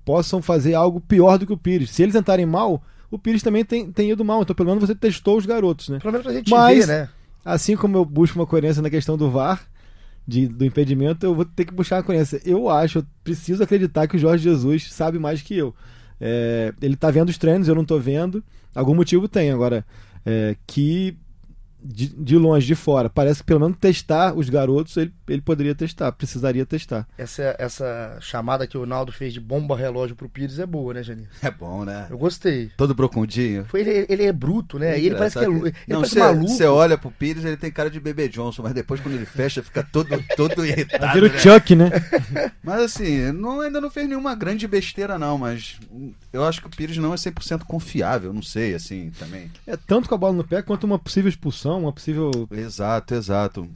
possam 0.04 0.42
fazer 0.42 0.74
algo 0.74 1.00
pior 1.00 1.38
do 1.38 1.46
que 1.46 1.52
o 1.52 1.58
Pires. 1.58 1.90
Se 1.90 2.02
eles 2.02 2.14
entrarem 2.14 2.44
mal, 2.44 2.82
o 3.14 3.18
Pires 3.18 3.42
também 3.42 3.64
tem, 3.64 3.90
tem 3.90 4.10
ido 4.10 4.24
mal. 4.24 4.42
Então, 4.42 4.54
pelo 4.56 4.68
menos 4.70 4.84
você 4.88 4.94
testou 4.94 5.36
os 5.38 5.46
garotos, 5.46 5.88
né? 5.88 5.98
Pelo 5.98 6.12
menos 6.12 6.24
pra 6.26 6.34
gente 6.34 6.50
Mas- 6.50 6.78
ver, 6.78 6.86
né? 6.86 7.08
Assim 7.44 7.76
como 7.76 7.96
eu 7.98 8.04
busco 8.04 8.38
uma 8.38 8.46
coerência 8.46 8.80
na 8.82 8.88
questão 8.90 9.16
do 9.18 9.30
VAR, 9.30 9.62
de- 10.26 10.48
do 10.48 10.64
impedimento, 10.64 11.24
eu 11.26 11.34
vou 11.34 11.44
ter 11.44 11.64
que 11.66 11.74
buscar 11.74 11.96
uma 11.96 12.02
coerência. 12.02 12.40
Eu 12.44 12.68
acho, 12.70 12.98
eu 12.98 13.04
preciso 13.22 13.62
acreditar 13.62 14.06
que 14.08 14.16
o 14.16 14.18
Jorge 14.18 14.44
Jesus 14.44 14.92
sabe 14.92 15.18
mais 15.18 15.42
que 15.42 15.54
eu. 15.56 15.74
É, 16.20 16.72
ele 16.80 16.96
tá 16.96 17.10
vendo 17.10 17.28
os 17.28 17.36
treinos, 17.38 17.68
eu 17.68 17.74
não 17.74 17.84
tô 17.84 17.98
vendo. 17.98 18.42
Algum 18.74 18.94
motivo 18.94 19.28
tem. 19.28 19.50
Agora, 19.50 19.84
é, 20.24 20.56
que 20.66 21.16
de, 21.84 22.08
de 22.08 22.36
longe, 22.36 22.66
de 22.66 22.74
fora, 22.74 23.10
parece 23.10 23.40
que 23.40 23.46
pelo 23.46 23.60
menos 23.60 23.76
testar 23.78 24.34
os 24.34 24.48
garotos, 24.48 24.96
ele, 24.96 25.12
ele 25.28 25.42
poderia 25.42 25.74
testar, 25.74 26.10
precisaria 26.12 26.64
testar. 26.64 27.06
Essa, 27.18 27.54
essa 27.58 28.18
chamada 28.20 28.66
que 28.66 28.78
o 28.78 28.86
Naldo 28.86 29.12
fez 29.12 29.32
de 29.32 29.40
bomba 29.40 29.76
relógio 29.76 30.16
pro 30.16 30.28
Pires 30.28 30.58
é 30.58 30.66
boa, 30.66 30.94
né, 30.94 31.02
Janir? 31.02 31.28
É 31.42 31.50
bom, 31.50 31.84
né? 31.84 32.06
Eu 32.10 32.16
gostei. 32.16 32.70
Todo 32.76 32.94
brocundinho. 32.94 33.64
Foi, 33.66 33.80
ele, 33.80 34.06
ele 34.08 34.24
é 34.24 34.32
bruto, 34.32 34.78
né? 34.78 34.98
E 34.98 35.06
ele 35.06 35.16
parece 35.16 35.38
que 35.38 35.44
é, 35.44 35.48
ele 35.48 35.74
não, 35.88 36.00
parece 36.00 36.14
você, 36.14 36.18
maluco. 36.18 36.48
Você 36.48 36.64
olha 36.64 36.96
pro 36.96 37.10
Pires, 37.10 37.44
ele 37.44 37.56
tem 37.56 37.70
cara 37.70 37.90
de 37.90 38.00
bebê 38.00 38.28
Johnson, 38.28 38.62
mas 38.62 38.72
depois 38.72 39.00
quando 39.00 39.14
ele 39.14 39.26
fecha, 39.26 39.62
fica 39.62 39.82
todo, 39.82 40.08
todo 40.36 40.64
irritado. 40.64 41.12
Vira 41.12 41.28
né? 41.28 41.34
o 41.34 41.38
Chuck, 41.38 41.74
né? 41.74 41.90
Mas 42.62 42.80
assim, 42.80 43.30
não, 43.32 43.60
ainda 43.60 43.80
não 43.80 43.90
fez 43.90 44.08
nenhuma 44.08 44.34
grande 44.34 44.66
besteira, 44.66 45.18
não. 45.18 45.36
Mas 45.36 45.78
eu 46.32 46.44
acho 46.44 46.60
que 46.60 46.66
o 46.66 46.70
Pires 46.70 46.96
não 46.96 47.12
é 47.12 47.16
100% 47.16 47.64
confiável, 47.64 48.32
não 48.32 48.42
sei, 48.42 48.74
assim, 48.74 49.10
também. 49.18 49.50
É 49.66 49.76
tanto 49.76 50.08
com 50.08 50.14
a 50.14 50.18
bola 50.18 50.32
no 50.32 50.44
pé 50.44 50.62
quanto 50.62 50.84
uma 50.84 50.98
possível 50.98 51.28
expulsão, 51.28 51.73
uma 51.76 51.92
possível. 51.92 52.30
Exato, 52.50 53.14
exato. 53.14 53.68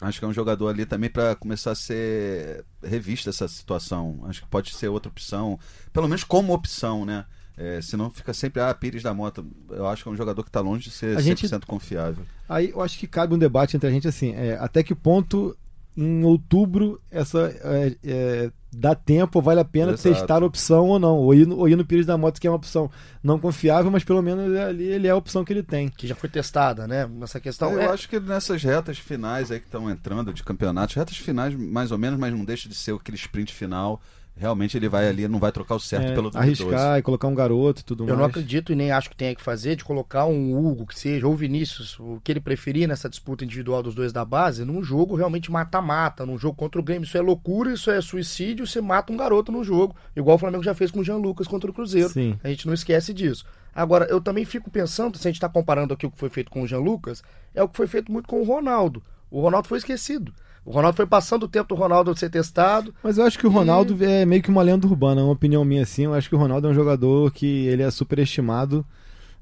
Acho 0.00 0.18
que 0.18 0.24
é 0.24 0.28
um 0.28 0.32
jogador 0.32 0.68
ali 0.68 0.84
também 0.84 1.08
para 1.08 1.34
começar 1.36 1.70
a 1.70 1.74
ser 1.74 2.64
revista 2.82 3.30
essa 3.30 3.46
situação. 3.48 4.20
Acho 4.24 4.42
que 4.42 4.48
pode 4.48 4.74
ser 4.74 4.88
outra 4.88 5.08
opção, 5.10 5.58
pelo 5.92 6.08
menos 6.08 6.24
como 6.24 6.52
opção, 6.52 7.04
né? 7.04 7.24
É, 7.56 7.80
senão 7.80 8.10
fica 8.10 8.34
sempre, 8.34 8.60
ah, 8.60 8.74
Pires 8.74 9.02
da 9.04 9.14
Mota. 9.14 9.44
Eu 9.70 9.86
acho 9.86 10.02
que 10.02 10.08
é 10.08 10.12
um 10.12 10.16
jogador 10.16 10.42
que 10.42 10.48
está 10.48 10.60
longe 10.60 10.84
de 10.84 10.90
ser 10.90 11.16
A 11.16 11.20
100% 11.20 11.22
gente- 11.50 11.66
confiável. 11.66 12.26
Aí 12.48 12.70
eu 12.70 12.80
acho 12.82 12.98
que 12.98 13.06
cabe 13.06 13.32
um 13.34 13.38
debate 13.38 13.76
entre 13.76 13.88
a 13.88 13.92
gente 13.92 14.08
assim, 14.08 14.32
é, 14.34 14.56
até 14.60 14.82
que 14.82 14.94
ponto 14.94 15.56
em 15.96 16.24
outubro 16.24 17.00
essa 17.10 17.54
é, 17.62 17.96
é, 18.04 18.50
dá 18.72 18.94
tempo, 18.94 19.40
vale 19.40 19.60
a 19.60 19.64
pena 19.64 19.92
Exato. 19.92 20.14
testar 20.14 20.42
a 20.42 20.46
opção 20.46 20.88
ou 20.88 20.98
não, 20.98 21.16
ou 21.16 21.32
ir, 21.34 21.46
no- 21.46 21.56
ou 21.56 21.68
ir 21.68 21.76
no 21.76 21.84
Pires 21.84 22.04
da 22.06 22.18
Moto 22.18 22.40
que 22.40 22.46
é 22.46 22.50
uma 22.50 22.56
opção 22.56 22.90
não 23.22 23.38
confiável, 23.38 23.90
mas 23.90 24.02
pelo 24.02 24.20
menos 24.20 24.54
ali 24.56 24.84
ele 24.84 25.06
é 25.06 25.10
a 25.10 25.16
opção 25.16 25.44
que 25.44 25.52
ele 25.52 25.62
tem. 25.62 25.88
Que 25.88 26.06
já 26.06 26.14
foi 26.14 26.28
testada, 26.28 26.86
né? 26.86 27.06
Nessa 27.06 27.38
questão. 27.38 27.72
eu 27.72 27.80
é, 27.80 27.86
acho 27.86 28.08
que 28.08 28.18
nessas 28.18 28.62
retas 28.62 28.98
finais 28.98 29.50
aí 29.50 29.60
que 29.60 29.66
estão 29.66 29.88
entrando 29.88 30.32
de 30.32 30.42
campeonatos, 30.42 30.96
retas 30.96 31.16
finais 31.16 31.54
mais 31.54 31.92
ou 31.92 31.98
menos, 31.98 32.18
mas 32.18 32.32
não 32.32 32.44
deixa 32.44 32.68
de 32.68 32.74
ser 32.74 32.94
aquele 32.94 33.16
sprint 33.16 33.52
final. 33.52 34.00
Realmente 34.36 34.76
ele 34.76 34.88
vai 34.88 35.08
ali, 35.08 35.28
não 35.28 35.38
vai 35.38 35.52
trocar 35.52 35.76
o 35.76 35.80
certo 35.80 36.08
É, 36.10 36.14
pelo 36.14 36.28
duvidoso. 36.28 36.64
arriscar 36.64 36.98
e 36.98 37.02
colocar 37.02 37.28
um 37.28 37.34
garoto 37.36 37.80
e 37.82 37.84
tudo 37.84 38.02
Eu 38.02 38.08
mais. 38.08 38.18
não 38.18 38.26
acredito 38.26 38.72
e 38.72 38.74
nem 38.74 38.90
acho 38.90 39.08
que 39.08 39.14
tenha 39.16 39.32
que 39.34 39.40
fazer 39.40 39.76
de 39.76 39.84
colocar 39.84 40.24
um 40.26 40.56
Hugo, 40.58 40.86
que 40.86 40.98
seja, 40.98 41.26
ou 41.28 41.36
Vinícius, 41.36 41.98
o 42.00 42.20
que 42.22 42.32
ele 42.32 42.40
preferir 42.40 42.88
nessa 42.88 43.08
disputa 43.08 43.44
individual 43.44 43.80
dos 43.80 43.94
dois 43.94 44.12
da 44.12 44.24
base, 44.24 44.64
num 44.64 44.82
jogo 44.82 45.14
realmente 45.14 45.52
mata-mata, 45.52 46.26
num 46.26 46.36
jogo 46.36 46.56
contra 46.56 46.80
o 46.80 46.84
Grêmio. 46.84 47.06
Isso 47.06 47.16
é 47.16 47.20
loucura, 47.20 47.72
isso 47.72 47.90
é 47.92 48.00
suicídio, 48.00 48.66
você 48.66 48.80
mata 48.80 49.12
um 49.12 49.16
garoto 49.16 49.52
no 49.52 49.62
jogo, 49.62 49.94
igual 50.16 50.34
o 50.34 50.38
Flamengo 50.38 50.64
já 50.64 50.74
fez 50.74 50.90
com 50.90 50.98
o 50.98 51.04
Jean 51.04 51.18
Lucas 51.18 51.46
contra 51.46 51.70
o 51.70 51.74
Cruzeiro. 51.74 52.08
Sim. 52.08 52.36
A 52.42 52.48
gente 52.48 52.66
não 52.66 52.74
esquece 52.74 53.14
disso. 53.14 53.44
Agora, 53.72 54.04
eu 54.06 54.20
também 54.20 54.44
fico 54.44 54.68
pensando, 54.68 55.16
se 55.16 55.28
a 55.28 55.30
gente 55.30 55.36
está 55.36 55.48
comparando 55.48 55.94
aqui 55.94 56.06
o 56.06 56.10
que 56.10 56.18
foi 56.18 56.28
feito 56.28 56.50
com 56.50 56.62
o 56.62 56.66
Jean 56.66 56.80
Lucas, 56.80 57.22
é 57.54 57.62
o 57.62 57.68
que 57.68 57.76
foi 57.76 57.86
feito 57.86 58.10
muito 58.10 58.28
com 58.28 58.40
o 58.40 58.44
Ronaldo. 58.44 59.00
O 59.30 59.40
Ronaldo 59.40 59.66
foi 59.68 59.78
esquecido. 59.78 60.32
O 60.64 60.70
Ronaldo 60.70 60.96
foi 60.96 61.06
passando 61.06 61.42
o 61.42 61.48
tempo 61.48 61.74
do 61.74 61.74
Ronaldo 61.74 62.16
ser 62.16 62.30
testado. 62.30 62.94
Mas 63.02 63.18
eu 63.18 63.24
acho 63.24 63.38
que 63.38 63.46
o 63.46 63.50
Ronaldo 63.50 64.02
é 64.02 64.24
meio 64.24 64.42
que 64.42 64.48
uma 64.48 64.62
lenda 64.62 64.86
urbana, 64.86 65.20
é 65.20 65.24
uma 65.24 65.32
opinião 65.32 65.64
minha 65.64 65.82
assim. 65.82 66.04
Eu 66.04 66.14
acho 66.14 66.28
que 66.28 66.34
o 66.34 66.38
Ronaldo 66.38 66.66
é 66.66 66.70
um 66.70 66.74
jogador 66.74 67.30
que 67.32 67.66
ele 67.66 67.82
é 67.82 67.90
superestimado. 67.90 68.84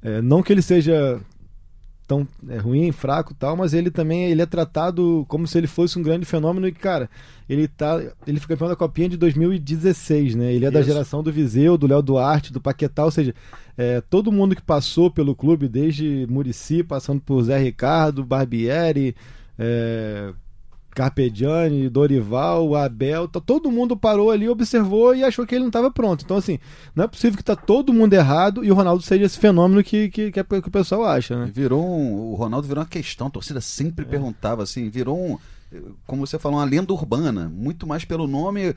É, 0.03 0.21
não 0.21 0.43
que 0.43 0.53
ele 0.53 0.63
seja 0.63 1.21
tão 2.07 2.27
é, 2.49 2.59
ruim, 2.59 2.91
fraco 2.93 3.33
e 3.33 3.37
tal, 3.37 3.57
mas 3.57 3.73
ele 3.73 3.91
também 3.91 4.31
ele 4.31 4.43
é 4.43 4.47
tratado 4.47 5.25
como 5.29 5.47
se 5.47 5.57
ele 5.57 5.67
fosse 5.67 5.99
um 5.99 6.03
grande 6.03 6.27
fenômeno 6.27 6.67
e, 6.67 6.73
cara, 6.73 7.09
ele 7.49 7.69
tá. 7.69 8.01
Ele 8.27 8.41
foi 8.41 8.49
campeão 8.49 8.69
da 8.69 8.77
Copinha 8.77 9.09
de 9.09 9.17
2016, 9.17 10.35
né? 10.35 10.53
Ele 10.53 10.67
é 10.67 10.71
da 10.71 10.81
Isso. 10.81 10.89
geração 10.89 11.23
do 11.23 11.33
Viseu, 11.33 11.79
do 11.79 11.87
Léo 11.87 12.03
Duarte, 12.03 12.53
do 12.53 12.61
Paquetá, 12.61 13.05
ou 13.05 13.11
seja, 13.11 13.35
é, 13.79 14.01
todo 14.01 14.33
mundo 14.33 14.55
que 14.55 14.63
passou 14.63 15.11
pelo 15.11 15.35
clube, 15.35 15.69
desde 15.69 16.27
Murici, 16.29 16.83
passando 16.83 17.21
por 17.21 17.43
Zé 17.45 17.59
Ricardo, 17.59 18.25
Barbieri, 18.25 19.15
é, 19.59 20.33
Carpegiani, 20.95 21.89
Dorival, 21.89 22.75
Abel, 22.77 23.27
tá- 23.29 23.41
todo 23.41 23.71
mundo 23.71 23.97
parou 23.97 24.31
ali, 24.31 24.49
observou 24.49 25.15
e 25.15 25.25
achou 25.25 25.47
que 25.47 25.55
ele 25.55 25.63
não 25.63 25.69
estava 25.69 25.91
pronto. 25.91 26.25
Então, 26.25 26.37
assim, 26.37 26.59
não 26.95 27.05
é 27.05 27.09
possível 27.09 27.37
que 27.37 27.45
tá 27.45 27.57
todo 27.57 27.93
mundo 27.93 28.13
errado 28.15 28.65
e 28.65 28.71
o 28.71 28.75
Ronaldo 28.75 29.03
seja 29.03 29.25
esse 29.25 29.39
fenômeno 29.39 29.83
que, 29.83 30.09
que, 30.11 30.31
que, 30.31 30.41
é- 30.41 30.45
que 30.45 30.69
o 30.69 30.71
pessoal 30.71 31.05
acha, 31.05 31.37
né? 31.39 31.51
Virou 31.53 31.85
um, 31.85 32.31
o 32.31 32.35
Ronaldo 32.35 32.67
virou 32.69 32.83
uma 32.83 32.89
questão, 32.89 33.27
a 33.27 33.31
torcida 33.31 33.61
sempre 33.61 34.05
perguntava 34.05 34.63
assim, 34.63 34.89
virou 34.89 35.19
um, 35.19 35.39
como 36.07 36.27
você 36.27 36.39
falou, 36.39 36.59
uma 36.59 36.65
lenda 36.67 36.93
urbana, 36.93 37.49
muito 37.49 37.87
mais 37.87 38.05
pelo 38.05 38.27
nome 38.27 38.75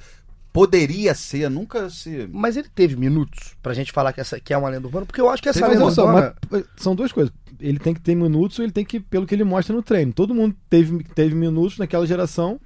poderia 0.56 1.14
ser, 1.14 1.50
nunca 1.50 1.90
se 1.90 2.30
Mas 2.32 2.56
ele 2.56 2.70
teve 2.74 2.96
minutos 2.96 3.56
pra 3.62 3.74
gente 3.74 3.92
falar 3.92 4.14
que, 4.14 4.22
essa, 4.22 4.40
que 4.40 4.54
é 4.54 4.58
uma 4.58 4.70
lenda 4.70 4.88
urbana, 4.88 5.06
porque 5.06 5.20
eu 5.20 5.30
acho 5.30 5.44
que 5.44 5.50
essa 5.50 5.60
Teve 5.60 5.74
lenda 5.78 5.92
só, 5.92 6.06
urbana. 6.08 6.34
mas, 6.50 6.64
são 6.78 6.96
duas 6.96 7.12
coisas. 7.12 7.34
Ele 7.60 7.78
tem 7.78 7.94
que 7.94 8.00
ter 8.00 8.16
minutos, 8.16 8.58
ele 8.60 8.72
tem 8.72 8.86
que, 8.86 9.00
pelo 9.00 9.26
que 9.28 9.36
ele 9.36 9.44
mostra 9.44 9.76
no 9.76 9.84
treino. 9.84 10.14
Todo 10.14 10.34
mundo 10.34 10.56
teve, 10.70 11.04
teve 11.14 11.36
minutos 11.36 11.78
naquela 11.78 12.08
geração, 12.08 12.58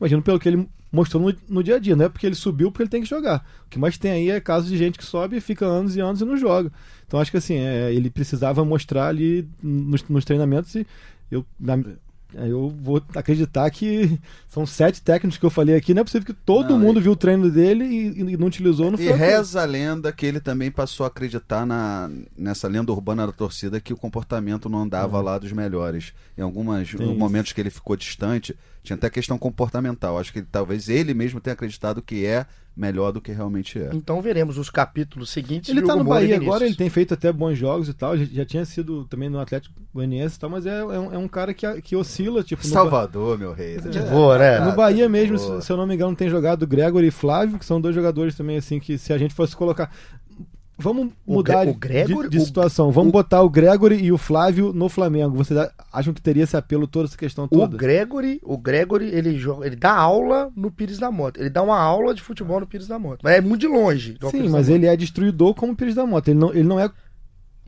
imagino 0.00 0.22
pelo 0.22 0.38
que 0.38 0.48
ele 0.48 0.68
mostrou 0.92 1.20
no, 1.20 1.34
no 1.48 1.62
dia 1.62 1.74
a 1.74 1.78
dia. 1.80 1.96
Não 1.96 2.04
é 2.04 2.08
porque 2.08 2.24
ele 2.24 2.36
subiu 2.36 2.70
porque 2.70 2.84
ele 2.84 2.90
tem 2.90 3.02
que 3.02 3.08
jogar. 3.08 3.44
O 3.66 3.68
que 3.68 3.80
mais 3.80 3.98
tem 3.98 4.12
aí 4.12 4.30
é 4.30 4.40
casos 4.40 4.70
de 4.70 4.76
gente 4.78 4.96
que 4.96 5.04
sobe 5.04 5.36
e 5.36 5.40
fica 5.40 5.66
anos 5.66 5.96
e 5.96 6.00
anos 6.00 6.20
e 6.20 6.24
não 6.24 6.36
joga. 6.36 6.70
Então 7.04 7.18
acho 7.18 7.32
que 7.32 7.36
assim, 7.36 7.56
é, 7.56 7.92
ele 7.92 8.10
precisava 8.10 8.64
mostrar 8.64 9.08
ali 9.08 9.48
nos, 9.60 10.04
nos 10.08 10.24
treinamentos 10.24 10.72
e 10.76 10.86
eu. 11.32 11.44
na- 11.58 11.78
eu 12.36 12.68
vou 12.68 13.02
acreditar 13.14 13.70
que 13.70 14.18
são 14.48 14.66
sete 14.66 15.00
técnicos 15.02 15.38
que 15.38 15.44
eu 15.44 15.50
falei 15.50 15.76
aqui. 15.76 15.94
Não 15.94 16.00
é 16.00 16.04
possível 16.04 16.26
que 16.26 16.32
todo 16.32 16.70
Não, 16.70 16.78
mundo 16.78 17.00
e- 17.00 17.02
viu 17.02 17.12
o 17.12 17.16
treino 17.16 17.50
dele 17.50 17.84
e, 17.84 18.32
e 18.32 18.36
não 18.36 18.46
utilizou 18.46 18.90
no 18.90 19.00
E 19.00 19.10
reza 19.12 19.62
a 19.62 19.64
lenda 19.64 20.12
que 20.12 20.26
ele 20.26 20.40
também 20.40 20.70
passou 20.70 21.04
a 21.04 21.06
acreditar 21.08 21.64
na, 21.64 22.10
nessa 22.36 22.68
lenda 22.68 22.92
urbana 22.92 23.26
da 23.26 23.32
torcida 23.32 23.80
que 23.80 23.92
o 23.92 23.96
comportamento 23.96 24.68
não 24.68 24.80
andava 24.80 25.20
lá 25.20 25.38
dos 25.38 25.52
melhores. 25.52 26.12
Em 26.36 26.42
alguns 26.42 26.94
momentos 27.16 27.52
que 27.52 27.60
ele 27.60 27.70
ficou 27.70 27.96
distante, 27.96 28.56
tinha 28.82 28.96
até 28.96 29.08
questão 29.08 29.38
comportamental. 29.38 30.18
Acho 30.18 30.32
que 30.32 30.42
talvez 30.42 30.88
ele 30.88 31.14
mesmo 31.14 31.40
tenha 31.40 31.54
acreditado 31.54 32.02
que 32.02 32.26
é 32.26 32.46
melhor 32.76 33.12
do 33.12 33.20
que 33.20 33.30
realmente 33.30 33.78
é. 33.78 33.90
Então 33.92 34.20
veremos 34.20 34.58
os 34.58 34.68
capítulos 34.68 35.30
seguintes. 35.30 35.70
Ele 35.70 35.82
tá 35.82 35.94
Hugo 35.94 36.02
no 36.04 36.10
Bahia 36.10 36.36
agora, 36.36 36.66
ele 36.66 36.74
tem 36.74 36.90
feito 36.90 37.14
até 37.14 37.32
bons 37.32 37.56
jogos 37.56 37.88
e 37.88 37.94
tal. 37.94 38.16
Já, 38.16 38.24
já 38.24 38.44
tinha 38.44 38.64
sido 38.64 39.04
também 39.04 39.28
no 39.28 39.38
Atlético 39.38 39.74
Goianiense 39.92 40.36
e 40.36 40.40
tal, 40.40 40.50
mas 40.50 40.66
é, 40.66 40.78
é, 40.80 40.82
um, 40.82 41.14
é 41.14 41.18
um 41.18 41.28
cara 41.28 41.54
que, 41.54 41.82
que 41.82 41.94
oscila, 41.94 42.42
tipo. 42.42 42.66
Salvador, 42.66 43.38
meu 43.38 43.52
rei. 43.52 43.78
De 43.78 44.00
boa, 44.00 44.38
né? 44.38 44.60
No 44.60 44.72
Bahia 44.72 45.08
mesmo, 45.08 45.38
boa. 45.38 45.60
se, 45.60 45.66
se 45.66 45.72
eu 45.72 45.76
não 45.76 45.86
me 45.86 45.94
engano, 45.94 46.16
tem 46.16 46.28
jogado 46.28 46.66
Gregory 46.66 47.06
e 47.06 47.12
Flávio, 47.12 47.58
que 47.58 47.64
são 47.64 47.80
dois 47.80 47.94
jogadores 47.94 48.36
também, 48.36 48.56
assim, 48.56 48.80
que 48.80 48.98
se 48.98 49.12
a 49.12 49.18
gente 49.18 49.34
fosse 49.34 49.54
colocar. 49.54 49.90
Vamos 50.76 51.12
O 51.24 51.34
mudar 51.34 51.66
o 51.68 51.72
de- 51.72 51.78
Gregory- 51.78 52.28
de, 52.28 52.38
o- 52.38 52.44
situação. 52.44 52.90
Vamos 52.90 53.10
o- 53.10 53.12
botar 53.12 53.42
o 53.42 53.48
Gregory 53.48 53.96
e 54.02 54.10
o 54.10 54.18
Flávio 54.18 54.72
no 54.72 54.88
Flamengo. 54.88 55.36
Vocês 55.36 55.58
acham 55.92 56.12
que 56.12 56.20
teria 56.20 56.42
esse 56.42 56.56
apelo 56.56 56.86
toda 56.88 57.06
essa 57.06 57.16
questão 57.16 57.44
O 57.44 57.48
toda? 57.48 57.76
Gregory, 57.76 58.40
o 58.42 58.58
Gregory, 58.58 59.06
ele 59.06 59.38
joga, 59.38 59.66
ele 59.66 59.76
dá 59.76 59.92
aula 59.92 60.50
no 60.56 60.70
Pires 60.72 60.98
da 60.98 61.10
Moto. 61.12 61.38
Ele 61.40 61.48
dá 61.50 61.62
uma 61.62 61.78
aula 61.78 62.12
de 62.12 62.20
futebol 62.22 62.58
no 62.58 62.66
Pires 62.66 62.88
da 62.88 62.98
Moto. 62.98 63.20
Mas 63.22 63.34
é 63.34 63.40
muito 63.40 63.60
de 63.60 63.68
longe. 63.68 64.16
Sim, 64.30 64.48
mas 64.48 64.68
ele 64.68 64.86
é 64.86 64.96
destruidor 64.96 65.54
como 65.54 65.72
o 65.72 65.76
Pires 65.76 65.94
da 65.94 66.04
Moto. 66.04 66.28
Ele 66.28 66.38
não, 66.38 66.50
ele 66.50 66.64
não 66.64 66.80
é. 66.80 66.90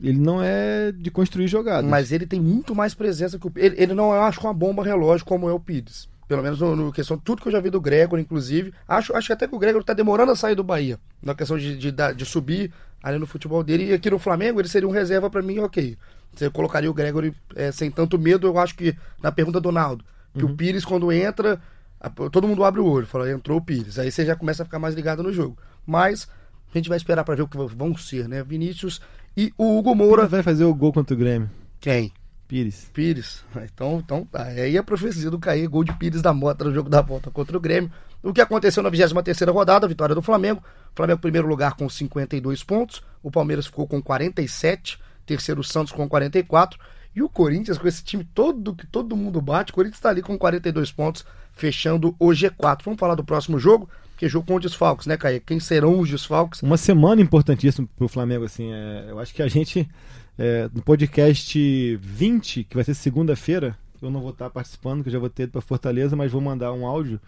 Ele 0.01 0.19
não 0.19 0.43
é 0.43 0.91
de 0.91 1.09
construir 1.09 1.47
jogadas. 1.47 1.89
Mas 1.89 2.11
ele 2.11 2.27
tem 2.27 2.39
muito 2.39 2.75
mais 2.75 2.93
presença 2.93 3.39
que 3.39 3.47
o 3.47 3.51
Ele, 3.55 3.75
ele 3.81 3.93
não 3.95 4.13
é, 4.13 4.17
eu 4.17 4.21
acho, 4.23 4.39
uma 4.41 4.53
bomba 4.53 4.83
relógio 4.83 5.25
como 5.25 5.49
é 5.49 5.53
o 5.53 5.59
Pires. 5.59 6.07
Pelo 6.27 6.43
menos 6.43 6.59
no, 6.59 6.75
no 6.75 6.91
questão, 6.91 7.17
tudo 7.17 7.41
que 7.41 7.47
eu 7.47 7.51
já 7.53 7.59
vi 7.61 7.69
do 7.69 7.79
Gregory, 7.81 8.21
inclusive. 8.21 8.73
Acho, 8.87 9.15
acho 9.15 9.27
que 9.27 9.33
até 9.33 9.47
que 9.47 9.55
o 9.55 9.57
Gregory 9.59 9.83
tá 9.85 9.93
demorando 9.93 10.31
a 10.33 10.35
sair 10.35 10.55
do 10.55 10.63
Bahia. 10.63 10.99
Na 11.23 11.33
questão 11.33 11.57
de, 11.57 11.77
de, 11.77 11.91
de 11.91 12.25
subir 12.25 12.71
ali 13.01 13.17
no 13.19 13.25
futebol 13.27 13.63
dele. 13.63 13.85
E 13.89 13.93
aqui 13.93 14.09
no 14.09 14.19
Flamengo 14.19 14.59
ele 14.59 14.67
seria 14.67 14.87
um 14.87 14.91
reserva 14.91 15.29
pra 15.29 15.41
mim, 15.41 15.59
ok. 15.59 15.97
Você 16.33 16.49
colocaria 16.49 16.89
o 16.89 16.93
Gregory 16.93 17.33
é, 17.55 17.71
sem 17.71 17.89
tanto 17.89 18.17
medo, 18.19 18.47
eu 18.47 18.57
acho 18.59 18.75
que 18.75 18.95
na 19.21 19.31
pergunta 19.31 19.59
do 19.59 19.71
Naldo. 19.71 20.03
Que 20.37 20.45
o 20.45 20.55
Pires, 20.55 20.85
quando 20.85 21.11
entra, 21.11 21.59
a- 21.99 22.09
todo 22.09 22.47
mundo 22.47 22.63
abre 22.63 22.79
o 22.79 22.85
olho, 22.85 23.07
fala, 23.07 23.31
entrou 23.31 23.57
o 23.57 23.61
Pires. 23.61 23.97
Aí 23.97 24.11
você 24.11 24.23
já 24.23 24.35
começa 24.35 24.61
a 24.61 24.65
ficar 24.65 24.77
mais 24.77 24.93
ligado 24.93 25.23
no 25.23 25.33
jogo. 25.33 25.57
Mas 25.85 26.27
a 26.73 26.77
gente 26.77 26.89
vai 26.89 26.97
esperar 26.97 27.23
pra 27.23 27.33
ver 27.33 27.41
o 27.41 27.47
que 27.47 27.57
vão 27.57 27.97
ser, 27.97 28.27
né? 28.27 28.43
Vinícius 28.43 29.01
e 29.35 29.51
o 29.57 29.77
Hugo 29.79 29.95
Moura. 29.95 30.23
Pires 30.23 30.31
vai 30.31 30.43
fazer 30.43 30.65
o 30.65 30.75
gol 30.75 30.93
contra 30.93 31.15
o 31.15 31.17
Grêmio. 31.17 31.49
Quem? 31.79 32.11
Pires. 32.47 32.89
Pires. 32.93 33.43
Então, 33.73 33.97
então 34.03 34.23
tá. 34.25 34.43
Aí 34.43 34.77
a 34.77 34.83
profecia 34.83 35.31
do 35.31 35.39
Caí, 35.39 35.65
gol 35.65 35.83
de 35.83 35.93
Pires 35.93 36.21
da 36.21 36.33
Mota 36.33 36.63
no 36.65 36.73
jogo 36.73 36.89
da 36.89 37.01
volta 37.01 37.31
contra 37.31 37.57
o 37.57 37.59
Grêmio. 37.59 37.89
O 38.23 38.33
que 38.33 38.41
aconteceu 38.41 38.81
na 38.81 38.89
23 38.89 39.39
rodada, 39.49 39.85
a 39.85 39.89
vitória 39.89 40.15
do 40.15 40.21
Flamengo. 40.21 40.61
Flamengo 40.95 41.19
primeiro 41.19 41.47
lugar 41.47 41.75
com 41.75 41.87
52 41.87 42.63
pontos, 42.63 43.03
o 43.21 43.29
Palmeiras 43.29 43.67
ficou 43.67 43.87
com 43.87 44.01
47, 44.01 44.99
terceiro 45.25 45.61
o 45.61 45.63
Santos 45.63 45.93
com 45.93 46.07
44 46.09 46.79
e 47.15 47.21
o 47.21 47.29
Corinthians 47.29 47.77
com 47.77 47.87
esse 47.87 48.03
time 48.03 48.23
todo 48.23 48.75
que 48.75 48.85
todo 48.85 49.15
mundo 49.15 49.41
bate, 49.41 49.71
o 49.71 49.75
Corinthians 49.75 49.97
está 49.97 50.09
ali 50.09 50.21
com 50.21 50.37
42 50.37 50.91
pontos, 50.91 51.25
fechando 51.51 52.15
o 52.19 52.27
G4. 52.27 52.83
Vamos 52.83 52.99
falar 52.99 53.15
do 53.15 53.23
próximo 53.23 53.57
jogo, 53.57 53.89
que 54.15 54.25
é 54.25 54.29
jogo 54.29 54.45
com 54.45 54.59
desfalques, 54.59 55.07
né, 55.07 55.17
Caí? 55.17 55.39
Quem 55.39 55.59
serão 55.59 55.99
os 55.99 56.09
desfalques? 56.09 56.61
Uma 56.61 56.77
semana 56.77 57.19
importantíssima 57.19 57.87
pro 57.97 58.07
Flamengo, 58.07 58.45
assim. 58.45 58.71
é, 58.71 59.05
eu 59.09 59.19
acho 59.19 59.33
que 59.33 59.41
a 59.41 59.47
gente, 59.47 59.89
é, 60.37 60.69
no 60.73 60.81
podcast 60.83 61.95
20, 61.95 62.63
que 62.65 62.75
vai 62.75 62.83
ser 62.83 62.93
segunda-feira, 62.93 63.75
eu 63.99 64.11
não 64.11 64.21
vou 64.21 64.29
estar 64.29 64.51
participando, 64.51 65.01
que 65.01 65.09
eu 65.09 65.13
já 65.13 65.19
vou 65.19 65.29
ter 65.29 65.47
pra 65.47 65.59
Fortaleza, 65.59 66.15
mas 66.15 66.31
vou 66.31 66.39
mandar 66.41 66.71
um 66.71 66.85
áudio. 66.85 67.19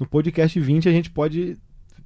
No 0.00 0.06
podcast 0.06 0.58
20 0.58 0.88
a 0.88 0.92
gente 0.92 1.10
pode. 1.10 1.58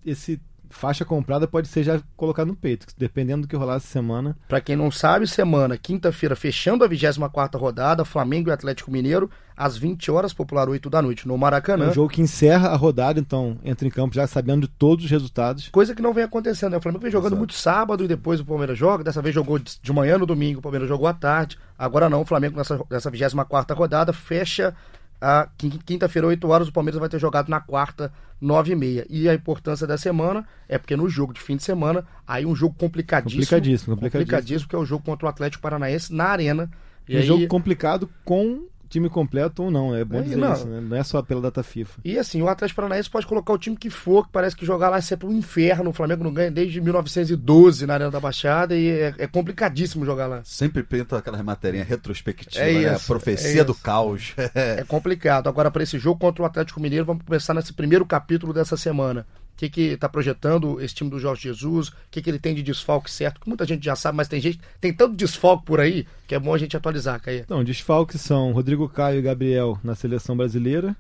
Esse 0.05 0.41
faixa 0.71 1.05
comprada 1.05 1.47
pode 1.47 1.69
ser 1.69 1.85
já 1.85 2.01
colocado 2.17 2.49
no 2.49 2.57
peito, 2.57 2.87
dependendo 2.97 3.43
do 3.43 3.49
que 3.49 3.55
rolar 3.55 3.77
essa 3.77 3.87
semana. 3.87 4.35
Pra 4.49 4.59
quem 4.59 4.75
não 4.75 4.91
sabe, 4.91 5.27
semana, 5.27 5.77
quinta-feira, 5.77 6.35
fechando 6.35 6.83
a 6.83 6.89
24 6.89 7.61
rodada, 7.61 8.07
Flamengo 8.07 8.49
e 8.49 8.53
Atlético 8.53 8.91
Mineiro, 8.91 9.31
às 9.55 9.77
20 9.77 10.11
horas, 10.11 10.33
popular 10.33 10.69
8 10.71 10.89
da 10.89 11.03
noite, 11.03 11.29
no 11.29 11.35
É 11.35 11.37
Maracanã. 11.37 11.91
um 11.91 11.93
jogo 11.93 12.09
que 12.09 12.23
encerra 12.23 12.71
a 12.71 12.77
rodada, 12.77 13.21
então 13.21 13.59
entra 13.63 13.87
em 13.87 13.91
campo 13.91 14.15
já 14.15 14.27
sabendo 14.27 14.63
de 14.63 14.69
todos 14.73 15.05
os 15.05 15.11
resultados. 15.11 15.69
Coisa 15.69 15.95
que 15.95 16.01
não 16.01 16.15
vem 16.15 16.25
acontecendo, 16.25 16.73
né? 16.73 16.79
O 16.79 16.81
Flamengo 16.81 17.03
vem 17.03 17.13
jogando 17.13 17.33
Exato. 17.33 17.39
muito 17.39 17.55
sábado 17.55 18.05
e 18.05 18.09
depois 18.09 18.41
o 18.41 18.45
Palmeiras 18.45 18.79
joga. 18.79 19.05
Dessa 19.05 19.21
vez 19.21 19.35
jogou 19.35 19.59
de 19.59 19.79
de 19.81 19.93
manhã 19.93 20.17
no 20.17 20.25
domingo, 20.25 20.61
o 20.61 20.63
Palmeiras 20.63 20.89
jogou 20.89 21.07
à 21.07 21.13
tarde. 21.13 21.59
Agora 21.79 22.09
não, 22.09 22.23
o 22.23 22.25
Flamengo 22.25 22.57
nessa, 22.57 22.81
nessa 22.91 23.11
24 23.11 23.77
rodada 23.77 24.13
fecha 24.13 24.75
a 25.23 25.49
quinta-feira, 25.87 26.27
8 26.27 26.49
horas. 26.49 26.67
O 26.69 26.73
Palmeiras 26.73 26.99
vai 26.99 27.09
ter 27.09 27.21
jogado 27.21 27.49
na 27.49 27.61
quarta, 27.61 28.13
9 28.41 28.73
e 28.73 28.75
meia. 28.77 29.07
E 29.09 29.29
a 29.29 29.35
importância 29.35 29.87
da 29.87 29.97
semana 29.97 30.45
é 30.69 30.77
porque 30.77 30.97
no 30.97 31.09
jogo 31.09 31.33
de 31.33 31.41
fim 31.41 31.57
de 31.57 31.63
semana, 31.63 32.05
aí 32.27 32.45
um 32.45 32.57
jogo 32.57 32.75
complicadíssimo. 32.75 33.41
Complicadíssimo, 33.43 33.97
complicadíssimo. 33.97 34.69
que 34.69 34.75
é 34.75 34.79
o 34.79 34.85
jogo 34.85 35.05
contra 35.05 35.27
o 35.27 35.29
Atlético 35.29 35.63
Paranaense 35.63 36.13
na 36.13 36.25
Arena. 36.25 36.69
E 37.09 37.17
um 37.17 37.21
aí- 37.21 37.27
jogo 37.27 37.47
complicado 37.47 38.11
com 38.25 38.67
time 38.93 39.09
completo 39.09 39.63
ou 39.63 39.71
não, 39.71 39.95
é 39.97 40.05
bom 40.05 40.19
É, 40.19 40.23
dizer 40.23 40.37
não. 40.37 40.53
isso, 40.53 40.67
né? 40.67 40.81
Não 40.81 40.97
é 40.97 41.03
só 41.03 41.23
pela 41.23 41.41
data 41.41 41.63
FIFA. 41.63 42.01
E 42.05 42.19
assim, 42.19 42.43
o 42.43 42.49
Atlético 42.49 42.77
Paranaense 42.77 43.09
pode 43.11 43.27
colocar 43.27 43.53
o 43.53 43.59
time 43.59 43.77
que 43.77 43.89
for, 43.89 44.27
que 44.27 44.33
parece 44.33 44.55
que 44.55 44.67
jogar 44.67 44.91
lá 44.91 44.99
é 44.99 45.01
sempre 45.01 45.27
um 45.27 45.33
inferno. 45.33 45.91
O 45.91 45.93
Flamengo 45.93 46.23
não 46.25 46.33
ganha 46.33 46.51
desde 46.51 46.81
1912 46.81 47.87
na 47.87 47.95
Arena 47.95 48.11
da 48.11 48.21
Baixada 48.21 48.77
e 48.77 48.89
é, 48.89 49.15
é 49.19 49.27
complicadíssimo 49.27 50.05
jogar 50.05 50.27
lá. 50.27 50.43
Sempre 50.45 50.83
pinta 50.83 51.17
aquelas 51.19 51.41
materinhas 51.43 51.89
retrospectivas, 51.89 52.67
É 52.69 52.73
né? 52.91 52.95
isso, 52.97 53.07
Profecia 53.07 53.61
é 53.63 53.65
do 53.65 53.73
isso. 53.73 53.83
caos. 53.83 54.35
É 54.55 54.85
complicado. 54.87 55.49
Agora, 55.49 55.71
para 55.71 55.83
esse 55.83 55.99
jogo 55.99 56.21
contra 56.21 56.43
o 56.43 56.47
Atlético 56.47 56.81
Mineiro, 56.81 57.05
vamos 57.07 57.23
começar 57.25 57.55
nesse 57.55 57.73
primeiro 57.73 58.05
capítulo 58.05 58.53
dessa 58.53 58.77
semana. 58.77 59.27
O 59.55 59.57
que 59.57 59.71
que 59.71 59.97
tá 59.97 60.09
projetando 60.09 60.81
esse 60.81 60.95
time 60.95 61.11
do 61.11 61.19
Jorge 61.19 61.43
Jesus? 61.43 61.89
O 61.89 61.95
que 62.11 62.21
que 62.21 62.29
ele 62.29 62.39
tem 62.39 62.55
de 62.55 62.63
desfalque 62.63 63.11
certo? 63.11 63.41
Que 63.41 63.49
muita 63.49 63.65
gente 63.65 63.85
já 63.85 63.95
sabe, 63.95 64.17
mas 64.17 64.29
tem 64.29 64.41
gente, 64.41 64.61
tem 64.81 64.93
tanto 64.93 65.15
desfalque 65.15 65.65
por 65.65 65.81
aí 65.81 66.07
que 66.27 66.35
é 66.35 66.39
bom 66.39 66.55
a 66.55 66.59
gente 66.59 66.77
atualizar, 66.77 67.21
Caí. 67.21 67.41
Então, 67.41 67.63
desfalques 67.63 68.21
são 68.21 68.53
Rodrigo 68.53 68.89
Caio 68.89 69.19
e 69.19 69.23
Gabriel 69.23 69.79
na 69.85 69.95
seleção 69.95 70.37
brasileira, 70.37 70.97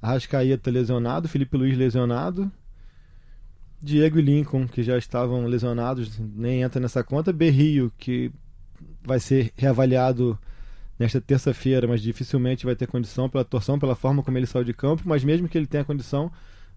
Arrascaeta 0.00 0.70
lesionado, 0.70 1.28
Felipe 1.28 1.56
Luiz 1.56 1.78
lesionado, 1.78 2.50
Diego 3.80 4.18
e 4.18 4.22
Lincoln, 4.22 4.68
que 4.68 4.82
já 4.82 4.96
estavam 4.96 5.46
lesionados, 5.46 6.18
nem 6.18 6.62
entra 6.62 6.80
nessa 6.80 7.02
conta, 7.02 7.32
Berrio, 7.32 7.92
que 7.98 8.30
vai 9.02 9.18
ser 9.18 9.52
reavaliado 9.56 10.38
nesta 10.96 11.20
terça-feira, 11.20 11.88
mas 11.88 12.00
dificilmente 12.00 12.64
vai 12.64 12.76
ter 12.76 12.86
condição 12.86 13.28
pela 13.28 13.44
torção, 13.44 13.78
pela 13.78 13.96
forma 13.96 14.22
como 14.22 14.38
ele 14.38 14.46
saiu 14.46 14.64
de 14.64 14.72
campo, 14.72 15.02
mas 15.04 15.24
mesmo 15.24 15.48
que 15.48 15.58
ele 15.58 15.66
tenha 15.66 15.84
condição, 15.84 16.30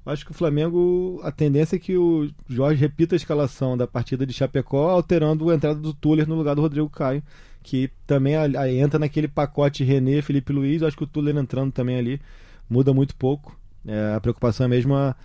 acho 0.06 0.26
que 0.26 0.32
o 0.32 0.36
Flamengo, 0.36 1.20
a 1.24 1.32
tendência 1.32 1.76
é 1.76 1.80
que 1.80 1.98
o 1.98 2.30
Jorge 2.48 2.80
repita 2.80 3.16
a 3.16 3.18
escalação 3.18 3.76
da 3.76 3.88
partida 3.88 4.26
de 4.26 4.34
Chapecó, 4.34 4.90
alterando 4.90 5.50
a 5.50 5.56
entrada 5.56 5.80
do 5.80 5.94
Tuller 5.94 6.28
no 6.28 6.36
lugar 6.36 6.56
do 6.56 6.62
Rodrigo 6.62 6.90
Caio, 6.90 7.24
que 7.64 7.90
também 8.06 8.36
entra 8.80 9.00
naquele 9.00 9.28
pacote 9.28 9.84
René, 9.84 10.22
Felipe 10.22 10.54
Luiz, 10.54 10.82
eu 10.82 10.88
acho 10.88 10.96
que 10.96 11.04
o 11.04 11.08
Tuller 11.08 11.36
entrando 11.36 11.72
também 11.72 11.98
ali 11.98 12.22
muda 12.70 12.94
muito 12.94 13.16
pouco. 13.16 13.58
É, 13.88 14.14
a 14.16 14.22
preocupação 14.22 14.66
é 14.66 14.70
mesmo 14.70 14.96
a, 14.96 15.16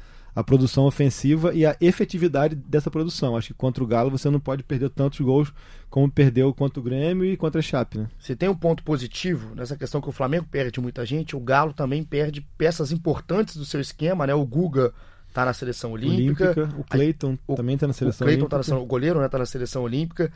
a 0.40 0.44
produção 0.44 0.84
ofensiva 0.84 1.54
e 1.54 1.66
a 1.66 1.76
efetividade 1.80 2.54
dessa 2.54 2.90
produção. 2.90 3.36
Acho 3.36 3.48
que 3.48 3.54
contra 3.54 3.84
o 3.84 3.86
Galo 3.86 4.10
você 4.10 4.30
não 4.30 4.40
pode 4.40 4.62
perder 4.62 4.90
tantos 4.90 5.20
gols 5.20 5.52
como 5.88 6.10
perdeu 6.10 6.52
contra 6.54 6.80
o 6.80 6.82
Grêmio 6.82 7.24
e 7.24 7.36
contra 7.36 7.58
a 7.58 7.62
Chape, 7.62 7.98
né? 7.98 8.08
Se 8.18 8.34
tem 8.34 8.48
um 8.48 8.54
ponto 8.54 8.82
positivo 8.82 9.54
nessa 9.54 9.76
questão 9.76 10.00
que 10.00 10.08
o 10.08 10.12
Flamengo 10.12 10.46
perde 10.50 10.80
muita 10.80 11.04
gente, 11.04 11.36
o 11.36 11.40
Galo 11.40 11.72
também 11.72 12.02
perde 12.02 12.40
peças 12.56 12.90
importantes 12.90 13.56
do 13.56 13.64
seu 13.64 13.80
esquema, 13.80 14.26
né? 14.26 14.34
O 14.34 14.46
Guga 14.46 14.92
tá 15.32 15.44
na 15.44 15.52
seleção 15.52 15.92
olímpica. 15.92 16.44
Olímpica, 16.44 16.80
o 16.80 16.84
Cleiton 16.84 17.36
também 17.54 17.74
está 17.74 17.86
na 17.86 17.92
seleção 17.92 18.24
o 18.24 18.28
Cleiton 18.28 18.46
tá 18.46 18.56
na 18.56 18.58
olímpica. 18.58 18.64
seleção, 18.64 18.82
o 18.82 18.86
goleiro, 18.86 19.20
né, 19.20 19.28
tá 19.28 19.38
na 19.38 19.46
seleção 19.46 19.82
olímpica. 19.82 20.32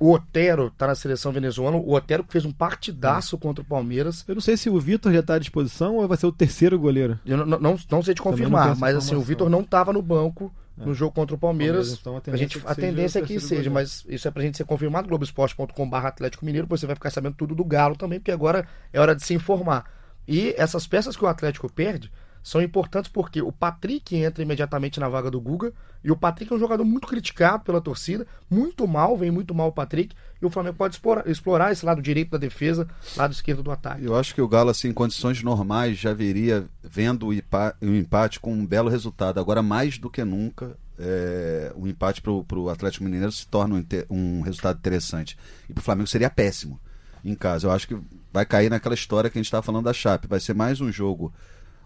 O 0.00 0.12
Otero 0.12 0.70
tá 0.70 0.86
na 0.86 0.94
seleção 0.94 1.32
venezuelana. 1.32 1.76
O 1.76 1.92
Otero 1.92 2.22
que 2.22 2.32
fez 2.32 2.44
um 2.44 2.52
partidaço 2.52 3.36
contra 3.36 3.62
o 3.62 3.66
Palmeiras. 3.66 4.24
Eu 4.28 4.34
não 4.34 4.42
sei 4.42 4.56
se 4.56 4.70
o 4.70 4.78
Vitor 4.78 5.12
já 5.12 5.20
está 5.20 5.34
à 5.34 5.38
disposição 5.38 5.96
ou 5.96 6.06
vai 6.06 6.16
ser 6.16 6.26
o 6.26 6.32
terceiro 6.32 6.78
goleiro. 6.78 7.18
Eu 7.26 7.38
não, 7.38 7.58
não, 7.58 7.76
não 7.90 8.02
sei 8.02 8.14
te 8.14 8.22
confirmar, 8.22 8.76
mas 8.76 8.96
assim, 8.96 9.14
o. 9.14 9.20
Vitor 9.20 9.50
não 9.50 9.64
tava 9.64 9.92
no 9.92 10.00
banco 10.00 10.52
no 10.76 10.94
jogo 10.94 11.12
contra 11.12 11.34
o 11.34 11.38
Palmeiras. 11.38 11.98
Palmeiras, 11.98 12.22
então 12.22 12.34
a 12.34 12.36
gente, 12.36 12.58
é 12.58 12.60
que 12.60 12.66
a 12.66 12.74
seja 12.74 12.86
tendência 12.86 13.18
é 13.18 13.22
que 13.22 13.28
terceiro 13.28 13.48
seja, 13.48 13.70
goleiro. 13.70 13.74
mas 13.74 14.04
isso 14.08 14.28
é 14.28 14.30
pra 14.30 14.42
gente 14.42 14.56
ser 14.56 14.64
confirmado. 14.64 15.08
Globoesporte.com.br 15.08 15.96
Atlético 15.96 16.44
Mineiro, 16.44 16.66
você 16.68 16.86
vai 16.86 16.94
ficar 16.94 17.10
sabendo 17.10 17.34
tudo 17.34 17.54
do 17.54 17.64
Galo 17.64 17.96
também, 17.96 18.20
porque 18.20 18.30
agora 18.30 18.66
é 18.92 19.00
hora 19.00 19.14
de 19.14 19.24
se 19.24 19.34
informar. 19.34 19.90
E 20.26 20.54
essas 20.56 20.86
peças 20.86 21.16
que 21.16 21.24
o 21.24 21.28
Atlético 21.28 21.72
perde 21.72 22.10
são 22.48 22.62
importantes 22.62 23.10
porque 23.10 23.42
o 23.42 23.52
Patrick 23.52 24.16
entra 24.16 24.42
imediatamente 24.42 24.98
na 24.98 25.06
vaga 25.06 25.30
do 25.30 25.38
Guga, 25.38 25.70
e 26.02 26.10
o 26.10 26.16
Patrick 26.16 26.50
é 26.50 26.56
um 26.56 26.58
jogador 26.58 26.82
muito 26.82 27.06
criticado 27.06 27.62
pela 27.62 27.78
torcida, 27.78 28.26
muito 28.48 28.88
mal, 28.88 29.18
vem 29.18 29.30
muito 29.30 29.54
mal 29.54 29.68
o 29.68 29.72
Patrick, 29.72 30.16
e 30.40 30.46
o 30.46 30.48
Flamengo 30.48 30.76
pode 30.76 30.94
explorar, 30.94 31.28
explorar 31.28 31.72
esse 31.72 31.84
lado 31.84 32.00
direito 32.00 32.30
da 32.30 32.38
defesa, 32.38 32.88
lado 33.14 33.32
esquerdo 33.32 33.62
do 33.62 33.70
ataque. 33.70 34.02
Eu 34.02 34.16
acho 34.16 34.34
que 34.34 34.40
o 34.40 34.48
Galo, 34.48 34.70
assim, 34.70 34.88
em 34.88 34.94
condições 34.94 35.42
normais, 35.42 35.98
já 35.98 36.14
viria 36.14 36.66
vendo 36.82 37.26
o 37.26 37.34
empa- 37.34 37.76
o 37.82 37.86
empate 37.86 38.40
com 38.40 38.54
um 38.54 38.64
belo 38.64 38.88
resultado. 38.88 39.38
Agora, 39.38 39.62
mais 39.62 39.98
do 39.98 40.08
que 40.08 40.24
nunca, 40.24 40.74
é, 40.98 41.70
o 41.76 41.86
empate 41.86 42.22
para 42.22 42.32
o 42.32 42.70
Atlético 42.70 43.04
Mineiro 43.04 43.30
se 43.30 43.46
torna 43.46 43.74
um, 43.74 43.84
um 44.08 44.40
resultado 44.40 44.78
interessante. 44.78 45.36
E 45.68 45.74
para 45.74 45.82
o 45.82 45.84
Flamengo 45.84 46.08
seria 46.08 46.30
péssimo 46.30 46.80
em 47.22 47.34
casa. 47.34 47.66
Eu 47.66 47.72
acho 47.72 47.86
que 47.86 47.98
vai 48.32 48.46
cair 48.46 48.70
naquela 48.70 48.94
história 48.94 49.28
que 49.28 49.36
a 49.36 49.40
gente 49.40 49.48
estava 49.48 49.62
falando 49.62 49.84
da 49.84 49.92
Chape. 49.92 50.26
Vai 50.26 50.40
ser 50.40 50.54
mais 50.54 50.80
um 50.80 50.90
jogo 50.90 51.30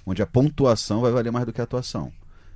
onde 0.07 0.23
a 0.23 0.27
pontuação 0.27 1.01
vai 1.01 1.11
valer 1.13 1.31
mais 1.31 1.47
do 1.47 1.53
que 1.53 1.61
a 1.61 1.65
atuação. 1.65 2.13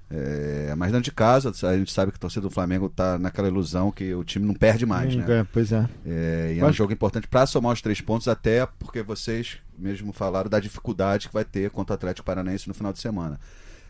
É, 0.09 0.73
mas 0.77 0.93
dentro 0.93 1.05
de 1.05 1.11
casa, 1.11 1.51
a 1.51 1.77
gente 1.77 1.93
sabe 1.93 2.13
que 2.13 2.17
a 2.17 2.21
torcida 2.21 2.43
do 2.43 2.51
Flamengo 2.51 2.87
está 2.87 3.19
naquela 3.19 3.49
ilusão 3.49 3.91
que 3.91 4.15
o 4.15 4.23
time 4.23 4.47
não 4.47 4.55
perde 4.55 4.87
mais, 4.87 5.15
Nunca, 5.15 5.35
né? 5.35 5.41
é, 5.41 5.47
Pois 5.53 5.73
é. 5.73 5.89
É, 6.07 6.53
e 6.55 6.61
é 6.61 6.63
Eu 6.63 6.67
um 6.67 6.73
jogo 6.73 6.93
importante 6.93 7.27
para 7.27 7.45
somar 7.45 7.73
os 7.73 7.83
três 7.83 8.01
pontos, 8.01 8.29
até 8.29 8.65
porque 8.79 9.03
vocês 9.03 9.59
mesmo 9.77 10.13
falaram 10.13 10.49
da 10.49 10.61
dificuldade 10.61 11.27
que 11.27 11.35
vai 11.35 11.45
ter 11.45 11.71
contra 11.71 11.95
o 11.95 11.97
Atlético 11.97 12.25
Paranaense 12.25 12.69
no 12.69 12.75
final 12.75 12.93
de 12.93 13.01
semana. 13.01 13.41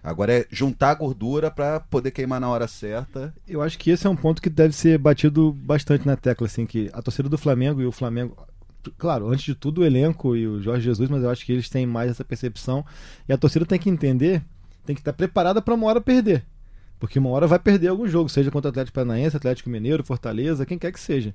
Agora 0.02 0.32
é 0.32 0.46
juntar 0.50 0.90
a 0.90 0.94
gordura 0.94 1.50
para 1.50 1.80
poder 1.80 2.12
queimar 2.12 2.40
na 2.40 2.48
hora 2.48 2.68
certa. 2.68 3.34
Eu 3.46 3.60
acho 3.60 3.76
que 3.76 3.90
esse 3.90 4.06
é 4.06 4.10
um 4.10 4.16
ponto 4.16 4.40
que 4.40 4.48
deve 4.48 4.72
ser 4.72 4.96
batido 4.98 5.52
bastante 5.52 6.06
na 6.06 6.16
tecla, 6.16 6.46
assim, 6.46 6.64
que 6.64 6.88
a 6.92 7.02
torcida 7.02 7.28
do 7.28 7.36
Flamengo 7.36 7.82
e 7.82 7.86
o 7.86 7.92
Flamengo. 7.92 8.36
Claro, 8.96 9.28
antes 9.28 9.44
de 9.44 9.54
tudo 9.54 9.80
o 9.80 9.84
elenco 9.84 10.36
e 10.36 10.46
o 10.46 10.60
Jorge 10.60 10.84
Jesus, 10.84 11.08
mas 11.08 11.22
eu 11.22 11.30
acho 11.30 11.44
que 11.44 11.52
eles 11.52 11.68
têm 11.68 11.86
mais 11.86 12.10
essa 12.10 12.24
percepção. 12.24 12.84
E 13.28 13.32
a 13.32 13.38
torcida 13.38 13.64
tem 13.66 13.78
que 13.78 13.90
entender, 13.90 14.42
tem 14.84 14.94
que 14.94 15.00
estar 15.00 15.12
preparada 15.12 15.60
para 15.62 15.74
uma 15.74 15.86
hora 15.86 16.00
perder. 16.00 16.44
Porque 16.98 17.18
uma 17.18 17.30
hora 17.30 17.46
vai 17.46 17.58
perder 17.58 17.88
algum 17.88 18.06
jogo, 18.08 18.28
seja 18.28 18.50
contra 18.50 18.68
o 18.68 18.70
Atlético 18.70 18.94
Paranaense, 18.94 19.36
Atlético 19.36 19.68
Mineiro, 19.68 20.04
Fortaleza, 20.04 20.64
quem 20.64 20.78
quer 20.78 20.92
que 20.92 21.00
seja. 21.00 21.34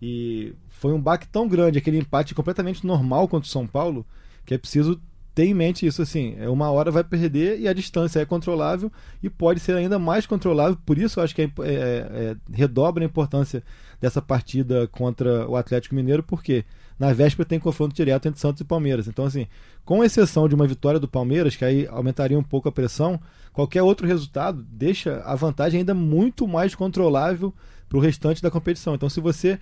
E 0.00 0.54
foi 0.68 0.92
um 0.92 1.00
baque 1.00 1.28
tão 1.28 1.46
grande, 1.46 1.78
aquele 1.78 1.98
empate 1.98 2.34
completamente 2.34 2.86
normal 2.86 3.28
contra 3.28 3.46
o 3.46 3.50
São 3.50 3.66
Paulo, 3.66 4.06
que 4.44 4.54
é 4.54 4.58
preciso 4.58 5.00
ter 5.34 5.46
em 5.46 5.54
mente 5.54 5.86
isso 5.86 6.02
assim, 6.02 6.34
é 6.38 6.48
uma 6.48 6.70
hora 6.70 6.90
vai 6.90 7.02
perder 7.02 7.58
e 7.58 7.66
a 7.66 7.72
distância 7.72 8.20
é 8.20 8.24
controlável 8.24 8.92
e 9.22 9.30
pode 9.30 9.60
ser 9.60 9.74
ainda 9.74 9.98
mais 9.98 10.26
controlável, 10.26 10.76
por 10.84 10.98
isso 10.98 11.18
eu 11.18 11.24
acho 11.24 11.34
que 11.34 11.42
é, 11.42 11.44
é, 11.44 11.64
é, 11.64 12.36
redobra 12.52 13.02
a 13.02 13.06
importância 13.06 13.62
dessa 14.00 14.20
partida 14.20 14.86
contra 14.88 15.48
o 15.48 15.56
Atlético 15.56 15.94
Mineiro, 15.94 16.22
porque 16.22 16.64
na 17.02 17.12
véspera 17.12 17.44
tem 17.44 17.58
confronto 17.58 17.92
direto 17.92 18.28
entre 18.28 18.40
Santos 18.40 18.60
e 18.60 18.64
Palmeiras. 18.64 19.08
Então, 19.08 19.24
assim, 19.24 19.48
com 19.84 20.04
exceção 20.04 20.48
de 20.48 20.54
uma 20.54 20.68
vitória 20.68 21.00
do 21.00 21.08
Palmeiras, 21.08 21.56
que 21.56 21.64
aí 21.64 21.84
aumentaria 21.88 22.38
um 22.38 22.44
pouco 22.44 22.68
a 22.68 22.72
pressão, 22.72 23.18
qualquer 23.52 23.82
outro 23.82 24.06
resultado 24.06 24.64
deixa 24.70 25.20
a 25.24 25.34
vantagem 25.34 25.80
ainda 25.80 25.94
muito 25.94 26.46
mais 26.46 26.76
controlável 26.76 27.52
para 27.88 27.98
o 27.98 28.00
restante 28.00 28.40
da 28.40 28.52
competição. 28.52 28.94
Então, 28.94 29.10
se 29.10 29.20
você 29.20 29.58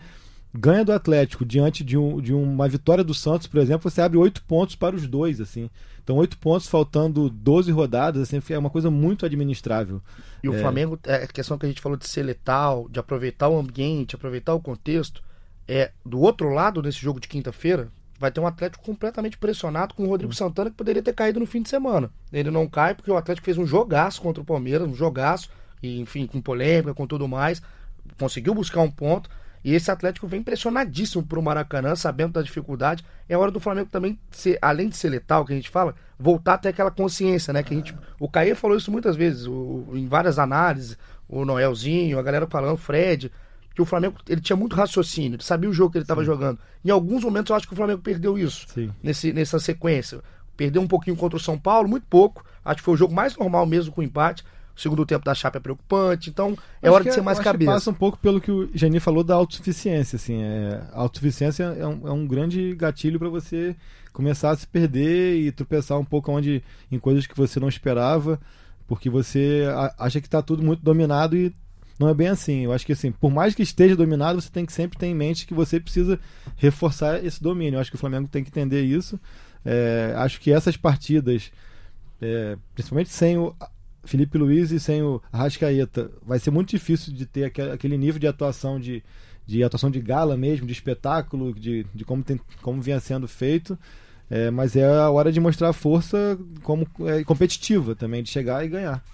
ganha 0.52 0.84
do 0.84 0.92
Atlético 0.92 1.42
diante 1.42 1.82
de, 1.82 1.96
um, 1.96 2.20
de 2.20 2.34
uma 2.34 2.68
vitória 2.68 3.02
do 3.02 3.14
Santos, 3.14 3.46
por 3.46 3.58
exemplo, 3.58 3.90
você 3.90 4.02
abre 4.02 4.18
oito 4.18 4.44
pontos 4.44 4.76
para 4.76 4.94
os 4.94 5.06
dois, 5.06 5.40
assim. 5.40 5.70
Então, 6.04 6.18
oito 6.18 6.36
pontos 6.36 6.68
faltando 6.68 7.30
12 7.30 7.72
rodadas, 7.72 8.20
assim, 8.20 8.38
é 8.52 8.58
uma 8.58 8.68
coisa 8.68 8.90
muito 8.90 9.24
administrável. 9.24 10.02
E 10.44 10.48
o 10.50 10.54
é... 10.54 10.58
Flamengo, 10.58 11.00
é 11.04 11.14
a 11.14 11.26
questão 11.26 11.56
que 11.56 11.64
a 11.64 11.68
gente 11.70 11.80
falou 11.80 11.96
de 11.96 12.06
ser 12.06 12.22
letal, 12.22 12.86
de 12.90 13.00
aproveitar 13.00 13.48
o 13.48 13.58
ambiente, 13.58 14.14
aproveitar 14.14 14.52
o 14.52 14.60
contexto, 14.60 15.22
é 15.70 15.92
do 16.04 16.20
outro 16.20 16.50
lado 16.50 16.82
desse 16.82 16.98
jogo 16.98 17.20
de 17.20 17.28
quinta-feira, 17.28 17.88
vai 18.18 18.30
ter 18.30 18.40
um 18.40 18.46
Atlético 18.46 18.84
completamente 18.84 19.38
pressionado 19.38 19.94
com 19.94 20.04
o 20.04 20.08
Rodrigo 20.08 20.34
Santana 20.34 20.68
que 20.68 20.76
poderia 20.76 21.02
ter 21.02 21.14
caído 21.14 21.38
no 21.38 21.46
fim 21.46 21.62
de 21.62 21.68
semana. 21.68 22.10
Ele 22.32 22.50
não 22.50 22.66
cai 22.66 22.94
porque 22.94 23.10
o 23.10 23.16
Atlético 23.16 23.44
fez 23.44 23.56
um 23.56 23.66
jogaço 23.66 24.20
contra 24.20 24.42
o 24.42 24.44
Palmeiras, 24.44 24.88
um 24.88 24.94
jogaço, 24.94 25.48
e, 25.80 26.00
enfim, 26.00 26.26
com 26.26 26.40
polêmica, 26.40 26.92
com 26.92 27.06
tudo 27.06 27.28
mais, 27.28 27.62
conseguiu 28.18 28.52
buscar 28.52 28.80
um 28.80 28.90
ponto 28.90 29.30
e 29.62 29.74
esse 29.74 29.90
Atlético 29.90 30.26
vem 30.26 30.42
pressionadíssimo 30.42 31.22
para 31.22 31.38
o 31.38 31.42
Maracanã, 31.42 31.94
sabendo 31.94 32.32
da 32.32 32.42
dificuldade. 32.42 33.04
É 33.28 33.36
hora 33.36 33.50
do 33.50 33.60
Flamengo 33.60 33.90
também, 33.90 34.18
ser, 34.30 34.58
além 34.60 34.88
de 34.88 34.96
ser 34.96 35.10
letal, 35.10 35.44
que 35.44 35.52
a 35.52 35.56
gente 35.56 35.68
fala, 35.68 35.94
voltar 36.18 36.54
a 36.54 36.58
ter 36.58 36.68
aquela 36.70 36.90
consciência, 36.90 37.52
né? 37.52 37.62
Que 37.62 37.74
a 37.74 37.76
gente, 37.76 37.94
o 38.18 38.28
Caê 38.28 38.54
falou 38.54 38.76
isso 38.76 38.90
muitas 38.90 39.16
vezes, 39.16 39.46
o, 39.46 39.86
em 39.92 40.06
várias 40.06 40.38
análises, 40.38 40.96
o 41.28 41.44
Noelzinho, 41.44 42.18
a 42.18 42.22
galera 42.22 42.46
falando, 42.46 42.74
o 42.74 42.78
Fred, 42.78 43.30
que 43.80 43.82
o 43.82 43.86
Flamengo 43.86 44.16
ele 44.28 44.40
tinha 44.40 44.56
muito 44.56 44.76
raciocínio, 44.76 45.36
ele 45.36 45.42
sabia 45.42 45.68
o 45.68 45.72
jogo 45.72 45.92
que 45.92 45.98
ele 45.98 46.04
estava 46.04 46.24
jogando. 46.24 46.58
Em 46.84 46.90
alguns 46.90 47.24
momentos 47.24 47.50
eu 47.50 47.56
acho 47.56 47.66
que 47.66 47.72
o 47.72 47.76
Flamengo 47.76 48.00
perdeu 48.00 48.38
isso, 48.38 48.66
nesse, 49.02 49.32
nessa 49.32 49.58
sequência. 49.58 50.20
Perdeu 50.56 50.82
um 50.82 50.86
pouquinho 50.86 51.16
contra 51.16 51.36
o 51.36 51.40
São 51.40 51.58
Paulo, 51.58 51.88
muito 51.88 52.06
pouco. 52.08 52.44
Acho 52.62 52.76
que 52.76 52.82
foi 52.82 52.94
o 52.94 52.96
jogo 52.96 53.14
mais 53.14 53.34
normal 53.36 53.64
mesmo 53.64 53.92
com 53.92 54.02
o 54.02 54.04
empate 54.04 54.44
o 54.76 54.80
segundo 54.80 55.04
tempo 55.04 55.24
da 55.24 55.34
Chape 55.34 55.58
é 55.58 55.60
preocupante, 55.60 56.30
então 56.30 56.56
é 56.80 56.88
acho 56.88 56.94
hora 56.94 57.04
de 57.04 57.12
ser 57.12 57.20
mais 57.20 57.38
cabeça. 57.38 57.70
passa 57.70 57.90
um 57.90 57.94
pouco 57.94 58.18
pelo 58.18 58.40
que 58.40 58.50
o 58.50 58.70
Geni 58.72 58.98
falou 58.98 59.22
da 59.22 59.34
autossuficiência, 59.34 60.16
assim, 60.16 60.42
é, 60.42 60.82
a 60.92 61.00
autossuficiência 61.00 61.64
é 61.64 61.86
um, 61.86 62.08
é 62.08 62.12
um 62.12 62.26
grande 62.26 62.74
gatilho 62.74 63.18
para 63.18 63.28
você 63.28 63.76
começar 64.12 64.50
a 64.50 64.56
se 64.56 64.66
perder 64.66 65.36
e 65.36 65.52
tropeçar 65.52 65.98
um 65.98 66.04
pouco 66.04 66.32
onde 66.32 66.62
em 66.90 66.98
coisas 66.98 67.26
que 67.26 67.36
você 67.36 67.60
não 67.60 67.68
esperava, 67.68 68.40
porque 68.88 69.10
você 69.10 69.64
acha 69.98 70.20
que 70.20 70.26
está 70.26 70.40
tudo 70.40 70.62
muito 70.62 70.82
dominado 70.82 71.36
e 71.36 71.52
não 72.00 72.08
é 72.08 72.14
bem 72.14 72.28
assim. 72.28 72.64
Eu 72.64 72.72
acho 72.72 72.86
que 72.86 72.92
assim, 72.92 73.12
por 73.12 73.30
mais 73.30 73.54
que 73.54 73.62
esteja 73.62 73.94
dominado, 73.94 74.40
você 74.40 74.50
tem 74.50 74.64
que 74.64 74.72
sempre 74.72 74.98
ter 74.98 75.06
em 75.06 75.14
mente 75.14 75.46
que 75.46 75.52
você 75.52 75.78
precisa 75.78 76.18
reforçar 76.56 77.22
esse 77.22 77.42
domínio. 77.42 77.76
Eu 77.76 77.80
acho 77.80 77.90
que 77.90 77.96
o 77.96 78.00
Flamengo 78.00 78.26
tem 78.26 78.42
que 78.42 78.48
entender 78.48 78.82
isso. 78.82 79.20
É, 79.62 80.14
acho 80.16 80.40
que 80.40 80.50
essas 80.50 80.78
partidas, 80.78 81.52
é, 82.22 82.56
principalmente 82.74 83.10
sem 83.10 83.36
o, 83.36 83.54
Felipe 84.02 84.38
Luiz 84.38 84.70
e 84.70 84.80
sem 84.80 85.02
o 85.02 85.20
Arrascaeta, 85.30 86.10
vai 86.26 86.38
ser 86.38 86.50
muito 86.50 86.70
difícil 86.70 87.12
de 87.12 87.26
ter 87.26 87.44
aquele 87.44 87.98
nível 87.98 88.18
de 88.18 88.26
atuação 88.26 88.80
de, 88.80 89.04
de 89.46 89.62
atuação 89.62 89.90
de 89.90 90.00
gala 90.00 90.38
mesmo, 90.38 90.66
de 90.66 90.72
espetáculo, 90.72 91.52
de, 91.52 91.84
de 91.94 92.02
como, 92.02 92.22
tem, 92.22 92.40
como 92.62 92.80
vinha 92.80 92.98
sendo 92.98 93.28
feito. 93.28 93.78
É, 94.30 94.50
mas 94.50 94.74
é 94.74 94.86
a 94.86 95.10
hora 95.10 95.30
de 95.30 95.38
mostrar 95.38 95.70
força 95.74 96.38
como 96.62 96.86
é, 97.00 97.22
competitiva 97.24 97.94
também, 97.94 98.22
de 98.22 98.30
chegar 98.30 98.64
e 98.64 98.68
ganhar. 98.68 99.04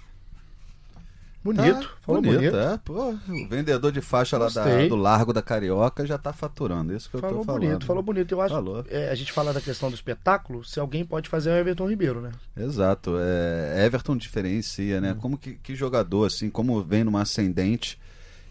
Bonito, 1.53 1.87
tá, 1.87 1.95
falou 2.01 2.21
bonito. 2.21 2.39
bonito. 2.39 2.57
É, 2.57 2.77
pô, 2.77 3.11
o 3.11 3.47
vendedor 3.47 3.91
de 3.91 4.01
faixa 4.01 4.37
lá 4.37 4.49
da, 4.49 4.87
do 4.87 4.95
Largo 4.97 5.31
da 5.31 5.41
Carioca 5.41 6.05
já 6.05 6.17
tá 6.17 6.33
faturando, 6.33 6.93
isso 6.93 7.09
que 7.09 7.17
falou 7.17 7.37
eu 7.37 7.39
tô 7.39 7.45
falando. 7.45 7.61
Bonito, 7.61 7.85
falou 7.85 8.03
bonito, 8.03 8.31
eu 8.33 8.41
acho. 8.41 8.53
Falou. 8.53 8.85
É, 8.89 9.09
a 9.09 9.15
gente 9.15 9.31
fala 9.31 9.53
da 9.53 9.61
questão 9.61 9.89
do 9.89 9.95
espetáculo, 9.95 10.65
se 10.65 10.77
alguém 10.77 11.05
pode 11.05 11.29
fazer 11.29 11.51
é 11.51 11.53
o 11.53 11.57
Everton 11.57 11.89
Ribeiro, 11.89 12.19
né? 12.19 12.31
Exato, 12.57 13.15
é, 13.17 13.85
Everton 13.85 14.17
diferencia, 14.17 14.99
né? 14.99 15.13
Hum. 15.13 15.19
Como 15.19 15.37
que, 15.37 15.53
que 15.53 15.73
jogador, 15.73 16.25
assim, 16.25 16.49
como 16.49 16.83
vem 16.83 17.05
numa 17.05 17.21
ascendente 17.21 17.97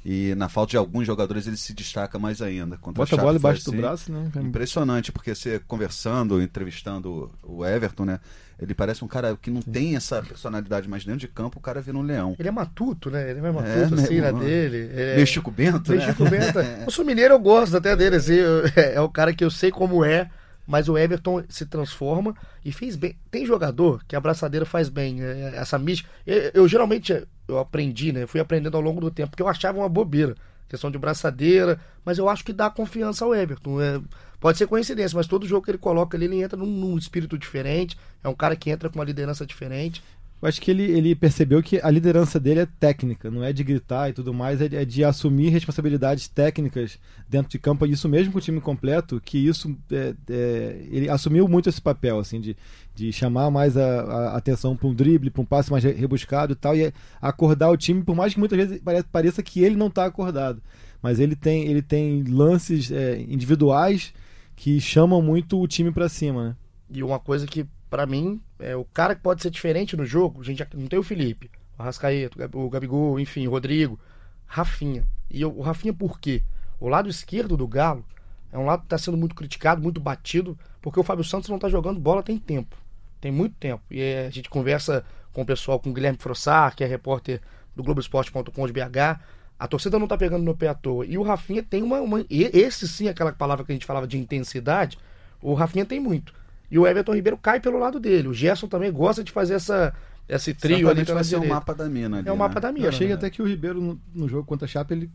e 0.03 0.35
na 0.37 0.49
falta 0.49 0.71
de 0.71 0.77
alguns 0.77 1.07
jogadores 1.07 1.47
ele 1.47 1.57
se 1.57 1.75
destaca 1.75 2.19
mais 2.19 2.41
ainda. 2.41 2.79
Contra 2.79 3.05
Bota 3.05 3.17
a, 3.17 3.19
a 3.19 3.23
bola 3.23 3.37
embaixo 3.37 3.61
assim, 3.61 3.77
do 3.77 3.77
braço, 3.77 4.13
né? 4.13 4.31
Impressionante, 4.37 5.13
porque 5.13 5.35
você 5.35 5.59
conversando, 5.67 6.41
entrevistando 6.41 7.31
o 7.43 7.67
Everton, 7.67 8.05
né? 8.07 8.21
Ele 8.61 8.75
parece 8.75 9.05
um 9.05 9.09
cara 9.09 9.37
que 9.37 9.51
não 9.51 9.61
tem 9.61 9.97
essa 9.97 10.23
personalidade, 10.23 10.89
mas 10.89 11.05
dentro 11.05 11.21
de 11.21 11.29
campo 11.29 11.59
o 11.59 11.63
cara 11.63 11.81
vira 11.83 11.99
um 11.99 12.03
leão. 12.03 12.35
Ele 12.39 12.49
é 12.49 12.53
matuto, 12.53 13.11
né? 13.11 13.31
Ele 13.31 13.41
é 13.41 13.53
matuto, 13.53 13.69
é, 13.69 14.03
assim, 14.03 14.21
na 14.21 14.33
dele. 14.33 14.91
É... 14.95 15.15
Meio 15.17 15.27
Chico 15.27 15.51
Bento, 15.51 15.91
Meio 15.91 16.01
né? 16.01 16.09
Chico 16.09 16.25
Bento. 16.25 16.59
Eu 16.59 16.91
sou 16.91 17.05
mineiro, 17.05 17.35
eu 17.35 17.39
gosto 17.39 17.77
até 17.77 17.95
dele, 17.95 18.17
assim. 18.17 18.37
É, 18.77 18.95
é 18.95 19.01
o 19.01 19.09
cara 19.09 19.33
que 19.33 19.45
eu 19.45 19.51
sei 19.51 19.71
como 19.71 20.05
é, 20.05 20.31
mas 20.67 20.89
o 20.89 20.99
Everton 20.99 21.45
se 21.49 21.65
transforma 21.67 22.35
e 22.65 22.73
fez 22.73 22.97
bem. 22.97 23.17
Tem 23.31 23.47
jogador 23.47 24.03
que 24.07 24.15
a 24.15 24.19
abraçadeira 24.19 24.67
faz 24.67 24.89
bem, 24.89 25.23
é, 25.23 25.55
essa 25.57 25.79
mística. 25.79 26.09
Eu, 26.27 26.51
eu, 26.55 26.69
geralmente 26.69 27.27
eu 27.47 27.59
aprendi, 27.59 28.13
né? 28.13 28.23
Eu 28.23 28.29
fui 28.29 28.41
aprendendo 28.41 28.77
ao 28.77 28.83
longo 28.83 29.01
do 29.01 29.11
tempo, 29.11 29.31
porque 29.31 29.43
eu 29.43 29.49
achava 29.49 29.79
uma 29.79 29.89
bobeira. 29.89 30.35
Questão 30.69 30.91
de 30.91 30.99
braçadeira, 30.99 31.81
mas 32.05 32.19
eu 32.19 32.29
acho 32.29 32.45
que 32.45 32.53
dá 32.53 32.69
confiança 32.69 33.25
ao 33.25 33.35
Everton. 33.35 33.81
É, 33.81 34.01
Pode 34.39 34.59
ser 34.59 34.67
coincidência, 34.67 35.17
mas 35.17 35.27
todo 35.27 35.47
jogo 35.47 35.65
que 35.65 35.71
ele 35.71 35.79
coloca 35.79 36.17
ali, 36.17 36.27
ele 36.27 36.43
entra 36.43 36.57
num, 36.59 36.67
num 36.67 36.99
espírito 36.99 37.39
diferente. 37.39 37.97
É 38.23 38.29
um 38.29 38.35
cara 38.35 38.55
que 38.55 38.71
entra 38.71 38.89
com 38.91 38.99
uma 38.99 39.05
liderança 39.05 39.47
diferente. 39.47 40.03
Eu 40.41 40.49
acho 40.49 40.61
que 40.61 40.71
ele, 40.71 40.83
ele 40.83 41.15
percebeu 41.15 41.63
que 41.63 41.81
a 41.83 41.91
liderança 41.91 42.39
dele 42.39 42.61
é 42.61 42.67
técnica, 42.79 43.31
não 43.31 43.43
é 43.43 43.55
de 43.55 43.65
gritar 43.65 44.11
e 44.11 44.13
tudo 44.13 44.35
mais, 44.35 44.61
é 44.61 44.69
de, 44.69 44.77
é 44.77 44.85
de 44.85 45.03
assumir 45.03 45.49
responsabilidades 45.49 46.29
técnicas 46.29 46.99
dentro 47.27 47.51
de 47.51 47.59
campo, 47.59 47.87
isso 47.87 48.07
mesmo 48.07 48.33
com 48.33 48.39
o 48.39 48.43
time 48.43 48.61
completo, 48.61 49.21
que 49.25 49.39
isso 49.39 49.75
é, 49.91 50.15
é, 50.29 50.87
ele 50.91 51.09
assumiu 51.09 51.49
muito 51.49 51.71
esse 51.71 51.81
papel, 51.81 52.19
assim, 52.19 52.39
de, 52.39 52.55
de 52.95 53.11
chamar 53.13 53.51
mais 53.51 53.79
a, 53.79 54.01
a 54.03 54.37
atenção 54.37 54.77
para 54.77 54.87
um 54.87 54.95
drible, 54.95 55.31
para 55.31 55.41
um 55.41 55.47
passe 55.47 55.71
mais 55.71 55.83
rebuscado 55.83 56.53
e 56.53 56.57
tal, 56.57 56.77
e 56.77 56.93
acordar 57.21 57.71
o 57.71 57.77
time, 57.77 58.03
por 58.03 58.15
mais 58.15 58.35
que 58.35 58.39
muitas 58.39 58.59
vezes 58.59 58.83
pareça 59.11 59.43
que 59.43 59.65
ele 59.65 59.75
não 59.75 59.87
está 59.87 60.05
acordado. 60.05 60.63
Mas 61.01 61.19
ele 61.19 61.35
tem, 61.35 61.67
ele 61.67 61.83
tem 61.83 62.23
lances 62.25 62.91
é, 62.91 63.21
individuais 63.23 64.13
que 64.55 64.81
chamam 64.81 65.23
muito 65.23 65.61
o 65.61 65.67
time 65.67 65.91
para 65.91 66.09
cima, 66.09 66.49
né? 66.49 66.57
E 66.91 67.03
uma 67.03 67.19
coisa 67.19 67.47
que, 67.47 67.67
para 67.89 68.07
mim, 68.07 68.41
é 68.59 68.75
o 68.75 68.85
cara 68.85 69.15
que 69.15 69.23
pode 69.23 69.43
ser 69.43 69.51
diferente 69.51 69.97
no 69.97 70.05
jogo, 70.05 70.41
a 70.41 70.45
gente 70.45 70.67
não 70.75 70.87
tem 70.87 70.99
o 70.99 71.03
Felipe, 71.03 71.51
o 71.79 71.83
Rascaeta, 71.83 72.51
o 72.55 72.71
Gabigol, 72.71 73.21
enfim, 73.21 73.47
o 73.47 73.51
Rodrigo, 73.51 73.99
Rafinha. 74.47 75.07
E 75.31 75.45
o 75.45 75.61
Rafinha 75.61 75.93
por 75.93 76.19
quê? 76.19 76.43
O 76.79 76.89
lado 76.89 77.09
esquerdo 77.09 77.57
do 77.57 77.67
Galo 77.67 78.05
é 78.53 78.59
um 78.59 78.65
lado 78.65 78.81
que 78.81 78.87
está 78.87 78.99
sendo 78.99 79.17
muito 79.17 79.35
criticado, 79.35 79.83
muito 79.83 80.01
batido, 80.01 80.59
porque 80.81 81.01
o 81.01 81.03
Fábio 81.03 81.25
Santos 81.25 81.49
não 81.49 81.57
está 81.57 81.69
jogando 81.69 82.01
bola 82.01 82.23
tem 82.23 82.39
tempo. 82.39 82.77
Tem 83.21 83.33
muito 83.33 83.57
tempo. 83.57 83.83
E 83.91 84.01
a 84.27 84.31
gente 84.31 84.49
conversa 84.49 85.05
com 85.33 85.43
o 85.43 85.47
pessoal, 85.47 85.81
com 85.81 85.91
o 85.91 85.93
Guilherme 85.93 86.19
Frossar, 86.19 86.75
que 86.75 86.85
é 86.85 86.87
repórter 86.87 87.41
do 87.75 87.83
Globoesporte.com 87.83 88.67
de 88.67 88.73
BH. 88.73 89.21
A 89.59 89.67
torcida 89.67 89.99
não 89.99 90.07
tá 90.07 90.17
pegando 90.17 90.45
no 90.45 90.57
pé 90.57 90.69
à 90.69 90.75
toa. 90.75 91.05
E 91.07 91.17
o 91.17 91.23
Rafinha 91.23 91.63
tem 91.63 91.83
uma, 91.83 92.01
uma. 92.01 92.25
Esse 92.29 92.87
sim, 92.87 93.09
aquela 93.09 93.33
palavra 93.33 93.65
que 93.65 93.73
a 93.73 93.75
gente 93.75 93.87
falava 93.87 94.07
de 94.07 94.19
intensidade, 94.19 94.99
o 95.41 95.55
Rafinha 95.55 95.85
tem 95.85 95.99
muito. 95.99 96.33
E 96.71 96.79
o 96.79 96.87
Everton 96.87 97.15
Ribeiro 97.15 97.37
cai 97.37 97.61
pelo 97.61 97.79
lado 97.79 98.01
dele. 98.01 98.29
O 98.29 98.35
Gerson 98.35 98.67
também 98.67 98.91
gosta 98.93 99.23
de 99.23 99.31
fazer 99.31 99.55
essa, 99.55 99.95
esse 100.29 100.53
trio 100.53 100.89
ali 100.89 101.05
vai 101.05 101.25
ser 101.25 101.37
o 101.37 101.47
mapa 101.47 101.75
da 101.75 101.89
mina. 101.89 102.19
Ali, 102.19 102.29
é 102.29 102.33
o 102.33 102.37
mapa 102.37 102.57
né? 102.57 102.61
da 102.61 102.73
mina. 102.73 102.87
Eu 102.87 102.89
achei 102.89 103.09
né? 103.09 103.15
até 103.15 103.31
que 103.31 103.41
o 103.41 103.47
Ribeiro 103.47 103.81
no, 103.81 104.01
no 104.15 104.29
jogo 104.29 104.45
contra 104.45 104.65
a 104.65 104.69
Chapa 104.69 104.93
ele 104.93 105.11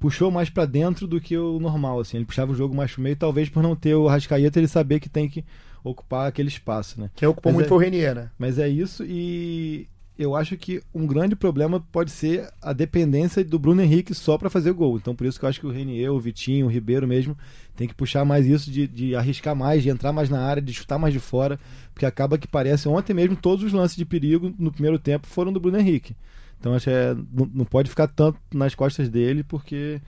puxou 0.00 0.30
mais 0.30 0.50
para 0.50 0.64
dentro 0.64 1.06
do 1.06 1.20
que 1.20 1.36
o 1.36 1.60
normal, 1.60 2.00
assim. 2.00 2.16
Ele 2.16 2.26
puxava 2.26 2.50
o 2.50 2.54
jogo 2.54 2.74
mais 2.74 2.92
pro 2.92 3.02
meio, 3.02 3.14
talvez 3.14 3.48
por 3.48 3.62
não 3.62 3.76
ter 3.76 3.94
o 3.94 4.06
Rascaeta, 4.06 4.58
ele 4.58 4.66
saber 4.66 4.98
que 4.98 5.08
tem 5.08 5.28
que 5.28 5.44
ocupar 5.84 6.26
aquele 6.26 6.48
espaço, 6.48 7.00
né? 7.00 7.10
Quem 7.14 7.28
ocupou 7.28 7.52
mas 7.52 7.54
muito 7.54 7.66
é, 7.66 7.68
foi 7.68 7.76
o 7.76 7.80
Renier, 7.80 8.14
né? 8.14 8.30
Mas 8.38 8.58
é 8.58 8.68
isso 8.68 9.04
e 9.04 9.86
eu 10.22 10.36
acho 10.36 10.56
que 10.56 10.82
um 10.94 11.06
grande 11.06 11.34
problema 11.34 11.80
pode 11.92 12.10
ser 12.10 12.48
a 12.60 12.72
dependência 12.72 13.44
do 13.44 13.58
Bruno 13.58 13.82
Henrique 13.82 14.14
só 14.14 14.38
para 14.38 14.50
fazer 14.50 14.72
gol. 14.72 14.96
Então 14.96 15.14
por 15.14 15.26
isso 15.26 15.38
que 15.38 15.44
eu 15.44 15.48
acho 15.48 15.60
que 15.60 15.66
o 15.66 15.70
Renier, 15.70 16.12
o 16.12 16.20
Vitinho, 16.20 16.66
o 16.66 16.68
Ribeiro 16.68 17.06
mesmo 17.06 17.36
tem 17.76 17.88
que 17.88 17.94
puxar 17.94 18.24
mais 18.24 18.46
isso 18.46 18.70
de, 18.70 18.86
de 18.86 19.14
arriscar 19.14 19.56
mais, 19.56 19.82
de 19.82 19.88
entrar 19.88 20.12
mais 20.12 20.28
na 20.28 20.40
área, 20.40 20.62
de 20.62 20.72
chutar 20.72 20.98
mais 20.98 21.12
de 21.12 21.20
fora, 21.20 21.58
porque 21.92 22.06
acaba 22.06 22.38
que 22.38 22.46
parece 22.46 22.88
ontem 22.88 23.14
mesmo 23.14 23.36
todos 23.36 23.64
os 23.64 23.72
lances 23.72 23.96
de 23.96 24.04
perigo 24.04 24.54
no 24.58 24.72
primeiro 24.72 24.98
tempo 24.98 25.26
foram 25.26 25.52
do 25.52 25.60
Bruno 25.60 25.78
Henrique. 25.78 26.14
Então 26.58 26.74
acho 26.74 26.84
que 26.84 26.90
é, 26.90 27.14
não, 27.14 27.50
não 27.52 27.64
pode 27.64 27.90
ficar 27.90 28.06
tanto 28.06 28.38
nas 28.54 28.74
costas 28.74 29.08
dele 29.08 29.42
porque 29.42 30.00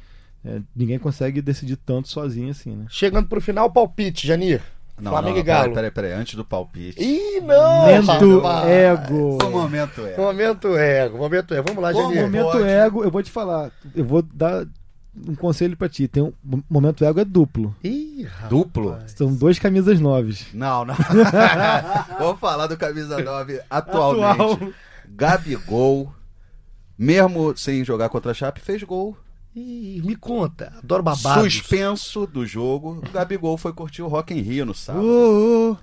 é, 0.44 0.60
ninguém 0.74 0.98
consegue 0.98 1.40
decidir 1.40 1.76
tanto 1.76 2.08
sozinho 2.08 2.50
assim, 2.50 2.76
né? 2.76 2.86
Chegando 2.88 3.28
pro 3.28 3.40
final, 3.40 3.70
palpite, 3.70 4.26
Janir. 4.26 4.62
Não, 5.00 5.10
Flamengo 5.10 5.34
não, 5.34 5.40
e 5.40 5.42
Galo. 5.42 5.62
Peraí, 5.74 5.74
peraí, 5.74 5.90
peraí, 5.90 6.12
antes 6.12 6.34
do 6.34 6.44
palpite. 6.44 7.02
Ih, 7.02 7.40
não! 7.40 7.80
Momento 7.80 8.36
rapaz. 8.36 8.68
ego. 8.68 9.38
O 9.44 9.50
momento 9.50 10.06
é. 10.06 10.16
Momento 10.16 10.76
ego, 10.76 11.18
momento 11.18 11.54
ego. 11.54 11.64
Vamos 11.66 11.82
lá, 11.82 11.92
Janir. 11.92 12.22
Momento 12.22 12.52
pode? 12.52 12.68
ego, 12.68 13.04
eu 13.04 13.10
vou 13.10 13.22
te 13.22 13.30
falar, 13.30 13.72
eu 13.94 14.04
vou 14.04 14.22
dar 14.22 14.64
um 15.26 15.34
conselho 15.34 15.76
pra 15.76 15.88
ti. 15.88 16.06
Tem 16.06 16.22
um 16.22 16.32
momento 16.70 17.04
ego 17.04 17.20
é 17.20 17.24
duplo. 17.24 17.74
Ih, 17.82 18.22
rapaz. 18.22 18.50
Duplo? 18.50 18.98
São 19.06 19.34
dois 19.34 19.58
camisas 19.58 19.98
nove. 19.98 20.36
Não, 20.52 20.84
não. 20.84 20.94
Vamos 22.18 22.40
falar 22.40 22.66
do 22.68 22.76
camisa 22.76 23.20
9 23.20 23.60
atualmente. 23.68 24.40
Atual. 24.40 24.58
Gabigol, 25.08 26.12
mesmo 26.98 27.56
sem 27.56 27.84
jogar 27.84 28.08
contra 28.08 28.30
a 28.30 28.34
Chape, 28.34 28.60
fez 28.60 28.82
gol. 28.82 29.16
Ih, 29.54 30.02
me 30.04 30.16
conta. 30.16 30.72
Adoro 30.78 31.02
babados. 31.02 31.52
Suspenso 31.54 32.26
do 32.26 32.44
jogo. 32.44 32.98
O 32.98 33.10
Gabigol 33.12 33.56
foi 33.56 33.72
curtir 33.72 34.02
o 34.02 34.08
Rock 34.08 34.34
in 34.34 34.40
Rio 34.40 34.66
no 34.66 34.74
sábado. 34.74 35.78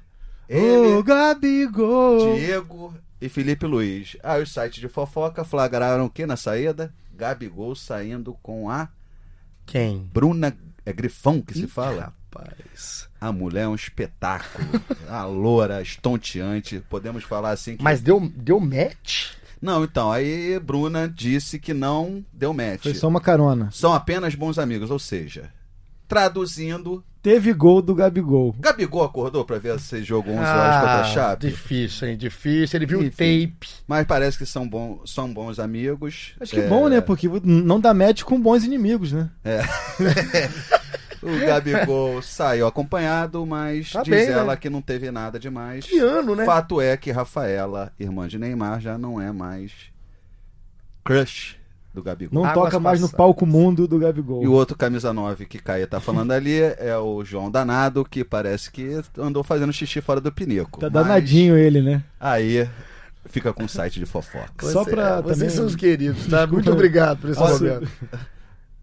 Ô, 0.50 1.04
Gabigol. 1.04 2.36
Diego 2.36 2.94
e 3.22 3.30
Felipe 3.30 3.66
Luiz. 3.66 4.18
Aí 4.22 4.44
os 4.44 4.52
sites 4.52 4.82
de 4.82 4.90
fofoca 4.90 5.46
flagraram 5.46 6.06
o 6.06 6.10
que 6.10 6.26
na 6.26 6.36
saída? 6.36 6.94
Gabigol 7.16 7.74
saindo 7.76 8.38
com 8.42 8.70
a 8.70 8.90
Quem? 9.66 10.10
Bruna 10.12 10.58
é 10.86 10.92
Grifão 10.92 11.42
que 11.42 11.54
se 11.54 11.64
Ih, 11.64 11.68
fala. 11.68 12.14
Rapaz. 12.34 13.08
A 13.22 13.32
mulher 13.32 13.64
é 13.64 13.68
um 13.68 13.76
espetáculo. 13.76 14.68
a 15.08 15.24
loura, 15.24 15.82
estonteante. 15.82 16.84
Podemos 16.90 17.24
falar 17.24 17.52
assim 17.52 17.78
que. 17.78 17.84
Mas 17.84 18.02
deu, 18.02 18.20
deu 18.36 18.60
match? 18.60 19.36
Não, 19.62 19.84
então, 19.84 20.12
aí 20.12 20.60
Bruna 20.60 21.08
disse 21.08 21.60
que 21.60 21.74
não 21.74 22.26
deu 22.34 22.54
match. 22.54 22.84
Foi 22.84 22.96
só 22.96 23.08
uma 23.08 23.22
carona. 23.22 23.70
São 23.72 23.94
apenas 23.94 24.34
bons 24.34 24.58
amigos, 24.58 24.90
ou 24.90 24.98
seja, 25.00 25.52
traduzindo, 26.08 27.04
Teve 27.22 27.54
gol 27.54 27.84
do 27.84 27.94
Gabigol. 27.94 28.56
Gabigol 28.60 29.04
acordou 29.04 29.46
pra 29.46 29.60
ver 29.60 29.76
esse 29.76 30.04
jogo 30.04 30.32
11 30.32 30.40
horas 30.40 30.76
contra 30.78 31.00
a 31.02 31.04
Chape, 31.04 31.46
Ah, 31.46 31.50
difícil, 31.50 32.08
hein? 32.08 32.18
Difícil. 32.18 32.78
Ele 32.78 32.86
viu 32.88 33.00
o 33.00 33.04
Enfim. 33.04 33.48
tape. 33.48 33.70
mas 33.88 34.08
parece 34.08 34.40
que 34.40 34.46
são, 34.46 34.68
bom, 34.68 35.02
são 35.06 35.32
bons 35.32 35.60
amigos. 35.60 36.34
Acho 36.42 36.54
que 36.54 36.62
É, 36.62 36.68
bom, 36.68 36.90
né? 36.90 37.00
Porque 37.00 37.30
não 37.44 37.80
dá 37.80 37.94
match 37.94 38.24
com 38.24 38.42
bons 38.42 38.64
inimigos, 38.64 39.12
né? 39.12 39.30
O 41.24 41.40
Gabigol 41.46 42.22
saiu 42.22 42.66
acompanhado, 42.68 43.46
mas 43.46 43.92
Tá 43.92 44.02
diz 44.04 44.10
bem, 44.10 44.26
né? 44.28 44.34
ela 44.34 44.58
que 44.58 44.70
não 44.70 44.82
teve 44.82 45.12
nada 45.12 45.40
demais. 45.40 45.86
Que 45.86 46.00
ano, 46.00 46.36
né? 46.36 46.46
Fato 46.46 46.82
é 46.82 46.98
que 46.98 47.12
Rafaela, 47.12 47.92
irmã 48.00 48.28
de 48.28 48.38
Neymar, 48.40 48.80
já 48.82 48.98
não 48.98 49.20
é 49.22 49.32
mais 49.32 49.72
crush 51.04 51.56
do 51.94 52.02
Gabigol. 52.02 52.42
Não 52.44 52.50
Águas 52.50 52.66
toca 52.66 52.80
mais 52.80 53.02
no 53.02 53.10
palco 53.10 53.46
mundo 53.46 53.88
do 53.88 54.00
Gabigol. 54.00 54.44
E 54.44 54.48
o 54.48 54.54
outro 54.54 54.78
camisa 54.78 55.12
9 55.12 55.46
que 55.46 55.60
Caia 55.60 55.86
tá 55.86 56.00
falando 56.00 56.32
ali 56.32 56.58
é 56.78 56.98
o 56.98 57.24
João 57.24 57.52
Danado, 57.52 58.06
que 58.06 58.24
parece 58.24 58.72
que 58.72 59.02
andou 59.18 59.44
fazendo 59.44 59.74
xixi 59.74 60.00
fora 60.02 60.22
do 60.22 60.32
pinico. 60.32 60.80
Tá 60.80 60.90
Mas 60.90 60.94
danadinho 60.94 61.58
ele, 61.58 61.82
né? 61.82 62.04
Aí 62.20 62.68
fica 63.26 63.52
com 63.54 63.66
o 63.66 63.70
site 63.70 64.00
de 64.00 64.06
fofoca. 64.06 64.66
Só 64.72 64.86
pra 64.86 65.18
é, 65.18 65.22
vocês 65.22 65.38
também- 65.38 65.50
são 65.50 65.66
os 65.66 65.76
queridos, 65.76 66.28
tá? 66.28 66.48
Muito 66.48 66.72
obrigado 66.72 67.20
por 67.20 67.30
esse 67.30 67.40
Posso- 67.40 67.64
momento. 67.64 67.90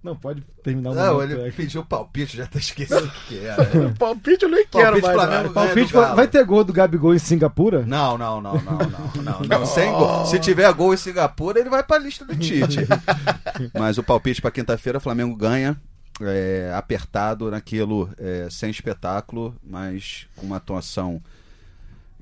Não, 0.03 0.15
pode 0.17 0.43
terminar 0.63 0.91
o 0.91 0.95
Não, 0.95 1.15
momento. 1.15 1.33
ele 1.33 1.49
é. 1.49 1.51
pediu 1.51 1.85
palpite, 1.85 2.37
já 2.37 2.45
até 2.45 2.59
esqueci 2.59 2.95
o 2.95 3.11
que 3.27 3.39
era. 3.41 3.65
Palpite 3.99 4.45
eu 4.45 4.49
nem 4.49 4.65
quero 4.67 5.01
Palpite 5.01 5.03
mais. 5.07 5.15
Flamengo 5.17 5.43
não. 5.49 5.53
ganha 5.55 5.67
Palpite, 5.67 5.93
Galo. 5.93 6.17
vai 6.17 6.29
ter 6.29 6.45
gol 6.45 6.65
do 6.65 6.73
Gabigol 6.73 7.15
em 7.15 7.19
Singapura? 7.19 7.85
Não, 7.85 8.17
não, 8.17 8.41
não, 8.41 8.55
não, 8.55 8.79
não, 8.79 9.23
não, 9.23 9.41
não. 9.41 9.67
Sem 9.67 9.91
gol. 9.91 10.25
Se 10.27 10.39
tiver 10.39 10.73
gol 10.73 10.95
em 10.95 10.97
Singapura, 10.97 11.59
ele 11.59 11.69
vai 11.69 11.83
pra 11.83 11.99
lista 11.99 12.25
do 12.25 12.37
Tite. 12.37 12.87
Mas 13.75 13.99
o 13.99 14.03
palpite 14.05 14.41
pra 14.41 14.51
quinta-feira, 14.53 15.01
Flamengo 15.01 15.35
ganha. 15.35 15.77
é, 16.21 16.73
apertado 16.75 17.51
naquilo, 17.51 18.09
é, 18.19 18.47
sem 18.51 18.71
espetáculo, 18.71 19.55
mas 19.63 20.27
com 20.37 20.47
uma 20.47 20.57
atuação 20.57 21.21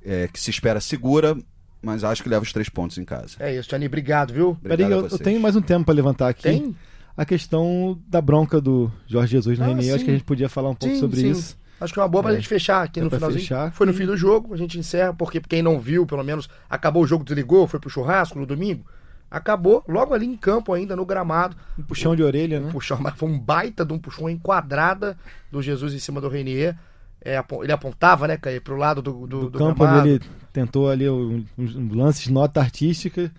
é, 0.05 0.29
que 0.33 0.39
se 0.41 0.51
espera 0.51 0.81
segura, 0.81 1.37
mas 1.83 2.05
acho 2.05 2.23
que 2.23 2.29
leva 2.29 2.43
os 2.43 2.53
três 2.53 2.69
pontos 2.69 2.99
em 2.99 3.05
casa. 3.05 3.37
É 3.39 3.55
isso, 3.55 3.69
Tani. 3.69 3.87
Obrigado, 3.87 4.33
viu? 4.35 4.51
Obrigado 4.51 4.79
Peraí, 4.79 4.93
a 4.93 4.97
eu, 4.97 5.09
eu 5.09 5.19
tenho 5.19 5.41
mais 5.41 5.57
um 5.57 5.63
tempo 5.63 5.85
pra 5.87 5.95
levantar 5.95 6.29
aqui. 6.29 6.43
Tem? 6.43 6.77
A 7.17 7.25
questão 7.25 7.99
da 8.07 8.21
bronca 8.21 8.61
do 8.61 8.93
Jorge 9.07 9.33
Jesus 9.33 9.59
no 9.59 9.65
Ah, 9.65 9.69
Renier. 9.69 9.95
Acho 9.95 10.05
que 10.05 10.11
a 10.11 10.15
gente 10.15 10.25
podia 10.25 10.49
falar 10.49 10.71
um 10.71 10.75
pouco 10.75 10.95
Sim, 10.95 11.01
sobre 11.01 11.21
sim. 11.21 11.31
isso. 11.31 11.57
Acho 11.81 11.93
que 11.93 11.99
é 11.99 12.03
uma 12.03 12.09
boa 12.09 12.23
pra 12.23 12.33
É. 12.33 12.37
gente 12.37 12.49
fechar 12.49 12.83
aqui 12.83 13.01
É 13.01 13.03
no 13.03 13.11
finalzinho. 13.11 13.41
fechar. 13.41 13.73
Foi 13.73 13.87
no 13.87 13.93
fim 13.95 14.07
do 14.07 14.17
jogo, 14.17 14.53
a 14.53 14.57
gente 14.57 14.79
encerra, 14.79 15.13
porque 15.15 15.41
quem 15.41 15.63
não 15.63 15.79
viu, 15.79 16.07
pelo 16.07 16.23
menos, 16.25 16.49
acabou 16.69 17.03
o 17.03 17.07
jogo, 17.07 17.25
desligou, 17.25 17.67
foi 17.67 17.81
pro 17.81 17.91
churrasco 17.91 18.39
no 18.39 18.47
domingo. 18.47 18.85
Acabou 19.31 19.83
logo 19.89 20.15
ali 20.15 20.25
em 20.27 20.37
campo 20.37 20.73
ainda, 20.73 20.95
no 20.95 21.05
gramado. 21.05 21.57
Um 21.79 21.83
puxão 21.83 22.15
de 22.15 22.23
orelha, 22.23 22.61
né? 22.61 22.71
puxão, 22.71 22.99
mas 23.01 23.15
foi 23.17 23.29
um 23.29 23.39
baita 23.39 23.85
de 23.85 23.93
um 23.93 23.99
puxão 23.99 24.29
enquadrada 24.31 25.19
do 25.51 25.61
Jesus 25.61 25.93
em 25.95 25.99
cima 25.99 26.21
do 26.21 26.29
Renier. 26.29 26.77
É, 27.25 27.43
ele 27.63 27.73
apontava, 27.73 28.29
né, 28.29 28.37
Caí, 28.37 28.61
pro 28.61 28.77
lado 28.77 29.03
do, 29.03 29.13
do, 29.13 29.27
do, 29.27 29.51
do 29.51 29.59
campo 29.59 29.81
gramado. 29.83 30.07
ele 30.09 30.21
tentou 30.53 30.89
ali 30.89 31.09
um- 31.11 31.45
uns 31.59 31.75
lances 31.95 32.25
de 32.25 32.33
nota 32.33 32.61
artística. 32.61 33.33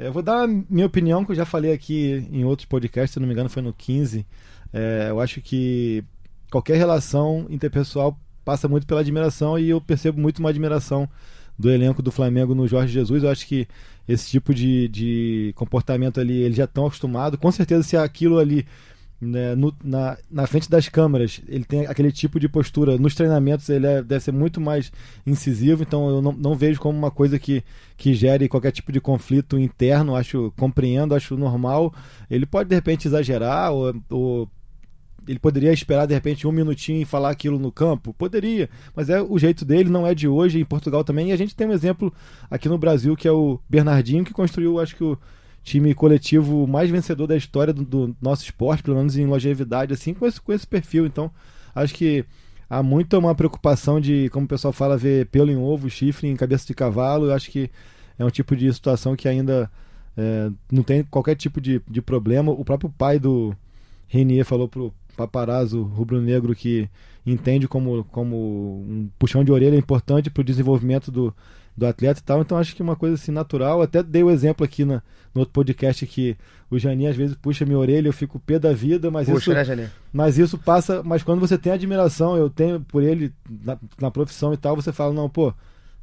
É, 0.00 0.06
Eu 0.06 0.12
vou 0.12 0.22
dar 0.22 0.48
minha 0.48 0.86
opinião, 0.86 1.24
que 1.24 1.32
eu 1.32 1.36
já 1.36 1.44
falei 1.44 1.72
aqui 1.72 2.26
em 2.32 2.42
outros 2.44 2.66
podcasts, 2.66 3.12
se 3.12 3.20
não 3.20 3.26
me 3.26 3.34
engano 3.34 3.50
foi 3.50 3.62
no 3.62 3.72
15. 3.72 4.26
É, 4.72 5.08
eu 5.10 5.20
acho 5.20 5.40
que 5.42 6.02
qualquer 6.50 6.76
relação 6.78 7.46
interpessoal 7.50 8.18
passa 8.44 8.66
muito 8.66 8.86
pela 8.86 9.00
admiração 9.00 9.58
e 9.58 9.68
eu 9.68 9.80
percebo 9.80 10.18
muito 10.18 10.38
uma 10.38 10.48
admiração 10.48 11.08
do 11.58 11.70
elenco 11.70 12.02
do 12.02 12.10
Flamengo 12.10 12.54
no 12.54 12.66
Jorge 12.66 12.92
Jesus. 12.92 13.22
Eu 13.22 13.28
acho 13.30 13.46
que 13.46 13.68
esse 14.08 14.30
tipo 14.30 14.54
de, 14.54 14.88
de 14.88 15.52
comportamento 15.54 16.18
ali, 16.18 16.38
eles 16.38 16.56
já 16.56 16.64
estão 16.64 16.86
acostumados. 16.86 17.38
Com 17.38 17.52
certeza, 17.52 17.82
se 17.82 17.96
aquilo 17.96 18.38
ali 18.38 18.66
né, 19.20 19.54
no- 19.54 19.74
na, 19.84 20.16
na 20.30 20.46
frente 20.46 20.70
das 20.70 20.88
câmeras, 20.88 21.40
ele 21.46 21.64
tem 21.64 21.86
aquele 21.86 22.10
tipo 22.10 22.40
de 22.40 22.48
postura. 22.48 22.96
Nos 22.96 23.14
treinamentos, 23.14 23.68
ele 23.68 23.86
é- 23.86 24.02
deve 24.02 24.24
ser 24.24 24.32
muito 24.32 24.60
mais 24.60 24.90
incisivo, 25.26 25.82
então 25.82 26.08
eu 26.08 26.22
não, 26.22 26.32
não 26.32 26.54
vejo 26.54 26.80
como 26.80 26.96
uma 26.98 27.10
coisa 27.10 27.38
que, 27.38 27.62
que 27.96 28.14
gere 28.14 28.48
qualquer 28.48 28.72
tipo 28.72 28.90
de 28.90 29.00
conflito 29.00 29.58
interno. 29.58 30.16
Acho, 30.16 30.52
compreendo, 30.56 31.14
acho 31.14 31.36
normal. 31.36 31.92
Ele 32.30 32.46
pode 32.46 32.68
de 32.70 32.74
repente 32.74 33.06
exagerar, 33.08 33.72
ou, 33.72 33.94
ou 34.08 34.48
ele 35.28 35.38
poderia 35.38 35.72
esperar 35.72 36.06
de 36.06 36.14
repente 36.14 36.46
um 36.46 36.52
minutinho 36.52 37.02
e 37.02 37.04
falar 37.04 37.28
aquilo 37.30 37.58
no 37.58 37.70
campo? 37.70 38.14
Poderia, 38.14 38.70
mas 38.96 39.10
é 39.10 39.20
o 39.20 39.38
jeito 39.38 39.64
dele, 39.66 39.90
não 39.90 40.06
é 40.06 40.14
de 40.14 40.26
hoje, 40.26 40.58
em 40.58 40.64
Portugal 40.64 41.04
também. 41.04 41.28
E 41.28 41.32
a 41.32 41.36
gente 41.36 41.54
tem 41.54 41.66
um 41.68 41.72
exemplo 41.72 42.12
aqui 42.50 42.68
no 42.70 42.78
Brasil 42.78 43.14
que 43.14 43.28
é 43.28 43.32
o 43.32 43.60
Bernardinho, 43.68 44.24
que 44.24 44.32
construiu, 44.32 44.80
acho 44.80 44.96
que 44.96 45.04
o 45.04 45.18
time 45.62 45.94
coletivo 45.94 46.66
mais 46.66 46.90
vencedor 46.90 47.26
da 47.26 47.36
história 47.36 47.72
do, 47.72 47.84
do 47.84 48.16
nosso 48.20 48.44
esporte, 48.44 48.82
pelo 48.82 48.96
menos 48.96 49.16
em 49.16 49.26
longevidade, 49.26 49.92
assim, 49.92 50.14
com 50.14 50.26
esse, 50.26 50.40
com 50.40 50.52
esse 50.52 50.66
perfil. 50.66 51.06
Então, 51.06 51.30
acho 51.74 51.94
que 51.94 52.24
há 52.68 52.82
muito 52.82 53.16
uma 53.18 53.34
preocupação 53.34 54.00
de, 54.00 54.28
como 54.30 54.46
o 54.46 54.48
pessoal 54.48 54.72
fala, 54.72 54.96
ver 54.96 55.26
pelo 55.26 55.50
em 55.50 55.56
ovo, 55.56 55.90
chifre 55.90 56.28
em 56.28 56.36
cabeça 56.36 56.66
de 56.66 56.74
cavalo. 56.74 57.26
Eu 57.26 57.34
acho 57.34 57.50
que 57.50 57.70
é 58.18 58.24
um 58.24 58.30
tipo 58.30 58.56
de 58.56 58.72
situação 58.72 59.14
que 59.14 59.28
ainda 59.28 59.70
é, 60.16 60.50
não 60.70 60.82
tem 60.82 61.02
qualquer 61.04 61.36
tipo 61.36 61.60
de, 61.60 61.80
de 61.88 62.00
problema. 62.00 62.52
O 62.52 62.64
próprio 62.64 62.90
pai 62.90 63.18
do 63.18 63.54
Renier 64.08 64.44
falou 64.44 64.68
pro 64.68 64.92
paparazzo 65.16 65.82
rubro-negro 65.82 66.54
que 66.54 66.88
entende 67.26 67.68
como, 67.68 68.04
como 68.04 68.84
um 68.88 69.10
puxão 69.18 69.44
de 69.44 69.52
orelha 69.52 69.76
importante 69.76 70.30
para 70.30 70.40
o 70.40 70.44
desenvolvimento 70.44 71.10
do, 71.10 71.34
do 71.76 71.86
atleta 71.86 72.20
e 72.20 72.22
tal. 72.22 72.40
Então 72.40 72.58
acho 72.58 72.74
que 72.74 72.82
é 72.82 72.84
uma 72.84 72.96
coisa 72.96 73.14
assim 73.14 73.32
natural. 73.32 73.82
Até 73.82 74.02
dei 74.02 74.22
o 74.22 74.30
exemplo 74.30 74.64
aqui 74.64 74.84
na, 74.84 75.02
no 75.34 75.40
outro 75.40 75.52
podcast 75.52 76.06
que 76.06 76.36
o 76.70 76.78
Janinho 76.78 77.10
às 77.10 77.16
vezes 77.16 77.36
puxa 77.36 77.64
minha 77.64 77.78
orelha, 77.78 78.08
eu 78.08 78.12
fico 78.12 78.38
pé 78.38 78.58
da 78.58 78.72
vida, 78.72 79.10
mas 79.10 79.28
Puxa, 79.28 79.62
isso 79.62 79.74
né, 79.74 79.90
mas 80.12 80.38
isso 80.38 80.58
passa. 80.58 81.02
Mas 81.02 81.22
quando 81.22 81.40
você 81.40 81.56
tem 81.56 81.72
admiração, 81.72 82.36
eu 82.36 82.48
tenho 82.50 82.80
por 82.80 83.02
ele 83.02 83.32
na, 83.48 83.78
na 84.00 84.10
profissão 84.10 84.52
e 84.52 84.56
tal, 84.56 84.76
você 84.76 84.92
fala, 84.92 85.12
não, 85.12 85.28
pô, 85.28 85.52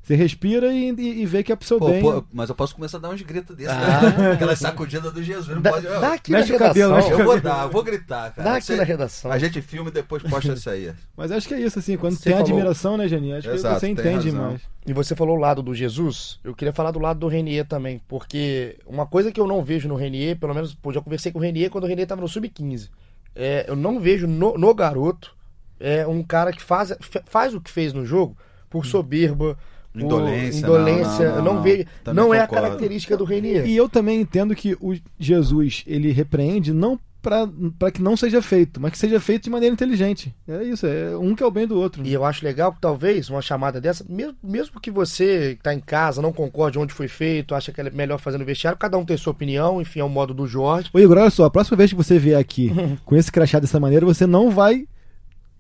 você 0.08 0.16
respira 0.16 0.72
e, 0.72 0.90
e, 0.92 1.22
e 1.22 1.26
vê 1.26 1.44
que 1.44 1.52
é 1.52 1.56
pro 1.56 1.68
seu 1.68 1.78
Pô, 1.80 1.90
bem. 1.90 2.02
pô, 2.02 2.24
mas 2.32 2.48
eu 2.48 2.56
posso 2.56 2.74
começar 2.74 2.98
a 2.98 3.02
dar 3.02 3.10
uns 3.10 3.22
gritos 3.22 3.56
desses, 3.58 3.74
Ah. 3.74 4.02
né? 4.18 4.32
Aquela 4.32 4.56
sacudida 4.56 5.12
do 5.12 5.22
Jesus. 5.22 5.48
Não 5.54 5.62
Dá, 5.62 5.72
pode, 5.72 5.86
dá 5.86 6.14
aqui 6.14 6.32
mexe 6.32 6.50
na 6.52 6.56
o 6.56 6.60
cabelo, 6.60 6.94
redação. 6.94 7.10
mexe 7.10 7.22
eu 7.22 7.26
vou 7.28 7.42
dar, 7.42 7.64
eu 7.66 7.70
vou 7.72 7.84
gritar, 7.84 8.32
cara. 8.34 8.50
Dá 8.52 8.56
aqui 8.56 8.66
Você- 8.68 8.76
na 8.78 8.84
redação. 8.84 9.32
A 9.32 9.38
gente 9.38 9.62
filma 9.62 9.90
e 9.90 9.94
depois 9.94 10.24
posta 10.24 10.54
isso 10.54 10.70
aí. 10.70 10.94
Mas 11.18 11.30
acho 11.32 11.48
que 11.48 11.54
é 11.54 11.60
isso, 11.60 11.78
assim, 11.78 11.98
quando 11.98 12.14
Você 12.16 12.24
tem 12.24 12.34
falou- 12.34 12.48
admiração, 12.48 12.96
né, 12.96 13.08
Janinho? 13.08 13.36
Acho 13.38 13.50
Exato, 13.50 13.76
que 13.76 13.80
você 13.82 13.88
entende 13.90 14.32
mais. 14.32 14.62
E 14.86 14.94
você 14.94 15.14
falou 15.14 15.36
o 15.36 15.40
lado 15.40 15.62
do 15.62 15.76
Jesus, 15.76 16.40
eu 16.44 16.56
queria 16.56 16.72
falar 16.72 16.92
do 16.92 17.00
lado 17.00 17.20
do 17.20 17.28
Renier 17.28 17.66
também, 17.68 18.00
porque 18.08 18.78
uma 18.88 19.06
coisa 19.06 19.30
que 19.30 19.42
eu 19.42 19.46
não 19.46 19.62
vejo 19.62 19.90
no 19.90 19.96
Renier, 19.96 20.38
pelo 20.40 20.54
menos, 20.56 20.74
pô, 20.74 20.94
já 20.94 21.02
conversei 21.02 21.30
com 21.34 21.40
o 21.40 21.42
Renier 21.42 21.70
quando 21.70 21.84
o 21.84 21.88
Renier 21.88 22.04
estava 22.06 22.22
no 22.22 22.28
Sub-15. 22.30 22.90
É, 23.36 23.66
eu 23.68 23.76
não 23.76 24.00
vejo 24.00 24.26
no, 24.26 24.58
no 24.58 24.74
garoto 24.74 25.36
é, 25.80 26.08
um 26.08 26.24
cara 26.24 26.52
que 26.54 26.64
faz, 26.64 26.94
fa- 27.02 27.22
faz 27.26 27.54
o 27.54 27.60
que 27.62 27.70
fez 27.70 27.92
no 27.94 28.06
jogo 28.06 28.36
por 28.70 28.86
soberba, 28.86 29.58
Indolência. 30.06 30.60
indolência, 30.60 31.30
não, 31.30 31.36
não, 31.36 31.44
não, 31.44 31.54
não. 31.56 31.62
vejo. 31.62 31.86
Não 32.14 32.34
é 32.34 32.40
a 32.40 32.48
concordo. 32.48 32.68
característica 32.68 33.18
do 33.18 33.24
Renier. 33.24 33.66
E 33.66 33.76
eu 33.76 33.90
também 33.90 34.22
entendo 34.22 34.56
que 34.56 34.78
o 34.80 34.96
Jesus, 35.20 35.84
ele 35.88 36.12
repreende 36.12 36.74
não 36.74 37.00
para 37.22 37.92
que 37.92 38.02
não 38.02 38.16
seja 38.16 38.42
feito, 38.42 38.80
mas 38.80 38.92
que 38.92 38.98
seja 38.98 39.20
feito 39.20 39.44
de 39.44 39.50
maneira 39.50 39.74
inteligente. 39.74 40.34
É 40.48 40.64
isso, 40.64 40.88
é 40.88 41.18
um 41.18 41.36
que 41.36 41.44
é 41.44 41.46
o 41.46 41.52
bem 41.52 41.68
do 41.68 41.78
outro. 41.78 42.06
E 42.06 42.14
eu 42.14 42.24
acho 42.24 42.44
legal 42.46 42.72
que 42.72 42.80
talvez 42.80 43.30
uma 43.30 43.42
chamada 43.42 43.82
dessa, 43.82 44.06
mesmo, 44.08 44.36
mesmo 44.42 44.80
que 44.80 44.90
você 44.90 45.56
que 45.56 45.64
tá 45.64 45.74
em 45.74 45.80
casa, 45.80 46.22
não 46.22 46.32
concorde 46.32 46.80
onde 46.80 46.94
foi 46.94 47.08
feito, 47.08 47.54
acha 47.54 47.72
que 47.72 47.82
é 47.82 47.90
melhor 47.90 48.20
fazer 48.20 48.38
no 48.38 48.46
vestiário, 48.46 48.80
cada 48.80 48.98
um 48.98 49.06
tem 49.06 49.18
sua 49.18 49.32
opinião, 49.32 49.82
enfim, 49.82 50.00
é 50.00 50.04
o 50.04 50.10
modo 50.10 50.34
do 50.34 50.48
Jorge. 50.48 50.90
Ô 50.94 51.00
Igor, 51.00 51.18
olha 51.18 51.30
só, 51.30 51.46
a 51.46 51.50
próxima 51.50 51.78
vez 51.78 51.90
que 51.90 51.98
você 51.98 52.18
vier 52.18 52.40
aqui 52.40 52.72
com 53.04 53.16
esse 53.16 53.32
crachá 53.32 53.60
dessa 53.60 53.80
maneira, 53.80 54.06
você 54.06 54.26
não 54.26 54.50
vai 54.50 54.88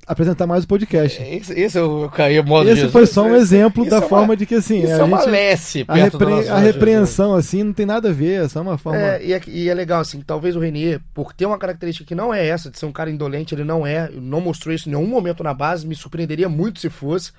apresentar 0.07 0.47
mais 0.47 0.63
o 0.63 0.67
podcast. 0.67 1.21
Esse, 1.21 1.53
esse 1.59 1.77
é 1.77 1.81
o 1.81 2.09
Caio 2.09 2.43
modo 2.45 2.65
Esse 2.67 2.75
Jesus. 2.77 2.91
foi 2.93 3.05
só 3.05 3.23
um 3.23 3.35
exemplo 3.35 3.83
Isso 3.83 3.89
da 3.91 3.97
é 3.97 3.99
uma- 3.99 4.07
forma 4.07 4.37
de 4.37 4.45
que 4.45 4.55
assim, 4.55 4.83
Isso 4.83 4.93
a 4.93 4.97
é 4.99 5.03
uma 5.03 5.17
gente- 5.19 5.29
lesse 5.29 5.85
a, 5.87 5.93
repre- 5.95 6.49
a 6.49 6.57
repreensão 6.57 7.33
assim 7.35 7.63
não 7.63 7.73
tem 7.73 7.85
nada 7.85 8.09
a 8.09 8.13
ver, 8.13 8.45
é 8.45 8.47
só 8.47 8.61
uma 8.61 8.77
forma. 8.77 8.99
É, 8.99 9.25
e, 9.25 9.33
é, 9.33 9.41
e 9.47 9.69
é 9.69 9.73
legal, 9.73 9.99
assim, 10.01 10.21
talvez 10.21 10.55
o 10.55 10.59
Renier, 10.59 11.01
por 11.13 11.33
ter 11.33 11.45
uma 11.45 11.57
característica 11.57 12.07
que 12.07 12.15
não 12.15 12.33
é 12.33 12.47
essa, 12.47 12.71
de 12.71 12.79
ser 12.79 12.85
um 12.85 12.91
cara 12.91 13.09
indolente, 13.11 13.53
ele 13.53 13.63
não 13.63 13.85
é, 13.85 14.09
não 14.13 14.39
mostrou 14.39 14.73
isso 14.73 14.87
em 14.87 14.93
nenhum 14.93 15.07
momento 15.07 15.43
na 15.43 15.53
base, 15.53 15.85
me 15.85 15.95
surpreenderia 15.95 16.47
muito 16.47 16.79
se 16.79 16.89
fosse. 16.89 17.31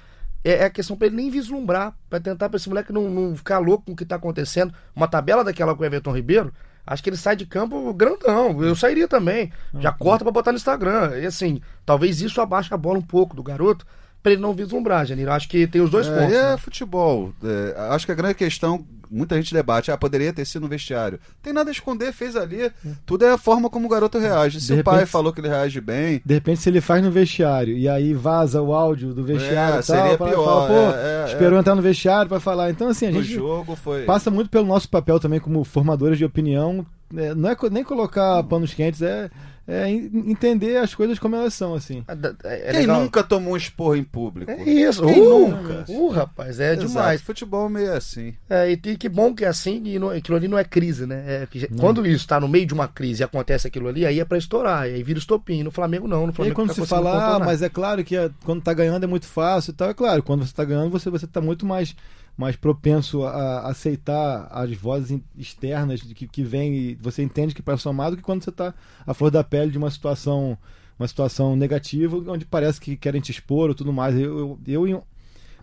É, 0.44 0.52
é 0.52 0.64
a 0.66 0.70
questão 0.70 0.96
pra 0.96 1.06
ele 1.08 1.16
nem 1.16 1.30
vislumbrar, 1.30 1.94
pra 2.08 2.20
tentar 2.20 2.48
pra 2.48 2.56
esse 2.58 2.68
moleque 2.68 2.92
não, 2.92 3.08
não 3.10 3.34
ficar 3.36 3.58
louco 3.58 3.86
com 3.86 3.92
o 3.92 3.96
que 3.96 4.04
tá 4.04 4.16
acontecendo. 4.16 4.72
Uma 4.94 5.08
tabela 5.08 5.42
daquela 5.42 5.74
com 5.74 5.82
o 5.82 5.86
Everton 5.86 6.12
Ribeiro, 6.14 6.52
acho 6.88 7.02
que 7.02 7.10
ele 7.10 7.16
sai 7.16 7.36
de 7.36 7.44
campo 7.44 7.92
grandão. 7.92 8.62
Eu 8.64 8.74
sairia 8.74 9.06
também. 9.06 9.52
Já 9.78 9.92
corta 9.92 10.24
pra 10.24 10.32
botar 10.32 10.52
no 10.52 10.56
Instagram. 10.56 11.18
E 11.18 11.26
assim, 11.26 11.60
talvez 11.84 12.20
isso 12.22 12.40
abaixe 12.40 12.72
a 12.72 12.76
bola 12.76 12.98
um 12.98 13.02
pouco 13.02 13.36
do 13.36 13.42
garoto, 13.42 13.86
pra 14.22 14.32
ele 14.32 14.40
não 14.42 14.52
vislumbrar, 14.52 15.06
Janir. 15.06 15.28
Acho 15.28 15.48
que 15.48 15.66
tem 15.66 15.80
os 15.80 15.90
dois 15.90 16.06
É, 16.06 16.10
pontos. 16.18 16.34
é 16.34 16.50
né? 16.52 16.56
futebol. 16.56 17.32
É, 17.42 17.74
acho 17.90 18.06
que 18.06 18.12
a 18.12 18.14
grande 18.14 18.34
questão, 18.34 18.84
muita 19.10 19.36
gente 19.36 19.54
debate, 19.54 19.90
ah, 19.90 19.96
poderia 19.96 20.32
ter 20.32 20.44
sido 20.44 20.62
no 20.62 20.68
vestiário. 20.68 21.18
Tem 21.42 21.52
nada 21.52 21.70
a 21.70 21.72
esconder, 21.72 22.12
fez 22.12 22.36
ali. 22.36 22.70
Tudo 23.06 23.24
é 23.24 23.32
a 23.32 23.38
forma 23.38 23.70
como 23.70 23.86
o 23.86 23.88
garoto 23.88 24.18
reage. 24.18 24.60
Se 24.60 24.74
De 24.74 24.80
o 24.80 24.84
pai 24.84 24.94
repente- 24.96 25.10
falou 25.10 25.32
que 25.32 25.40
ele 25.40 25.48
reage 25.48 25.80
bem, 25.80 26.20
De 26.24 26.34
repente, 26.34 26.60
se 26.60 26.68
ele 26.68 26.80
faz 26.80 27.02
no 27.02 27.10
vestiário 27.10 27.76
e 27.76 27.88
aí 27.88 28.12
vaza 28.12 28.60
o 28.60 28.74
áudio 28.74 29.14
do 29.14 29.24
vestiário 29.24 29.76
É, 29.76 29.80
e 29.80 29.82
tal, 29.82 29.82
seria 29.82 30.18
pior, 30.18 30.44
fala, 30.44 30.66
pô, 30.68 30.96
é, 30.96 31.24
é, 31.24 31.32
esperou 31.32 31.58
entrar 31.58 31.74
no 31.74 31.82
vestiário 31.82 32.28
pra 32.28 32.40
falar. 32.40 32.70
Então, 32.70 32.88
assim, 32.88 33.06
a 33.06 33.12
gente 33.12 33.32
jogo 33.32 33.76
foi. 33.76 34.02
passa 34.04 34.30
muito 34.30 34.50
pelo 34.50 34.66
nosso 34.66 34.88
papel 34.88 35.18
também 35.18 35.40
como 35.40 35.64
formadores 35.64 36.18
de 36.18 36.24
opinião. 36.24 36.84
É, 37.16 37.34
não 37.34 37.48
é 37.48 37.56
nem 37.70 37.82
colocar 37.82 38.42
panos 38.42 38.74
quentes, 38.74 39.00
é, 39.00 39.30
é 39.70 39.86
en- 39.90 40.10
entender 40.30 40.78
as 40.78 40.94
coisas 40.94 41.18
como 41.18 41.36
elas 41.36 41.52
são, 41.52 41.74
assim. 41.74 42.02
É, 42.44 42.68
é 42.68 42.72
Quem 42.72 42.80
legal. 42.80 43.00
nunca 43.02 43.22
tomou 43.22 43.52
um 43.52 43.56
esporro 43.56 43.94
em 43.96 44.02
público? 44.02 44.50
É 44.50 44.62
isso. 44.62 45.04
Quem 45.04 45.20
uh, 45.20 45.48
nunca? 45.48 45.84
Uh, 45.86 46.08
rapaz, 46.08 46.58
é 46.58 46.72
Exato. 46.72 46.88
demais. 46.88 47.20
Futebol 47.20 47.68
meio 47.68 47.92
assim. 47.92 48.34
É, 48.48 48.70
e 48.70 48.76
que 48.78 48.96
que 48.96 49.08
bom 49.08 49.34
que 49.34 49.44
é 49.44 49.48
assim, 49.48 49.82
e 49.84 49.98
não, 49.98 50.08
aquilo 50.08 50.38
ali 50.38 50.48
não 50.48 50.56
é 50.58 50.64
crise, 50.64 51.04
né? 51.04 51.42
É 51.42 51.46
que 51.46 51.68
Quando 51.76 52.06
isso 52.06 52.26
tá 52.26 52.40
no 52.40 52.48
meio 52.48 52.64
de 52.64 52.72
uma 52.72 52.88
crise 52.88 53.22
e 53.22 53.24
acontece 53.24 53.66
aquilo 53.68 53.88
ali, 53.88 54.06
aí 54.06 54.18
é 54.20 54.24
pra 54.24 54.38
estourar, 54.38 54.88
e 54.88 54.94
aí 54.94 55.02
vira 55.02 55.18
estopim. 55.18 55.62
No 55.62 55.70
Flamengo 55.70 56.08
não, 56.08 56.20
no 56.22 56.26
E 56.26 56.30
aí 56.30 56.34
Flamengo 56.34 56.54
quando 56.56 56.68
tá 56.68 56.74
se 56.74 56.86
fala, 56.86 57.34
ah, 57.34 57.38
mas 57.38 57.60
é 57.60 57.68
claro 57.68 58.02
que 58.02 58.16
é- 58.16 58.30
quando 58.44 58.62
tá 58.62 58.72
ganhando 58.72 59.04
é 59.04 59.06
muito 59.06 59.26
fácil 59.26 59.72
e 59.72 59.74
tal, 59.74 59.90
é 59.90 59.94
claro, 59.94 60.22
quando 60.22 60.46
você 60.46 60.54
tá 60.54 60.64
ganhando, 60.64 60.90
você, 60.90 61.10
você 61.10 61.26
tá 61.26 61.40
muito 61.42 61.66
mais, 61.66 61.94
mais 62.38 62.54
propenso 62.54 63.24
a 63.24 63.68
aceitar 63.68 64.46
as 64.52 64.72
vozes 64.76 65.20
externas 65.36 66.00
que, 66.00 66.28
que 66.28 66.42
vem 66.44 66.72
e 66.72 66.94
você 66.94 67.20
entende 67.20 67.52
que 67.52 67.60
para 67.60 67.76
somar 67.76 68.12
do 68.12 68.16
que 68.16 68.22
quando 68.22 68.44
você 68.44 68.52
tá 68.52 68.72
à 69.04 69.12
flor 69.12 69.28
da 69.28 69.42
pele 69.42 69.72
de 69.72 69.76
uma 69.76 69.90
situação 69.90 70.56
uma 70.96 71.06
situação 71.06 71.54
negativa, 71.54 72.16
onde 72.28 72.44
parece 72.44 72.80
que 72.80 72.96
querem 72.96 73.20
te 73.20 73.30
expor 73.30 73.68
ou 73.68 73.74
tudo 73.74 73.92
mais. 73.92 74.16
Eu, 74.16 74.38
eu, 74.38 74.58
eu 74.66 74.88
em 74.88 75.00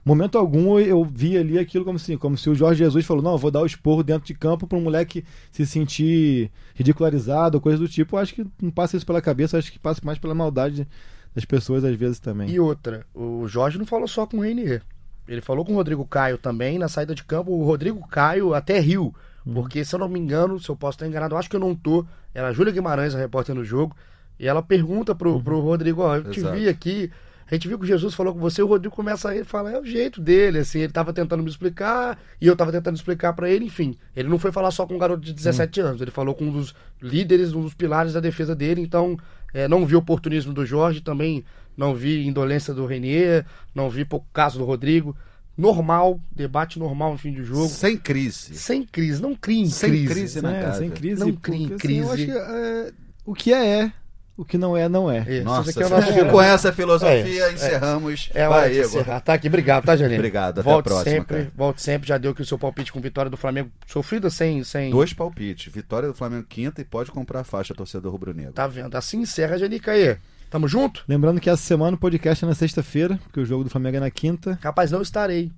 momento 0.03 0.37
algum 0.37 0.77
eu 0.79 1.03
vi 1.03 1.37
ali 1.37 1.57
aquilo 1.57 1.83
como 1.83 1.97
assim, 1.97 2.17
como 2.17 2.37
se 2.37 2.49
o 2.49 2.55
Jorge 2.55 2.83
Jesus 2.83 3.05
falou, 3.05 3.23
não, 3.23 3.37
vou 3.37 3.51
dar 3.51 3.61
o 3.61 3.65
esporro 3.65 4.03
dentro 4.03 4.27
de 4.27 4.33
campo 4.33 4.67
para 4.67 4.77
um 4.77 4.81
moleque 4.81 5.25
se 5.51 5.65
sentir 5.65 6.51
ridicularizado 6.73 7.57
ou 7.57 7.61
coisa 7.61 7.77
do 7.77 7.87
tipo. 7.87 8.15
Eu 8.15 8.19
acho 8.19 8.35
que 8.35 8.45
não 8.61 8.71
passa 8.71 8.97
isso 8.97 9.05
pela 9.05 9.21
cabeça, 9.21 9.57
acho 9.57 9.71
que 9.71 9.79
passa 9.79 10.01
mais 10.03 10.17
pela 10.17 10.35
maldade 10.35 10.87
das 11.33 11.43
pessoas 11.43 11.83
às 11.83 11.95
vezes 11.95 12.19
também. 12.19 12.49
E 12.49 12.59
outra, 12.59 13.05
o 13.13 13.47
Jorge 13.47 13.77
não 13.77 13.85
falou 13.85 14.07
só 14.07 14.25
com 14.25 14.37
o 14.37 14.41
Renier. 14.41 14.83
Ele 15.27 15.41
falou 15.41 15.65
com 15.65 15.73
o 15.73 15.75
Rodrigo 15.75 16.05
Caio 16.05 16.37
também, 16.37 16.77
na 16.77 16.87
saída 16.87 17.15
de 17.15 17.23
campo, 17.23 17.51
o 17.51 17.63
Rodrigo 17.63 18.07
Caio 18.07 18.53
até 18.53 18.79
riu. 18.79 19.13
Uhum. 19.45 19.53
Porque, 19.53 19.83
se 19.83 19.95
eu 19.95 19.99
não 19.99 20.07
me 20.09 20.19
engano, 20.19 20.59
se 20.59 20.69
eu 20.69 20.75
posso 20.75 20.95
estar 20.95 21.07
enganado, 21.07 21.35
eu 21.35 21.39
acho 21.39 21.49
que 21.49 21.55
eu 21.55 21.59
não 21.59 21.75
tô. 21.75 22.05
Era 22.33 22.47
a 22.49 22.53
Júlia 22.53 22.73
Guimarães, 22.73 23.15
a 23.15 23.17
repórter 23.19 23.55
no 23.55 23.63
jogo, 23.63 23.95
e 24.39 24.47
ela 24.47 24.61
pergunta 24.61 25.15
pro, 25.15 25.41
pro 25.41 25.59
Rodrigo, 25.59 26.01
ó, 26.01 26.15
eu 26.17 26.23
te 26.23 26.39
Uhum. 26.39 26.47
Exato. 26.47 26.55
vi 26.57 26.67
aqui, 26.69 27.11
a 27.49 27.53
gente 27.53 27.67
viu 27.67 27.77
que 27.77 27.85
o 27.85 27.87
Jesus 27.87 28.13
falou 28.13 28.33
com 28.33 28.39
você, 28.39 28.61
o 28.61 28.67
Rodrigo 28.67 28.95
começa 28.95 29.31
a 29.31 29.45
falar, 29.45 29.71
é 29.71 29.79
o 29.79 29.85
jeito 29.85 30.19
dele, 30.19 30.59
assim, 30.59 30.79
ele 30.79 30.91
tava 30.91 31.13
tentando 31.13 31.43
me 31.43 31.49
explicar, 31.49 32.19
e 32.41 32.47
eu 32.47 32.55
tava 32.55 32.71
tentando 32.71 32.95
explicar 32.95 33.33
pra 33.33 33.49
ele, 33.49 33.65
enfim. 33.65 33.95
Ele 34.15 34.27
não 34.27 34.39
foi 34.39 34.51
falar 34.51 34.71
só 34.71 34.85
com 34.85 34.95
um 34.95 34.97
garoto 34.97 35.21
de 35.21 35.31
17 35.31 35.79
anos, 35.79 36.01
ele 36.01 36.11
falou 36.11 36.33
com 36.33 36.45
um 36.45 36.51
dos 36.51 36.75
líderes, 37.01 37.53
um 37.53 37.61
dos 37.61 37.73
pilares 37.73 38.13
da 38.13 38.19
defesa 38.19 38.55
dele, 38.55 38.81
então 38.81 39.17
é, 39.53 39.67
não 39.67 39.85
vi 39.85 39.95
oportunismo 39.95 40.53
do 40.53 40.65
Jorge, 40.65 41.01
também 41.01 41.45
não 41.77 41.93
vi 41.95 42.25
indolência 42.27 42.73
do 42.73 42.85
Renier, 42.85 43.45
não 43.73 43.89
vi 43.89 44.05
pouco 44.05 44.25
caso 44.33 44.57
do 44.59 44.65
Rodrigo. 44.65 45.15
Normal, 45.57 46.19
debate 46.35 46.77
normal 46.77 47.13
no 47.13 47.17
fim 47.17 47.31
de 47.31 47.43
jogo. 47.43 47.69
Sem 47.69 47.97
crise. 47.97 48.55
Sem 48.55 48.83
crise, 48.83 49.21
não 49.21 49.33
criem 49.33 49.69
Sem 49.69 49.89
crise. 49.89 50.07
crise, 50.13 50.41
né? 50.41 50.59
É, 50.59 50.61
cara? 50.63 50.73
sem 50.75 50.89
crise. 50.89 51.19
Não 51.21 51.31
porque, 51.31 51.51
crie 51.51 51.65
assim, 51.65 51.77
crise. 51.77 51.99
eu 51.99 52.11
acho 52.11 52.25
que, 52.25 52.31
é, 52.31 52.91
o 53.25 53.33
que 53.33 53.53
é 53.53 53.65
é, 53.83 53.91
o 54.37 54.43
que 54.43 54.57
não 54.57 54.75
é 54.75 54.89
não 54.89 55.09
é. 55.09 55.19
Esse 55.21 55.43
Nossa, 55.45 55.69
aqui 55.69 55.81
é 55.81 55.85
o 55.85 55.89
nosso 55.89 56.25
com 56.29 56.41
essa 56.41 56.73
filosofia 56.73 57.43
É, 57.45 57.53
encerramos. 57.53 58.29
É 58.33 58.45
hora 58.49 58.61
Vai, 58.63 58.69
de 58.71 58.79
Igor. 58.79 58.89
encerrar. 58.89 59.21
Tá 59.21 59.33
aqui, 59.33 59.47
obrigado, 59.47 59.85
tá, 59.85 59.95
Janine? 59.95 60.17
Obrigado, 60.17 60.59
até 60.59 60.69
volte 60.69 60.79
a 60.79 60.83
próxima, 60.83 61.15
Sempre, 61.15 61.37
cara. 61.37 61.51
volte 61.55 61.81
sempre, 61.81 62.09
já 62.09 62.17
deu 62.17 62.31
aqui 62.31 62.41
o 62.41 62.45
seu 62.45 62.59
palpite 62.59 62.91
com 62.91 62.99
vitória 62.99 63.31
do 63.31 63.37
Flamengo 63.37 63.71
sofrida 63.87 64.29
sem. 64.29 64.61
sem... 64.65 64.91
Dois 64.91 65.13
palpites. 65.13 65.71
Vitória 65.71 66.09
do 66.09 66.13
Flamengo 66.13 66.45
quinta 66.49 66.81
e 66.81 66.83
pode 66.83 67.11
comprar 67.11 67.39
a 67.39 67.43
faixa 67.45 67.73
torcedor 67.73 68.11
rubro-negro. 68.11 68.51
Tá 68.51 68.67
vendo? 68.67 68.93
Assim 68.97 69.19
encerra, 69.21 69.57
Janica 69.57 69.91
aí. 69.93 70.17
Tamo 70.49 70.67
junto? 70.67 71.03
Lembrando 71.07 71.39
que 71.41 71.49
essa 71.49 71.61
semana 71.61 71.95
o 71.95 71.99
podcast 71.99 72.43
é 72.43 72.47
na 72.47 72.55
sexta-feira, 72.55 73.19
porque 73.23 73.39
o 73.39 73.45
jogo 73.45 73.63
do 73.63 73.69
Flamengo 73.69 73.97
é 73.97 73.99
na 73.99 74.11
quinta. 74.11 74.57
Rapaz, 74.61 74.91
não 74.91 75.01
estarei. 75.01 75.51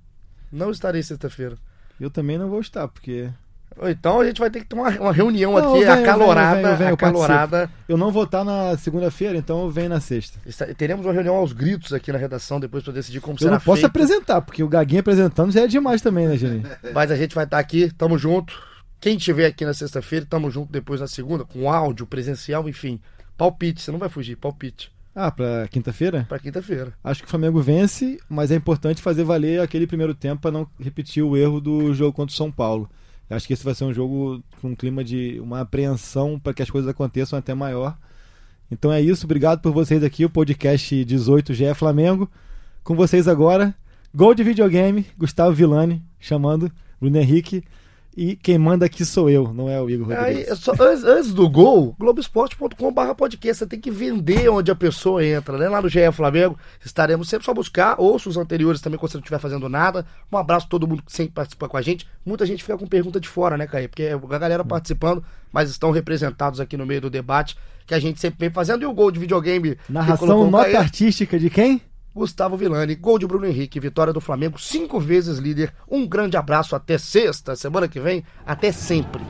Não 0.50 0.70
estarei 0.70 1.02
sexta-feira. 1.02 1.56
Eu 2.00 2.10
também 2.10 2.38
não 2.38 2.48
vou 2.48 2.60
estar, 2.60 2.88
porque 2.88 3.28
Então 3.82 4.20
a 4.20 4.24
gente 4.24 4.40
vai 4.40 4.50
ter 4.50 4.60
que 4.60 4.66
ter 4.66 4.74
uma, 4.74 4.88
uma 4.90 5.12
reunião 5.12 5.52
Não, 5.52 5.58
aqui 5.58 5.66
eu 5.66 5.72
venho, 5.74 5.84
eu 5.86 6.02
acalorada. 6.02 6.54
venho, 6.56 6.68
eu 6.68 6.76
venho, 6.76 6.88
eu 6.90 6.94
acalorada. 6.94 7.70
eu 7.88 7.96
não 7.96 8.10
vou 8.10 8.24
estar 8.24 8.42
na 8.44 8.76
segunda-feira, 8.78 9.36
então 9.36 9.60
eu 9.62 9.70
venho 9.70 9.88
na 9.90 10.00
sexta. 10.00 10.38
Teremos 10.76 11.04
uma 11.06 11.12
reunião 11.12 11.36
aos 11.36 11.52
gritos 11.52 11.92
aqui 11.92 12.10
na 12.10 12.18
redação 12.18 12.58
depois 12.58 12.82
para 12.82 12.92
decidir 12.94 13.20
como 13.20 13.34
Eu 13.34 13.38
será 13.38 13.50
não 13.52 13.60
posso 13.60 13.82
feito. 13.82 13.86
apresentar, 13.90 14.40
porque 14.40 14.62
o 14.62 14.68
Gaguinho 14.68 15.00
apresentando 15.00 15.52
já 15.52 15.62
é 15.62 15.66
demais 15.66 16.00
também, 16.00 16.26
né, 16.26 16.36
Juninho? 16.36 16.64
Mas 16.94 17.10
a 17.10 17.16
gente 17.16 17.34
vai 17.34 17.44
estar 17.44 17.58
aqui, 17.58 17.92
tamo 17.96 18.16
junto. 18.18 18.58
Quem 19.00 19.16
estiver 19.16 19.46
aqui 19.46 19.64
na 19.64 19.74
sexta-feira, 19.74 20.26
tamo 20.28 20.50
junto 20.50 20.72
depois 20.72 21.00
na 21.00 21.06
segunda, 21.06 21.44
com 21.44 21.70
áudio, 21.70 22.04
presencial, 22.06 22.68
enfim. 22.68 23.00
Palpite, 23.38 23.80
você 23.80 23.92
não 23.92 24.00
vai 24.00 24.08
fugir, 24.08 24.36
palpite. 24.36 24.90
Ah, 25.14 25.30
pra 25.30 25.68
quinta-feira? 25.68 26.26
Pra 26.28 26.38
quinta-feira. 26.38 26.92
Acho 27.02 27.22
que 27.22 27.26
o 27.26 27.30
Flamengo 27.30 27.62
vence, 27.62 28.18
mas 28.28 28.50
é 28.50 28.56
importante 28.56 29.00
fazer 29.00 29.22
valer 29.22 29.60
aquele 29.60 29.86
primeiro 29.86 30.12
tempo 30.12 30.42
para 30.42 30.50
não 30.50 30.66
repetir 30.78 31.22
o 31.22 31.36
erro 31.36 31.60
do 31.60 31.94
jogo 31.94 32.12
contra 32.12 32.34
o 32.34 32.36
São 32.36 32.50
Paulo. 32.50 32.90
Acho 33.30 33.46
que 33.46 33.52
esse 33.52 33.64
vai 33.64 33.74
ser 33.74 33.84
um 33.84 33.94
jogo 33.94 34.42
com 34.60 34.70
um 34.70 34.74
clima 34.74 35.04
de 35.04 35.38
uma 35.40 35.60
apreensão 35.60 36.38
para 36.38 36.52
que 36.52 36.62
as 36.62 36.70
coisas 36.70 36.90
aconteçam 36.90 37.38
até 37.38 37.54
maior. 37.54 37.96
Então 38.70 38.92
é 38.92 39.00
isso, 39.00 39.24
obrigado 39.24 39.60
por 39.60 39.72
vocês 39.72 40.02
aqui, 40.02 40.24
o 40.24 40.30
podcast 40.30 41.04
18 41.04 41.54
GE 41.54 41.74
Flamengo. 41.74 42.28
Com 42.82 42.96
vocês 42.96 43.28
agora, 43.28 43.74
gol 44.14 44.34
de 44.34 44.42
videogame, 44.42 45.06
Gustavo 45.16 45.54
Villani 45.54 46.02
chamando 46.18 46.72
Bruno 47.00 47.18
Henrique. 47.18 47.62
E 48.20 48.34
quem 48.34 48.58
manda 48.58 48.84
aqui 48.84 49.04
sou 49.04 49.30
eu, 49.30 49.54
não 49.54 49.68
é 49.68 49.80
o 49.80 49.88
Igor 49.88 50.10
Aí, 50.10 50.16
Rodrigues. 50.18 50.48
é 50.48 50.54
só- 50.56 50.72
antes, 50.72 51.04
antes 51.04 51.32
do 51.32 51.48
gol, 51.48 51.94
globesport.com.br 52.00 53.14
podcast. 53.16 53.58
Você 53.58 53.66
tem 53.66 53.80
que 53.80 53.92
vender 53.92 54.48
onde 54.48 54.72
a 54.72 54.74
pessoa 54.74 55.24
entra, 55.24 55.56
né? 55.56 55.68
Lá 55.68 55.80
no 55.80 55.88
GE 55.88 56.00
Flamengo, 56.12 56.58
estaremos 56.84 57.28
sempre 57.28 57.44
só 57.44 57.54
buscar. 57.54 57.94
Ouça 58.00 58.28
os 58.28 58.36
anteriores 58.36 58.80
também 58.80 58.98
quando 58.98 59.12
você 59.12 59.18
não 59.18 59.22
estiver 59.22 59.38
fazendo 59.38 59.68
nada. 59.68 60.04
Um 60.32 60.36
abraço 60.36 60.66
a 60.66 60.68
todo 60.68 60.86
mundo 60.88 61.02
que 61.04 61.12
sempre 61.12 61.32
participa 61.32 61.68
com 61.68 61.76
a 61.76 61.82
gente. 61.82 62.08
Muita 62.26 62.44
gente 62.44 62.62
fica 62.64 62.76
com 62.76 62.88
pergunta 62.88 63.20
de 63.20 63.28
fora, 63.28 63.56
né, 63.56 63.68
Caí? 63.68 63.86
Porque 63.86 64.02
é 64.02 64.14
a 64.14 64.38
galera 64.38 64.64
participando, 64.64 65.22
mas 65.52 65.70
estão 65.70 65.92
representados 65.92 66.58
aqui 66.58 66.76
no 66.76 66.84
meio 66.84 67.00
do 67.02 67.10
debate 67.10 67.56
que 67.86 67.94
a 67.94 68.00
gente 68.00 68.20
sempre 68.20 68.40
vem 68.40 68.50
fazendo. 68.50 68.82
E 68.82 68.86
o 68.86 68.92
gol 68.92 69.10
de 69.12 69.18
videogame. 69.20 69.78
Narração 69.88 70.50
nota 70.50 70.64
Caí? 70.64 70.76
artística 70.76 71.38
de 71.38 71.48
quem? 71.50 71.80
Gustavo 72.18 72.56
Villani, 72.56 72.96
gol 72.96 73.18
de 73.18 73.26
Bruno 73.26 73.46
Henrique, 73.46 73.78
vitória 73.78 74.12
do 74.12 74.20
Flamengo, 74.20 74.58
cinco 74.58 74.98
vezes 74.98 75.38
líder. 75.38 75.72
Um 75.88 76.06
grande 76.06 76.36
abraço. 76.36 76.74
Até 76.74 76.98
sexta, 76.98 77.54
semana 77.54 77.86
que 77.86 78.00
vem, 78.00 78.24
até 78.44 78.72
sempre. 78.72 79.22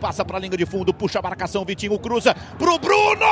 Passa 0.00 0.24
pra 0.24 0.38
linha 0.38 0.56
de 0.56 0.64
fundo, 0.64 0.94
puxa 0.94 1.18
a 1.18 1.22
marcação, 1.22 1.64
Vitinho 1.64 1.98
cruza 1.98 2.34
pro 2.56 2.78
Bruno! 2.78 3.26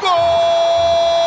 Gol 0.00 1.23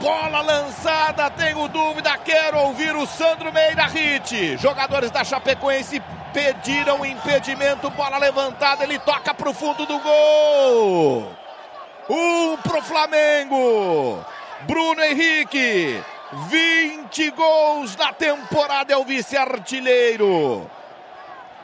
Bola 0.00 0.40
lançada, 0.40 1.28
tenho 1.28 1.68
dúvida, 1.68 2.16
quero 2.24 2.58
ouvir 2.58 2.96
o 2.96 3.06
Sandro 3.06 3.52
Meira 3.52 3.84
Hit. 3.84 4.56
Jogadores 4.56 5.10
da 5.10 5.22
Chapecoense 5.22 6.02
pediram 6.32 7.04
impedimento, 7.04 7.90
bola 7.90 8.16
levantada, 8.16 8.82
ele 8.82 8.98
toca 8.98 9.34
pro 9.34 9.52
fundo 9.52 9.84
do 9.84 9.98
gol. 9.98 11.36
Um 12.08 12.56
pro 12.56 12.80
Flamengo. 12.80 14.24
Bruno 14.62 15.02
Henrique, 15.02 16.02
20 16.48 17.30
gols 17.32 17.94
na 17.94 18.10
temporada, 18.10 18.94
é 18.94 18.96
o 18.96 19.04
vice-artilheiro. 19.04 20.68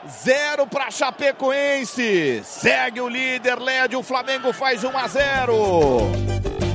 Zero 0.07 0.67
para 0.67 0.91
Chapecoense. 0.91 2.43
Segue 2.43 3.01
o 3.01 3.09
líder, 3.09 3.59
Led. 3.59 3.95
O 3.95 4.03
Flamengo 4.03 4.53
faz 4.53 4.83
1 4.83 4.95
a 4.95 5.07
0. 5.07 6.66